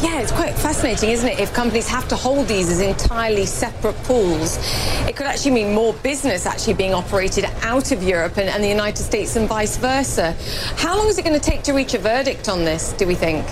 Yeah, 0.01 0.21
it's 0.21 0.31
quite 0.31 0.55
fascinating, 0.55 1.09
isn't 1.09 1.27
it? 1.27 1.39
If 1.41 1.53
companies 1.53 1.89
have 1.89 2.07
to 2.07 2.15
hold 2.15 2.47
these 2.47 2.69
as 2.69 2.79
entirely 2.79 3.45
separate 3.45 3.97
pools, 4.03 4.57
it 5.05 5.17
could 5.17 5.25
actually 5.25 5.51
mean 5.51 5.73
more 5.73 5.93
business 5.93 6.45
actually 6.45 6.75
being 6.75 6.93
operated 6.93 7.43
out 7.63 7.91
of 7.91 8.01
Europe 8.01 8.37
and, 8.37 8.47
and 8.47 8.63
the 8.63 8.69
United 8.69 9.03
States 9.03 9.35
and 9.35 9.45
vice 9.45 9.75
versa. 9.75 10.37
How 10.77 10.97
long 10.97 11.07
is 11.07 11.17
it 11.17 11.25
going 11.25 11.37
to 11.37 11.45
take 11.45 11.63
to 11.63 11.73
reach 11.73 11.95
a 11.95 11.97
verdict 11.97 12.47
on 12.47 12.63
this, 12.63 12.93
do 12.93 13.05
we 13.05 13.15
think? 13.15 13.45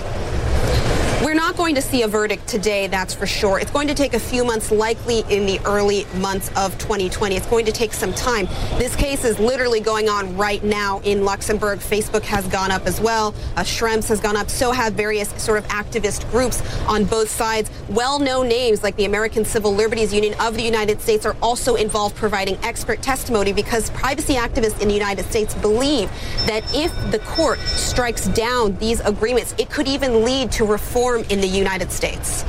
We're 1.20 1.34
not 1.34 1.56
going 1.56 1.74
to 1.74 1.82
see 1.82 2.02
a 2.02 2.08
verdict 2.08 2.46
today, 2.46 2.86
that's 2.86 3.12
for 3.12 3.26
sure. 3.26 3.58
It's 3.58 3.72
going 3.72 3.88
to 3.88 3.94
take 3.94 4.14
a 4.14 4.20
few 4.20 4.44
months, 4.44 4.70
likely 4.70 5.24
in 5.28 5.46
the 5.46 5.58
early 5.64 6.06
months 6.14 6.48
of 6.56 6.78
2020. 6.78 7.34
It's 7.34 7.46
going 7.46 7.66
to 7.66 7.72
take 7.72 7.92
some 7.92 8.14
time. 8.14 8.46
This 8.78 8.94
case 8.94 9.24
is 9.24 9.36
literally 9.40 9.80
going 9.80 10.08
on 10.08 10.36
right 10.36 10.62
now 10.62 11.00
in 11.00 11.24
Luxembourg. 11.24 11.80
Facebook 11.80 12.22
has 12.22 12.46
gone 12.46 12.70
up 12.70 12.86
as 12.86 13.00
well. 13.00 13.34
Uh, 13.56 13.64
has 13.64 14.20
gone 14.20 14.36
up. 14.36 14.48
So 14.48 14.70
have 14.70 14.92
various 14.92 15.30
sort 15.42 15.58
of 15.58 15.66
activist 15.66 16.30
groups 16.30 16.62
on 16.86 17.04
both 17.04 17.28
sides. 17.28 17.68
Well-known 17.88 18.46
names 18.46 18.84
like 18.84 18.94
the 18.94 19.04
American 19.04 19.44
Civil 19.44 19.74
Liberties 19.74 20.14
Union 20.14 20.34
of 20.38 20.54
the 20.54 20.62
United 20.62 21.00
States 21.00 21.26
are 21.26 21.36
also 21.42 21.74
involved 21.74 22.14
providing 22.14 22.56
expert 22.62 23.02
testimony 23.02 23.52
because 23.52 23.90
privacy 23.90 24.34
activists 24.34 24.80
in 24.80 24.86
the 24.86 24.94
United 24.94 25.24
States 25.24 25.52
believe 25.56 26.10
that 26.46 26.62
if 26.72 26.92
the 27.10 27.18
court 27.20 27.58
strikes 27.58 28.28
down 28.28 28.76
these 28.76 29.00
agreements, 29.00 29.52
it 29.58 29.68
could 29.68 29.88
even 29.88 30.24
lead 30.24 30.52
to 30.52 30.64
reform 30.64 31.07
in 31.16 31.40
the 31.40 31.46
United 31.46 31.90
States. 31.90 32.44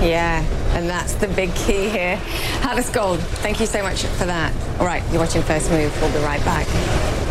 Yeah, 0.00 0.44
and 0.76 0.88
that's 0.88 1.14
the 1.14 1.28
big 1.28 1.54
key 1.54 1.88
here. 1.88 2.16
Hadas 2.60 2.92
Gold, 2.92 3.20
thank 3.20 3.60
you 3.60 3.66
so 3.66 3.82
much 3.82 4.04
for 4.04 4.26
that. 4.26 4.52
All 4.78 4.86
right, 4.86 5.02
you're 5.10 5.20
watching 5.20 5.42
First 5.42 5.70
Move. 5.70 5.96
We'll 6.00 6.12
be 6.12 6.18
right 6.18 6.44
back. 6.44 7.23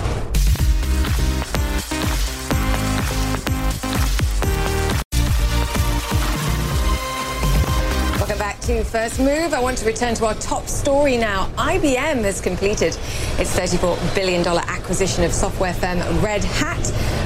To 8.64 8.82
First 8.86 9.20
Move. 9.20 9.54
I 9.54 9.60
want 9.60 9.78
to 9.80 9.86
return 9.86 10.16
to 10.16 10.26
our 10.26 10.36
top 10.36 10.70
story 10.70 11.18
now. 11.18 11.50
IBM 11.58 12.24
has 12.24 12.40
completed 12.40 12.96
its 13.38 13.60
$34 13.60 14.16
billion 14.16 14.48
acquisition 14.48 15.26
of 15.26 15.34
software 15.34 15.74
firm 15.74 15.98
Red 16.22 16.46
Hat. 16.46 16.80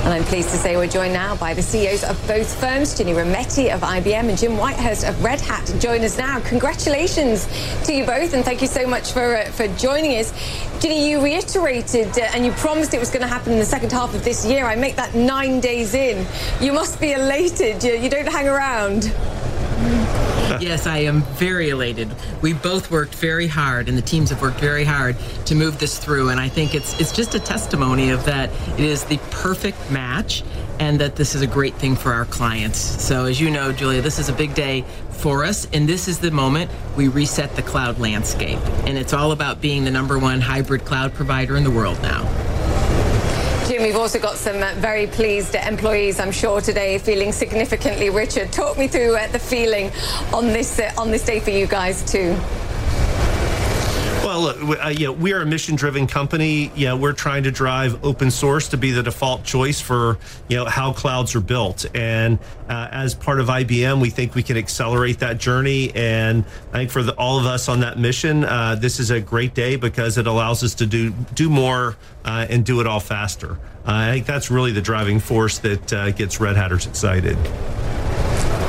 And 0.04 0.16
I'm 0.16 0.24
pleased 0.24 0.50
to 0.50 0.56
say 0.58 0.78
we're 0.78 0.88
joined 0.88 1.14
now 1.14 1.36
by 1.36 1.54
the 1.54 1.62
CEOs 1.62 2.04
of 2.04 2.20
both 2.28 2.52
firms, 2.60 2.98
Ginni 2.98 3.14
Rometty 3.14 3.72
of 3.72 3.82
IBM 3.82 4.30
and 4.30 4.36
Jim 4.36 4.54
Whitehurst 4.54 5.08
of 5.08 5.24
Red 5.24 5.40
Hat. 5.40 5.72
Join 5.80 6.02
us 6.02 6.18
now. 6.18 6.40
Congratulations 6.40 7.46
to 7.86 7.94
you 7.94 8.04
both, 8.04 8.34
and 8.34 8.44
thank 8.44 8.64
you 8.64 8.68
so 8.68 8.88
much 8.88 9.12
for, 9.12 9.36
uh, 9.36 9.46
for 9.52 9.68
joining 9.78 10.18
us. 10.20 10.32
Ginni, 10.80 11.08
you 11.08 11.22
reiterated 11.22 12.18
uh, 12.18 12.30
and 12.34 12.46
you 12.46 12.52
promised 12.54 12.96
it 12.96 13.00
was 13.00 13.12
going 13.12 13.22
to 13.22 13.28
happen 13.28 13.54
in 13.54 13.60
the 13.60 13.66
second 13.66 13.92
half 13.92 14.16
of 14.16 14.24
this 14.24 14.44
year. 14.44 14.66
I 14.66 14.76
make 14.76 14.96
that 14.96 15.14
nine 15.14 15.60
days 15.60 15.94
in. 15.94 16.26
You 16.60 16.74
must 16.74 17.00
be 17.00 17.12
elated. 17.12 17.84
You, 17.84 17.94
you 17.94 18.10
don't 18.10 18.28
hang 18.28 18.48
around. 18.48 19.14
yes, 20.62 20.88
I 20.88 21.00
am 21.00 21.22
very 21.36 21.70
elated. 21.70 22.10
We 22.42 22.54
both 22.54 22.90
worked 22.92 23.16
very 23.16 23.48
hard, 23.48 23.90
and 23.90 23.98
the 23.98 24.02
teams 24.02 24.30
have 24.30 24.42
worked 24.42 24.60
very 24.60 24.84
hard 24.84 25.16
to 25.46 25.56
move 25.56 25.80
this 25.80 26.00
through. 26.00 26.30
And 26.30 26.40
I 26.40 26.50
think 26.50 26.76
it's 26.76 27.00
it's 27.00 27.12
just 27.12 27.36
a 27.36 27.40
testimony 27.40 28.10
of 28.10 28.26
that 28.26 28.50
it 28.80 28.86
is 28.86 29.04
the 29.06 29.18
perfect 29.32 29.92
match, 29.92 30.44
and 30.80 31.00
that 31.00 31.16
this 31.16 31.36
is 31.36 31.42
a 31.42 31.48
great 31.48 31.76
thing 31.76 31.96
for 31.96 32.14
our 32.14 32.26
clients. 32.26 32.78
So, 32.78 33.26
as 33.26 33.40
you 33.40 33.50
know, 33.50 33.72
Julia, 33.72 34.02
this 34.02 34.20
is 34.20 34.30
a 34.30 34.34
big 34.34 34.54
day 34.54 34.86
for 35.12 35.44
us, 35.44 35.68
and 35.74 35.88
this 35.88 36.08
is 36.08 36.20
the 36.20 36.32
moment 36.32 36.72
we 36.96 37.08
reset 37.08 37.56
the 37.56 37.64
cloud 37.64 38.00
landscape. 38.00 38.60
And 38.86 38.98
it's 38.98 39.14
all 39.14 39.32
about 39.32 39.62
being 39.62 39.84
the 39.84 39.92
number 39.92 40.18
one 40.20 40.42
hybrid 40.42 40.86
cloud 40.86 41.14
provider 41.14 41.58
in 41.58 41.64
the 41.64 41.72
world 41.72 42.02
now. 42.02 42.47
We've 43.80 43.96
also 43.96 44.20
got 44.20 44.38
some 44.38 44.64
uh, 44.64 44.74
very 44.78 45.06
pleased 45.06 45.54
employees, 45.54 46.20
I'm 46.20 46.32
sure, 46.32 46.62
today, 46.62 46.98
feeling 46.98 47.32
significantly 47.32 48.10
richer. 48.10 48.48
Talk 48.48 48.78
me 48.78 48.88
through 48.88 49.16
uh, 49.16 49.28
the 49.28 49.40
feeling 49.40 49.92
on 50.34 50.48
this 50.48 50.80
uh, 50.80 50.92
on 50.98 51.12
this 51.12 51.24
day 51.24 51.40
for 51.40 51.52
you 51.52 51.68
guys 51.68 52.04
too. 52.04 52.36
Well, 54.28 54.42
look, 54.42 54.84
uh, 54.84 54.90
know, 54.90 55.14
we 55.14 55.32
are 55.32 55.42
a 55.42 55.46
mission-driven 55.46 56.08
company. 56.08 56.70
Yeah, 56.76 56.96
we're 56.96 57.14
trying 57.14 57.44
to 57.44 57.52
drive 57.52 58.04
open 58.04 58.30
source 58.30 58.68
to 58.68 58.78
be 58.78 58.92
the 58.92 59.02
default 59.02 59.46
choice 59.46 59.80
for 59.80 60.18
you 60.50 60.58
know 60.58 60.66
how 60.66 60.92
clouds 60.92 61.34
are 61.34 61.40
built. 61.40 61.86
And 61.96 62.38
uh, 62.68 62.90
as 62.92 63.16
part 63.16 63.40
of 63.40 63.48
IBM, 63.48 64.02
we 64.02 64.10
think 64.10 64.36
we 64.36 64.44
can 64.44 64.58
accelerate 64.58 65.20
that 65.20 65.38
journey. 65.38 65.96
And 65.96 66.44
I 66.74 66.80
think 66.80 66.92
for 66.92 67.04
the, 67.04 67.14
all 67.14 67.40
of 67.40 67.46
us 67.46 67.70
on 67.70 67.80
that 67.80 68.00
mission, 68.00 68.44
uh, 68.44 68.76
this 68.76 69.00
is 69.00 69.12
a 69.12 69.22
great 69.22 69.54
day 69.54 69.78
because 69.78 70.18
it 70.18 70.28
allows 70.28 70.62
us 70.62 70.76
to 70.76 70.86
do 70.86 71.12
do 71.34 71.50
more 71.50 71.96
uh, 72.26 72.48
and 72.50 72.66
do 72.66 72.82
it 72.82 72.86
all 72.86 73.00
faster. 73.00 73.54
Uh, 73.54 73.94
I 73.94 74.12
think 74.12 74.26
that's 74.26 74.52
really 74.52 74.74
the 74.74 74.82
driving 74.82 75.22
force 75.22 75.60
that 75.60 75.94
uh, 75.94 76.12
gets 76.12 76.42
Red 76.42 76.58
Hatters 76.58 76.86
excited. 76.86 77.38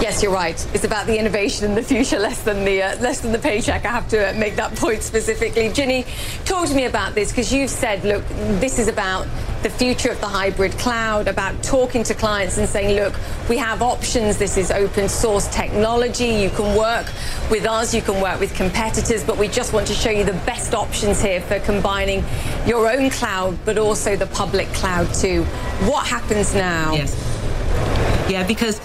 Yes, 0.01 0.22
you're 0.22 0.32
right. 0.32 0.55
It's 0.74 0.84
about 0.84 1.07
the 1.07 1.18
innovation 1.18 1.66
and 1.66 1.76
the 1.76 1.82
future, 1.82 2.18
less 2.18 2.43
than 2.43 2.64
the 2.64 2.82
uh, 2.82 3.01
less 3.01 3.20
than 3.20 3.32
the 3.32 3.39
paycheck. 3.39 3.84
I 3.84 3.89
have 3.89 4.09
to 4.11 4.30
uh, 4.30 4.32
make 4.39 4.57
that 4.57 4.74
point 4.76 5.03
specifically. 5.03 5.68
Ginni, 5.70 6.07
talk 6.45 6.68
to 6.68 6.74
me 6.74 6.84
about 6.84 7.14
this 7.14 7.30
because 7.30 7.53
you've 7.53 7.70
said, 7.70 8.05
look, 8.05 8.26
this 8.61 8.78
is 8.78 8.89
about 8.89 9.26
the 9.62 9.70
future 9.70 10.11
of 10.11 10.20
the 10.20 10.26
hybrid 10.26 10.72
cloud, 10.78 11.26
about 11.26 11.61
talking 11.64 12.05
to 12.05 12.14
clients 12.14 12.59
and 12.59 12.68
saying, 12.68 12.95
look, 12.95 13.14
we 13.49 13.57
have 13.57 13.82
options. 13.82 14.39
This 14.39 14.57
is 14.57 14.70
open 14.70 15.09
source 15.09 15.49
technology. 15.49 16.28
You 16.28 16.51
can 16.51 16.76
work 16.76 17.07
with 17.51 17.66
us, 17.66 17.93
you 17.93 18.03
can 18.03 18.20
work 18.22 18.39
with 18.39 18.55
competitors, 18.55 19.24
but 19.24 19.36
we 19.36 19.49
just 19.49 19.72
want 19.72 19.86
to 19.89 19.95
show 19.95 20.11
you 20.11 20.24
the 20.24 20.41
best 20.47 20.74
options 20.74 21.20
here 21.20 21.41
for 21.41 21.59
combining 21.61 22.24
your 22.66 22.89
own 22.89 23.11
cloud, 23.11 23.59
but 23.64 23.78
also 23.78 24.14
the 24.14 24.26
public 24.28 24.68
cloud 24.68 25.12
too. 25.12 25.43
What 25.86 26.07
happens 26.07 26.55
now? 26.55 26.93
Yes. 26.93 27.16
Yeah, 28.30 28.47
because 28.47 28.80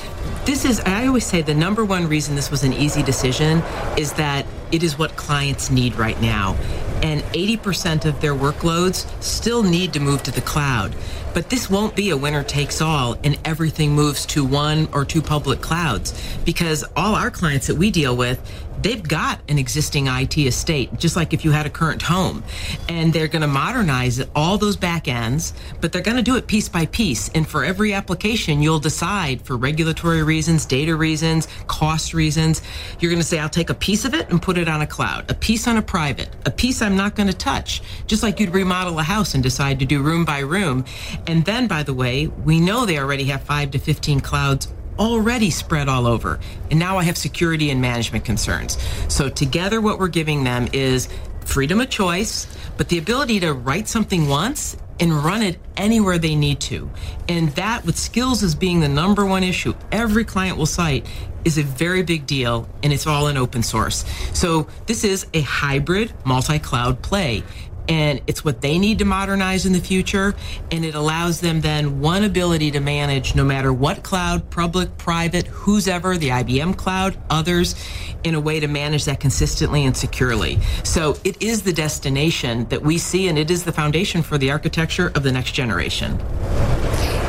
this 0.45 0.65
is, 0.65 0.81
I 0.81 1.07
always 1.07 1.25
say 1.25 1.41
the 1.41 1.53
number 1.53 1.85
one 1.85 2.07
reason 2.07 2.35
this 2.35 2.51
was 2.51 2.63
an 2.63 2.73
easy 2.73 3.01
decision 3.01 3.59
is 3.97 4.13
that 4.13 4.45
it 4.73 4.83
is 4.83 4.97
what 4.97 5.15
clients 5.15 5.69
need 5.69 5.95
right 5.95 6.19
now. 6.21 6.55
And 7.01 7.21
80% 7.33 8.05
of 8.05 8.19
their 8.19 8.33
workloads 8.33 9.05
still 9.23 9.63
need 9.63 9.93
to 9.93 9.99
move 9.99 10.23
to 10.23 10.31
the 10.31 10.41
cloud. 10.41 10.95
But 11.33 11.49
this 11.49 11.69
won't 11.69 11.95
be 11.95 12.11
a 12.11 12.17
winner 12.17 12.43
takes 12.43 12.81
all 12.81 13.17
and 13.23 13.39
everything 13.45 13.91
moves 13.91 14.25
to 14.27 14.45
one 14.45 14.87
or 14.93 15.05
two 15.05 15.21
public 15.21 15.61
clouds 15.61 16.13
because 16.45 16.83
all 16.95 17.15
our 17.15 17.31
clients 17.31 17.67
that 17.67 17.75
we 17.75 17.91
deal 17.91 18.15
with, 18.15 18.39
they've 18.81 19.01
got 19.01 19.39
an 19.47 19.57
existing 19.57 20.07
IT 20.07 20.37
estate, 20.37 20.97
just 20.99 21.15
like 21.15 21.33
if 21.33 21.45
you 21.45 21.51
had 21.51 21.65
a 21.65 21.69
current 21.69 22.01
home. 22.01 22.43
And 22.89 23.13
they're 23.13 23.27
going 23.27 23.41
to 23.41 23.47
modernize 23.47 24.21
all 24.35 24.57
those 24.57 24.75
back 24.75 25.07
ends, 25.07 25.53
but 25.79 25.91
they're 25.91 26.01
going 26.01 26.17
to 26.17 26.23
do 26.23 26.35
it 26.35 26.47
piece 26.47 26.69
by 26.69 26.85
piece. 26.87 27.29
And 27.29 27.47
for 27.47 27.63
every 27.63 27.93
application, 27.93 28.61
you'll 28.61 28.79
decide 28.79 29.41
for 29.41 29.57
regulatory 29.57 30.23
reasons, 30.23 30.65
data 30.65 30.95
reasons, 30.95 31.47
cost 31.67 32.13
reasons, 32.13 32.61
you're 32.99 33.11
going 33.11 33.21
to 33.21 33.27
say, 33.27 33.39
I'll 33.39 33.49
take 33.49 33.69
a 33.69 33.75
piece 33.75 34.05
of 34.05 34.13
it 34.13 34.29
and 34.29 34.41
put 34.41 34.57
it 34.57 34.67
on 34.67 34.81
a 34.81 34.87
cloud, 34.87 35.29
a 35.29 35.33
piece 35.33 35.67
on 35.67 35.77
a 35.77 35.81
private, 35.81 36.29
a 36.45 36.51
piece 36.51 36.81
I'm 36.81 36.97
not 36.97 37.15
going 37.15 37.27
to 37.27 37.37
touch, 37.37 37.81
just 38.07 38.21
like 38.21 38.39
you'd 38.39 38.53
remodel 38.53 38.99
a 38.99 39.03
house 39.03 39.33
and 39.33 39.41
decide 39.41 39.79
to 39.79 39.85
do 39.85 40.01
room 40.01 40.25
by 40.25 40.39
room. 40.39 40.83
And 41.27 41.45
then, 41.45 41.67
by 41.67 41.83
the 41.83 41.93
way, 41.93 42.27
we 42.27 42.59
know 42.59 42.85
they 42.85 42.99
already 42.99 43.25
have 43.25 43.43
five 43.43 43.71
to 43.71 43.79
15 43.79 44.19
clouds 44.19 44.67
already 44.99 45.49
spread 45.49 45.89
all 45.89 46.05
over. 46.05 46.39
And 46.69 46.79
now 46.79 46.97
I 46.97 47.03
have 47.03 47.17
security 47.17 47.69
and 47.69 47.81
management 47.81 48.25
concerns. 48.25 48.77
So, 49.07 49.29
together, 49.29 49.81
what 49.81 49.99
we're 49.99 50.07
giving 50.07 50.43
them 50.43 50.67
is 50.73 51.07
freedom 51.45 51.81
of 51.81 51.89
choice, 51.89 52.47
but 52.77 52.89
the 52.89 52.97
ability 52.97 53.39
to 53.41 53.53
write 53.53 53.87
something 53.87 54.27
once 54.27 54.77
and 54.99 55.11
run 55.11 55.41
it 55.41 55.57
anywhere 55.75 56.17
they 56.17 56.35
need 56.35 56.59
to. 56.61 56.89
And 57.27 57.49
that, 57.49 57.85
with 57.85 57.97
skills 57.97 58.43
as 58.43 58.55
being 58.55 58.79
the 58.79 58.87
number 58.87 59.25
one 59.25 59.43
issue 59.43 59.73
every 59.91 60.23
client 60.23 60.57
will 60.57 60.65
cite, 60.65 61.05
is 61.43 61.57
a 61.57 61.63
very 61.63 62.03
big 62.03 62.25
deal, 62.25 62.69
and 62.83 62.93
it's 62.93 63.05
all 63.05 63.27
in 63.27 63.35
open 63.35 63.63
source. 63.63 64.05
So, 64.33 64.67
this 64.85 65.03
is 65.03 65.25
a 65.33 65.41
hybrid 65.41 66.13
multi 66.23 66.59
cloud 66.59 67.01
play 67.01 67.43
and 67.87 68.21
it's 68.27 68.45
what 68.45 68.61
they 68.61 68.77
need 68.77 68.99
to 68.99 69.05
modernize 69.05 69.65
in 69.65 69.73
the 69.73 69.79
future 69.79 70.35
and 70.71 70.85
it 70.85 70.95
allows 70.95 71.41
them 71.41 71.61
then 71.61 71.99
one 71.99 72.23
ability 72.23 72.71
to 72.71 72.79
manage 72.79 73.35
no 73.35 73.43
matter 73.43 73.73
what 73.73 74.03
cloud 74.03 74.49
public 74.49 74.97
private 74.97 75.47
who's 75.47 75.87
ever 75.87 76.17
the 76.17 76.29
IBM 76.29 76.77
cloud 76.77 77.17
others 77.29 77.75
in 78.23 78.35
a 78.35 78.39
way 78.39 78.59
to 78.59 78.67
manage 78.67 79.05
that 79.05 79.19
consistently 79.19 79.85
and 79.85 79.95
securely. 79.95 80.59
So 80.83 81.17
it 81.23 81.41
is 81.41 81.63
the 81.63 81.73
destination 81.73 82.65
that 82.69 82.81
we 82.81 82.97
see 82.97 83.27
and 83.27 83.37
it 83.37 83.51
is 83.51 83.63
the 83.63 83.73
foundation 83.73 84.21
for 84.21 84.37
the 84.37 84.51
architecture 84.51 85.11
of 85.15 85.23
the 85.23 85.31
next 85.31 85.51
generation 85.51 86.19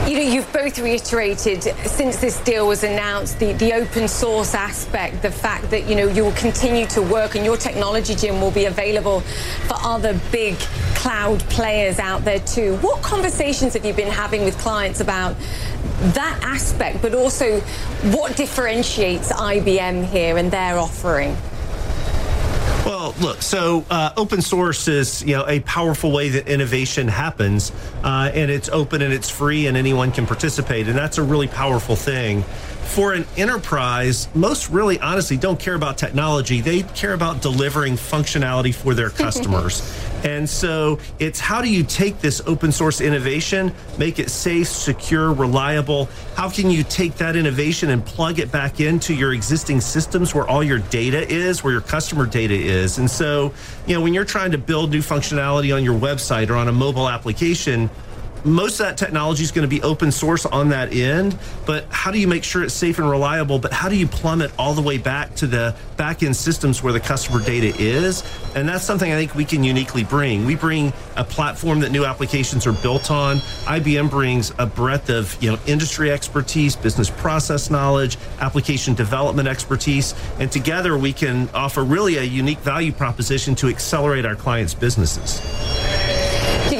you 0.07 0.17
know, 0.17 0.23
you've 0.23 0.53
both 0.53 0.79
reiterated 0.79 1.63
since 1.63 2.19
this 2.19 2.39
deal 2.41 2.69
was 2.69 2.85
announced 2.85 3.39
the, 3.39 3.55
the 3.55 3.73
open 3.73 4.07
source 4.07 4.55
aspect, 4.55 5.23
the 5.23 5.31
fact 5.31 5.71
that, 5.71 5.89
you 5.89 5.95
know, 5.95 6.07
you 6.07 6.25
will 6.25 6.33
continue 6.33 6.87
to 6.89 7.01
work 7.01 7.37
and 7.37 7.45
your 7.45 7.57
technology, 7.57 8.15
Jim, 8.15 8.39
will 8.41 8.51
be 8.51 8.67
available 8.67 9.21
for 9.21 9.77
other 9.81 10.19
big 10.31 10.59
cloud 10.95 11.41
players 11.49 11.99
out 11.99 12.23
there 12.23 12.41
too. 12.41 12.77
What 12.79 13.03
conversations 13.03 13.73
have 13.73 13.85
you 13.87 13.95
been 13.95 14.11
having 14.11 14.45
with 14.45 14.59
clients 14.59 15.01
about 15.01 15.37
that 16.13 16.39
aspect, 16.43 17.01
but 17.01 17.15
also 17.15 17.61
what 18.13 18.37
differentiates 18.37 19.33
IBM 19.33 20.05
here 20.05 20.37
and 20.37 20.51
their 20.51 20.79
offering? 20.79 21.35
Well, 22.95 23.13
look, 23.21 23.43
so 23.43 23.85
uh, 23.91 24.13
open 24.17 24.41
source 24.41 24.87
is 24.87 25.21
you 25.25 25.35
know 25.35 25.45
a 25.49 25.59
powerful 25.59 26.13
way 26.13 26.29
that 26.29 26.47
innovation 26.47 27.09
happens, 27.09 27.73
uh, 28.05 28.31
and 28.33 28.53
it's 28.53 28.69
open 28.69 29.03
and 29.03 29.13
it's 29.13 29.29
free, 29.29 29.67
and 29.67 29.77
anyone 29.77 30.13
can 30.13 30.27
participate, 30.27 30.87
and 30.87 30.97
that's 30.97 31.19
a 31.19 31.23
really 31.25 31.49
powerful 31.49 31.97
thing. 31.97 32.45
For 32.85 33.13
an 33.13 33.27
enterprise, 33.37 34.29
most 34.35 34.71
really 34.71 35.01
honestly 35.01 35.37
don't 35.37 35.59
care 35.59 35.75
about 35.75 35.99
technology. 35.99 36.61
They 36.61 36.83
care 36.83 37.13
about 37.13 37.43
delivering 37.43 37.95
functionality 37.95 38.73
for 38.75 38.95
their 38.95 39.11
customers. 39.25 39.83
And 40.23 40.49
so 40.49 40.99
it's 41.19 41.39
how 41.39 41.61
do 41.61 41.69
you 41.69 41.83
take 41.83 42.21
this 42.21 42.41
open 42.47 42.73
source 42.73 43.01
innovation, 43.03 43.75
make 43.99 44.19
it 44.19 44.31
safe, 44.31 44.69
secure, 44.69 45.33
reliable? 45.33 46.09
How 46.35 46.49
can 46.49 46.71
you 46.71 46.83
take 46.83 47.17
that 47.17 47.37
innovation 47.37 47.91
and 47.91 48.05
plug 48.05 48.39
it 48.39 48.51
back 48.51 48.81
into 48.81 49.13
your 49.13 49.35
existing 49.35 49.83
systems 49.83 50.35
where 50.35 50.49
all 50.49 50.63
your 50.63 50.79
data 50.79 51.29
is, 51.29 51.63
where 51.63 51.73
your 51.73 51.83
customer 51.83 52.25
data 52.25 52.55
is? 52.55 52.99
And 52.99 53.11
so, 53.11 53.53
you 53.87 53.95
know, 53.95 54.01
when 54.01 54.15
you're 54.15 54.25
trying 54.25 54.53
to 54.53 54.59
build 54.59 54.93
new 54.93 55.03
functionality 55.03 55.75
on 55.75 55.85
your 55.85 55.99
website 55.99 56.49
or 56.49 56.55
on 56.55 56.69
a 56.69 56.73
mobile 56.73 57.09
application, 57.09 57.91
most 58.45 58.79
of 58.81 58.87
that 58.87 58.99
technology 58.99 59.43
is 59.43 59.51
going 59.51 59.69
to 59.69 59.69
be 59.69 59.83
open 59.83 60.13
source 60.13 60.45
on 60.47 60.69
that 60.69 60.93
end, 60.93 61.39
but 61.67 61.87
how 61.91 62.11
do 62.11 62.19
you 62.19 62.29
make 62.29 62.45
sure 62.45 62.63
it's 62.63 62.75
safe 62.75 62.99
and 62.99 63.09
reliable? 63.09 63.59
But 63.59 63.73
how 63.73 63.89
do 63.89 63.97
you 63.97 64.07
plumb 64.07 64.43
it 64.43 64.53
all 64.59 64.75
the 64.75 64.83
way 64.83 64.99
back 64.99 65.35
to 65.37 65.47
the 65.47 65.75
back 65.97 66.23
end 66.23 66.37
systems 66.37 66.83
where 66.83 66.93
the 66.93 67.01
customer 67.01 67.43
data 67.43 67.75
is? 67.79 68.23
And 68.55 68.69
that's 68.69 68.85
something 68.85 69.11
I 69.11 69.17
think 69.17 69.35
we 69.35 69.45
can 69.45 69.65
uniquely 69.65 70.05
bring. 70.05 70.45
We 70.45 70.57
bring 70.57 70.93
a 71.17 71.25
platform 71.25 71.81
that 71.81 71.91
new 71.91 72.05
applications 72.05 72.67
are 72.67 72.73
built 72.73 73.11
on. 73.11 73.39
IBM 73.65 74.11
brings 74.11 74.53
a 74.59 74.67
breadth 74.67 75.09
of 75.09 75.43
you 75.43 75.51
know 75.51 75.59
industry 75.67 76.11
expertise, 76.11 76.77
business 76.77 77.11
process 77.11 77.71
knowledge, 77.71 78.19
application 78.41 78.95
development 78.95 79.49
expertise, 79.49 80.15
and 80.39 80.53
together 80.53 80.99
we 80.99 81.13
can 81.13 81.49
offer 81.55 81.83
really 81.83 82.19
a 82.19 82.23
unique 82.23 82.59
value 82.59 82.93
proposition 82.93 83.55
to 83.55 83.69
accelerate 83.69 84.27
our 84.27 84.37
clients' 84.37 84.75
businesses. 84.75 85.41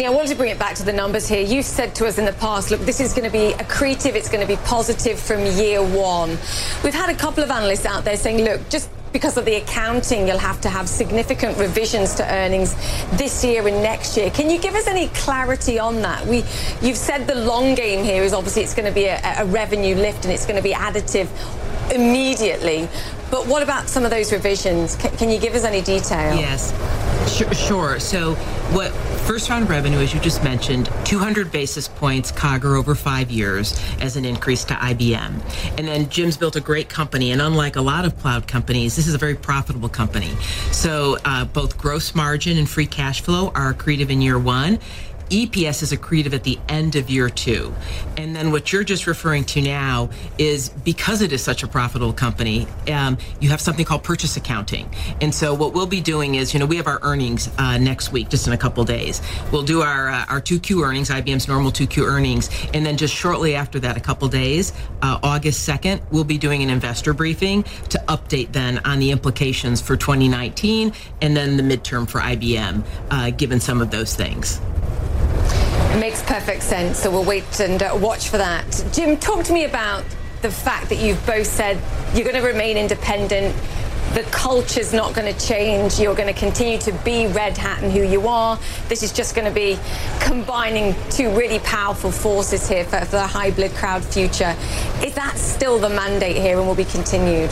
I 0.03 0.11
wanted 0.11 0.29
to 0.31 0.35
bring 0.35 0.51
it 0.51 0.59
back 0.59 0.75
to 0.77 0.83
the 0.83 0.93
numbers 0.93 1.29
here. 1.29 1.41
You 1.41 1.63
said 1.63 1.95
to 1.97 2.07
us 2.07 2.19
in 2.19 2.25
the 2.25 2.33
past, 2.33 2.71
look, 2.71 2.81
this 2.81 3.01
is 3.01 3.13
going 3.13 3.25
to 3.25 3.31
be 3.31 3.53
accretive, 3.55 4.15
it's 4.15 4.29
going 4.29 4.41
to 4.41 4.47
be 4.47 4.61
positive 4.65 5.21
from 5.21 5.47
year 5.47 5.83
one. 5.83 6.31
We've 6.83 6.95
had 6.95 7.11
a 7.11 7.15
couple 7.15 7.45
of 7.45 7.51
analysts 7.51 7.87
out 7.87 8.05
there 8.05 8.17
saying, 8.17 8.45
look, 8.45 8.69
just 8.69 8.91
because 9.13 9.37
of 9.37 9.45
the 9.45 9.55
accounting, 9.55 10.27
you'll 10.27 10.39
have 10.39 10.61
to 10.63 10.69
have 10.69 10.89
significant 10.89 11.57
revisions 11.57 12.15
to 12.17 12.35
earnings 12.35 12.75
this 13.13 13.45
year 13.45 13.69
and 13.69 13.81
next 13.83 14.17
year. 14.17 14.31
Can 14.31 14.51
you 14.51 14.59
give 14.59 14.75
us 14.75 14.89
any 14.89 15.07
clarity 15.09 15.79
on 15.79 16.03
that? 16.03 16.27
We, 16.27 16.39
you've 16.83 16.97
said 16.97 17.29
the 17.29 17.37
long 17.37 17.77
game 17.77 18.05
here 18.05 18.25
is 18.25 18.33
obviously 18.33 18.63
it's 18.63 18.75
going 18.75 18.89
to 18.89 18.95
be 18.95 19.05
a, 19.05 19.21
a 19.39 19.45
revenue 19.45 19.95
lift 19.95 20.25
and 20.25 20.35
it's 20.35 20.45
going 20.45 20.57
to 20.57 20.63
be 20.63 20.75
additive 20.75 21.29
immediately. 21.95 22.89
But 23.31 23.47
what 23.47 23.63
about 23.63 23.89
some 23.89 24.05
of 24.05 24.11
those 24.11 24.33
revisions? 24.33 24.97
Can, 24.97 25.17
can 25.17 25.31
you 25.31 25.39
give 25.39 25.55
us 25.55 25.63
any 25.63 25.81
detail? 25.81 26.37
Yes, 26.37 26.73
sure. 27.29 27.55
sure. 27.55 28.01
So, 28.01 28.35
what 28.75 28.93
first 29.27 29.49
round 29.49 29.69
revenue, 29.69 29.99
as 29.99 30.15
you 30.15 30.21
just 30.21 30.43
mentioned, 30.45 30.91
200 31.05 31.51
basis 31.51 31.89
points 31.89 32.31
CAGR 32.33 32.77
over 32.77 32.95
five 32.95 33.31
years 33.31 33.79
as 34.01 34.17
an 34.17 34.25
increase 34.25 34.65
to 34.65 34.75
IBM. 34.75 35.79
And 35.79 35.89
then 35.89 36.09
Jim's 36.09 36.37
built 36.37 36.57
a 36.57 36.61
great 36.61 36.89
company, 36.89 37.33
and 37.33 37.41
unlike 37.41 37.77
a 37.77 37.83
lot 37.83 38.05
of 38.05 38.19
cloud 38.19 38.47
companies, 38.47 38.97
this 38.97 39.07
is 39.07 39.15
a 39.15 39.19
very 39.19 39.35
profitable 39.35 39.89
company. 39.89 40.31
So, 40.73 41.19
uh, 41.25 41.45
both 41.45 41.79
gross 41.79 42.15
margin 42.15 42.59
and 42.59 42.69
free 42.69 42.87
cash 42.87 43.21
flow 43.21 43.53
are 43.55 43.73
accretive 43.75 44.11
in 44.11 44.21
year 44.21 44.39
one 44.39 44.79
EPS 45.31 45.83
is 45.83 45.93
accretive 45.93 46.33
at 46.33 46.45
the 46.45 46.59
end 46.69 46.97
of 46.97 47.11
year 47.11 47.29
two. 47.29 47.75
And 48.17 48.35
then 48.35 48.53
what 48.53 48.73
you're 48.73 48.85
just 48.85 49.07
referring 49.07 49.45
to 49.47 49.61
now 49.61 50.11
is 50.39 50.69
because 50.69 51.23
it 51.23 51.33
is 51.33 51.43
such 51.43 51.63
a 51.63 51.69
profitable 51.69 52.13
company, 52.13 52.67
um, 52.93 53.19
you 53.41 53.49
have 53.51 53.61
something 53.61 53.85
called 53.85 54.03
purchase 54.03 54.37
accounting. 54.37 54.89
And 55.21 55.35
so 55.35 55.55
what 55.55 55.75
we'll 55.75 55.87
be 55.87 56.01
doing 56.01 56.35
is, 56.37 56.55
you 56.55 56.61
know, 56.61 56.67
we 56.67 56.77
have 56.77 56.87
our 56.87 56.99
earnings 57.03 57.51
uh, 57.59 57.79
next 57.79 58.13
week, 58.13 58.29
just 58.29 58.47
in 58.47 58.53
a 58.53 58.59
couple 58.59 58.85
days. 58.85 59.21
We'll 59.53 59.63
do 59.63 59.83
our 59.83 60.09
uh, 60.09 60.25
our 60.29 60.41
2Q 60.41 60.85
earnings, 60.85 61.11
IBM's 61.11 61.49
normal 61.49 61.71
2Q 61.71 62.07
earnings, 62.07 62.51
and 62.73 62.85
then 62.85 62.97
just 62.97 63.15
shortly 63.15 63.55
after 63.55 63.79
that, 63.81 63.97
a 63.97 64.01
couple 64.01 64.29
days, 64.29 64.73
uh, 65.03 65.19
August 65.23 65.69
2nd, 65.69 66.01
we'll 66.11 66.25
be 66.25 66.39
doing 66.39 66.63
an 66.63 66.71
investor 66.71 67.13
briefing 67.13 67.63
to 67.89 67.99
update 68.09 68.53
then 68.53 68.79
on 68.85 68.99
the 68.99 69.11
implications 69.11 69.81
for 69.81 69.97
2019 69.97 70.93
and 71.21 71.37
then 71.37 71.57
the 71.57 71.63
midterm 71.63 72.09
for 72.09 72.21
IBM, 72.21 72.85
uh, 73.11 73.31
given 73.31 73.61
some 73.61 73.81
of 73.81 73.91
those 73.91 74.15
things. 74.15 74.61
Makes 75.99 76.23
perfect 76.25 76.65
sense. 76.65 76.99
So 76.99 77.11
we'll 77.11 77.25
wait 77.25 77.61
and 77.61 77.81
uh, 77.81 77.97
watch 78.01 78.29
for 78.29 78.37
that. 78.37 78.85
Jim, 78.93 79.17
talk 79.17 79.45
to 79.45 79.53
me 79.53 79.65
about 79.65 80.05
the 80.43 80.51
fact 80.51 80.89
that 80.89 80.99
you've 80.99 81.25
both 81.25 81.47
said 81.47 81.81
you're 82.15 82.25
going 82.25 82.41
to 82.41 82.47
remain 82.47 82.77
independent. 82.77 83.55
The 84.13 84.23
culture's 84.31 84.93
not 84.93 85.15
going 85.15 85.33
to 85.33 85.47
change. 85.47 86.01
You're 86.01 86.17
going 86.17 86.33
to 86.33 86.39
continue 86.39 86.79
to 86.79 86.93
be 87.05 87.29
Red 87.29 87.57
Hat 87.57 87.83
and 87.83 87.93
who 87.93 88.03
you 88.03 88.27
are. 88.27 88.59
This 88.89 89.05
is 89.05 89.13
just 89.13 89.37
going 89.37 89.47
to 89.47 89.55
be 89.55 89.79
combining 90.21 90.97
two 91.11 91.31
really 91.31 91.61
powerful 91.61 92.11
forces 92.11 92.69
here 92.69 92.85
for, 92.85 92.99
for 93.05 93.17
the 93.17 93.27
hybrid 93.27 93.71
cloud 93.73 94.05
future. 94.05 94.55
Is 95.03 95.15
that 95.15 95.35
still 95.37 95.79
the 95.79 95.91
mandate 95.91 96.37
here 96.37 96.59
and 96.59 96.67
will 96.67 96.75
be 96.75 96.85
continued? 96.85 97.51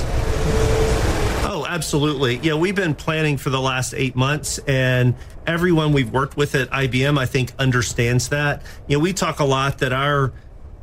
Absolutely. 1.72 2.36
Yeah, 2.36 2.52
we've 2.52 2.74
been 2.74 2.94
planning 2.94 3.38
for 3.38 3.48
the 3.48 3.58
last 3.58 3.94
eight 3.94 4.14
months, 4.14 4.58
and 4.68 5.14
everyone 5.46 5.94
we've 5.94 6.10
worked 6.10 6.36
with 6.36 6.54
at 6.54 6.68
IBM, 6.68 7.18
I 7.18 7.24
think, 7.24 7.50
understands 7.58 8.28
that. 8.28 8.62
You 8.88 8.98
know, 8.98 9.02
we 9.02 9.14
talk 9.14 9.40
a 9.40 9.44
lot 9.44 9.78
that 9.78 9.90
our 9.90 10.34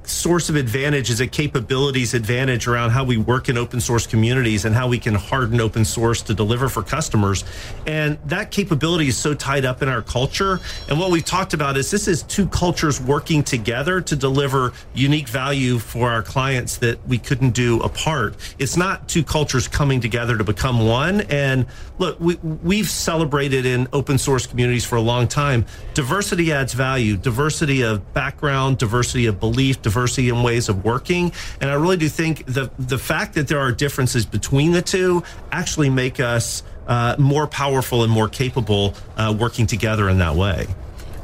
source 0.10 0.50
of 0.50 0.56
advantage 0.56 1.10
is 1.10 1.22
a 1.22 1.28
capabilities 1.28 2.14
advantage 2.14 2.68
around 2.68 2.90
how 2.90 3.04
we 3.04 3.18
work 3.18 3.48
in 3.48 3.58
open 3.58 3.80
source 3.80 4.08
communities 4.08 4.66
and 4.66 4.74
how 4.74 4.88
we 4.88 4.98
can 4.98 5.14
harden 5.14 5.62
open 5.62 5.86
source 5.86 6.22
to 6.24 6.34
deliver 6.34 6.68
for 6.68 6.82
customers. 6.82 7.44
And 7.86 8.18
that 8.26 8.52
capability 8.52 9.08
is 9.10 9.18
so 9.18 9.34
tied 9.34 9.66
up 9.66 9.82
in 9.82 9.90
our 9.90 10.02
culture. 10.02 10.60
And 10.88 11.00
what 11.00 11.12
we've 11.12 11.24
talked 11.24 11.54
about 11.54 11.78
is 11.78 11.92
this 11.92 12.08
is 12.08 12.24
two 12.24 12.48
cultures 12.48 13.00
working 13.00 13.44
together 13.44 14.02
to 14.02 14.16
deliver 14.16 14.74
unique 14.94 15.30
value 15.30 15.78
for 15.78 16.10
our 16.10 16.24
clients 16.24 16.78
that 16.78 17.06
we 17.08 17.18
couldn't 17.18 17.52
do 17.52 17.80
apart. 17.82 18.36
It's 18.58 18.76
not 18.76 19.08
two 19.08 19.24
cultures 19.24 19.68
coming 19.68 20.02
together 20.02 20.38
to 20.38 20.44
become 20.44 20.88
one. 20.88 21.22
And 21.22 21.68
look, 22.00 22.20
we, 22.20 22.36
we've 22.36 22.90
celebrated 22.90 23.66
in 23.66 23.88
open 23.94 24.18
source 24.18 24.48
communities 24.48 24.86
for 24.86 24.96
a 24.96 25.02
long 25.02 25.28
time. 25.28 25.66
Diversity 25.94 26.52
adds 26.52 26.74
value, 26.74 27.16
diversity 27.16 27.84
of 27.84 28.14
background, 28.14 28.80
diversity 28.80 29.28
of 29.28 29.40
belief, 29.40 29.82
diversity 29.82 29.99
diversity 30.00 30.30
in 30.30 30.44
ways 30.44 30.70
of 30.70 30.86
working. 30.86 31.32
And 31.60 31.70
I 31.70 31.74
really 31.74 31.98
do 31.98 32.08
think 32.08 32.46
the 32.46 32.72
the 32.80 32.98
fact 32.98 33.34
that 33.36 33.48
there 33.48 33.60
are 33.60 33.72
differences 33.72 34.26
between 34.26 34.72
the 34.72 34.82
two 34.82 35.24
actually 35.52 35.90
make 35.90 36.20
us 36.20 36.64
uh, 36.88 37.16
more 37.20 37.48
powerful 37.48 38.04
and 38.04 38.12
more 38.12 38.30
capable 38.30 38.96
uh, 39.18 39.36
working 39.38 39.68
together 39.68 40.10
in 40.10 40.20
that 40.20 40.36
way. 40.36 40.68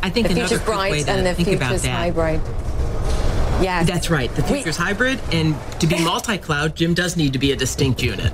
I 0.01 0.09
think 0.09 0.27
the 0.27 0.33
another 0.33 0.47
future's 0.47 0.65
quick 0.65 0.77
way 0.77 1.03
bright 1.03 1.09
and 1.09 1.25
the 1.25 1.33
think 1.33 1.47
about 1.57 1.69
future's 1.69 1.85
hybrid. 1.85 2.41
Yes. 3.63 3.87
That's 3.87 4.09
right. 4.09 4.29
The 4.35 4.43
future's 4.43 4.75
hybrid, 4.75 5.19
and 5.31 5.55
to 5.79 5.87
be 5.87 5.97
multi-cloud, 6.03 6.75
Jim 6.75 6.93
does 6.93 7.15
need 7.15 7.33
to 7.33 7.39
be 7.39 7.53
a 7.53 7.55
distinct 7.55 8.03
unit. 8.03 8.33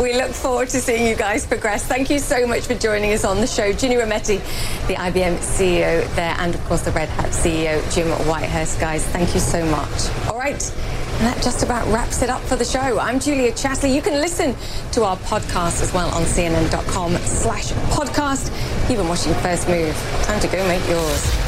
We 0.00 0.14
look 0.14 0.30
forward 0.30 0.68
to 0.70 0.80
seeing 0.80 1.06
you 1.06 1.16
guys 1.16 1.46
progress. 1.46 1.84
Thank 1.84 2.08
you 2.08 2.18
so 2.18 2.46
much 2.46 2.66
for 2.66 2.74
joining 2.74 3.12
us 3.12 3.24
on 3.24 3.40
the 3.40 3.46
show. 3.46 3.72
Ginni 3.72 4.00
Rometty, 4.00 4.38
the 4.86 4.94
IBM 4.94 5.38
CEO 5.38 6.14
there, 6.14 6.36
and 6.38 6.54
of 6.54 6.64
course 6.66 6.82
the 6.82 6.92
Red 6.92 7.08
Hat 7.08 7.30
CEO, 7.30 7.82
Jim 7.94 8.08
Whitehurst. 8.26 8.80
Guys, 8.80 9.04
thank 9.06 9.34
you 9.34 9.40
so 9.40 9.64
much. 9.66 10.28
All 10.28 10.38
right. 10.38 10.62
And 11.18 11.26
that 11.26 11.42
just 11.42 11.64
about 11.64 11.86
wraps 11.92 12.22
it 12.22 12.30
up 12.30 12.40
for 12.42 12.54
the 12.54 12.64
show. 12.64 12.98
I'm 13.00 13.18
Julia 13.18 13.50
Chatterley. 13.50 13.92
You 13.92 14.02
can 14.02 14.14
listen 14.20 14.54
to 14.92 15.02
our 15.02 15.16
podcast 15.16 15.82
as 15.82 15.92
well 15.92 16.08
on 16.14 16.22
cnn.com 16.22 17.16
slash 17.18 17.72
podcast. 17.90 18.50
You've 18.88 18.98
been 18.98 19.08
watching 19.08 19.34
First 19.34 19.68
Move. 19.68 19.96
Time 20.22 20.38
to 20.40 20.46
go 20.46 20.66
make 20.68 20.86
yours. 20.88 21.47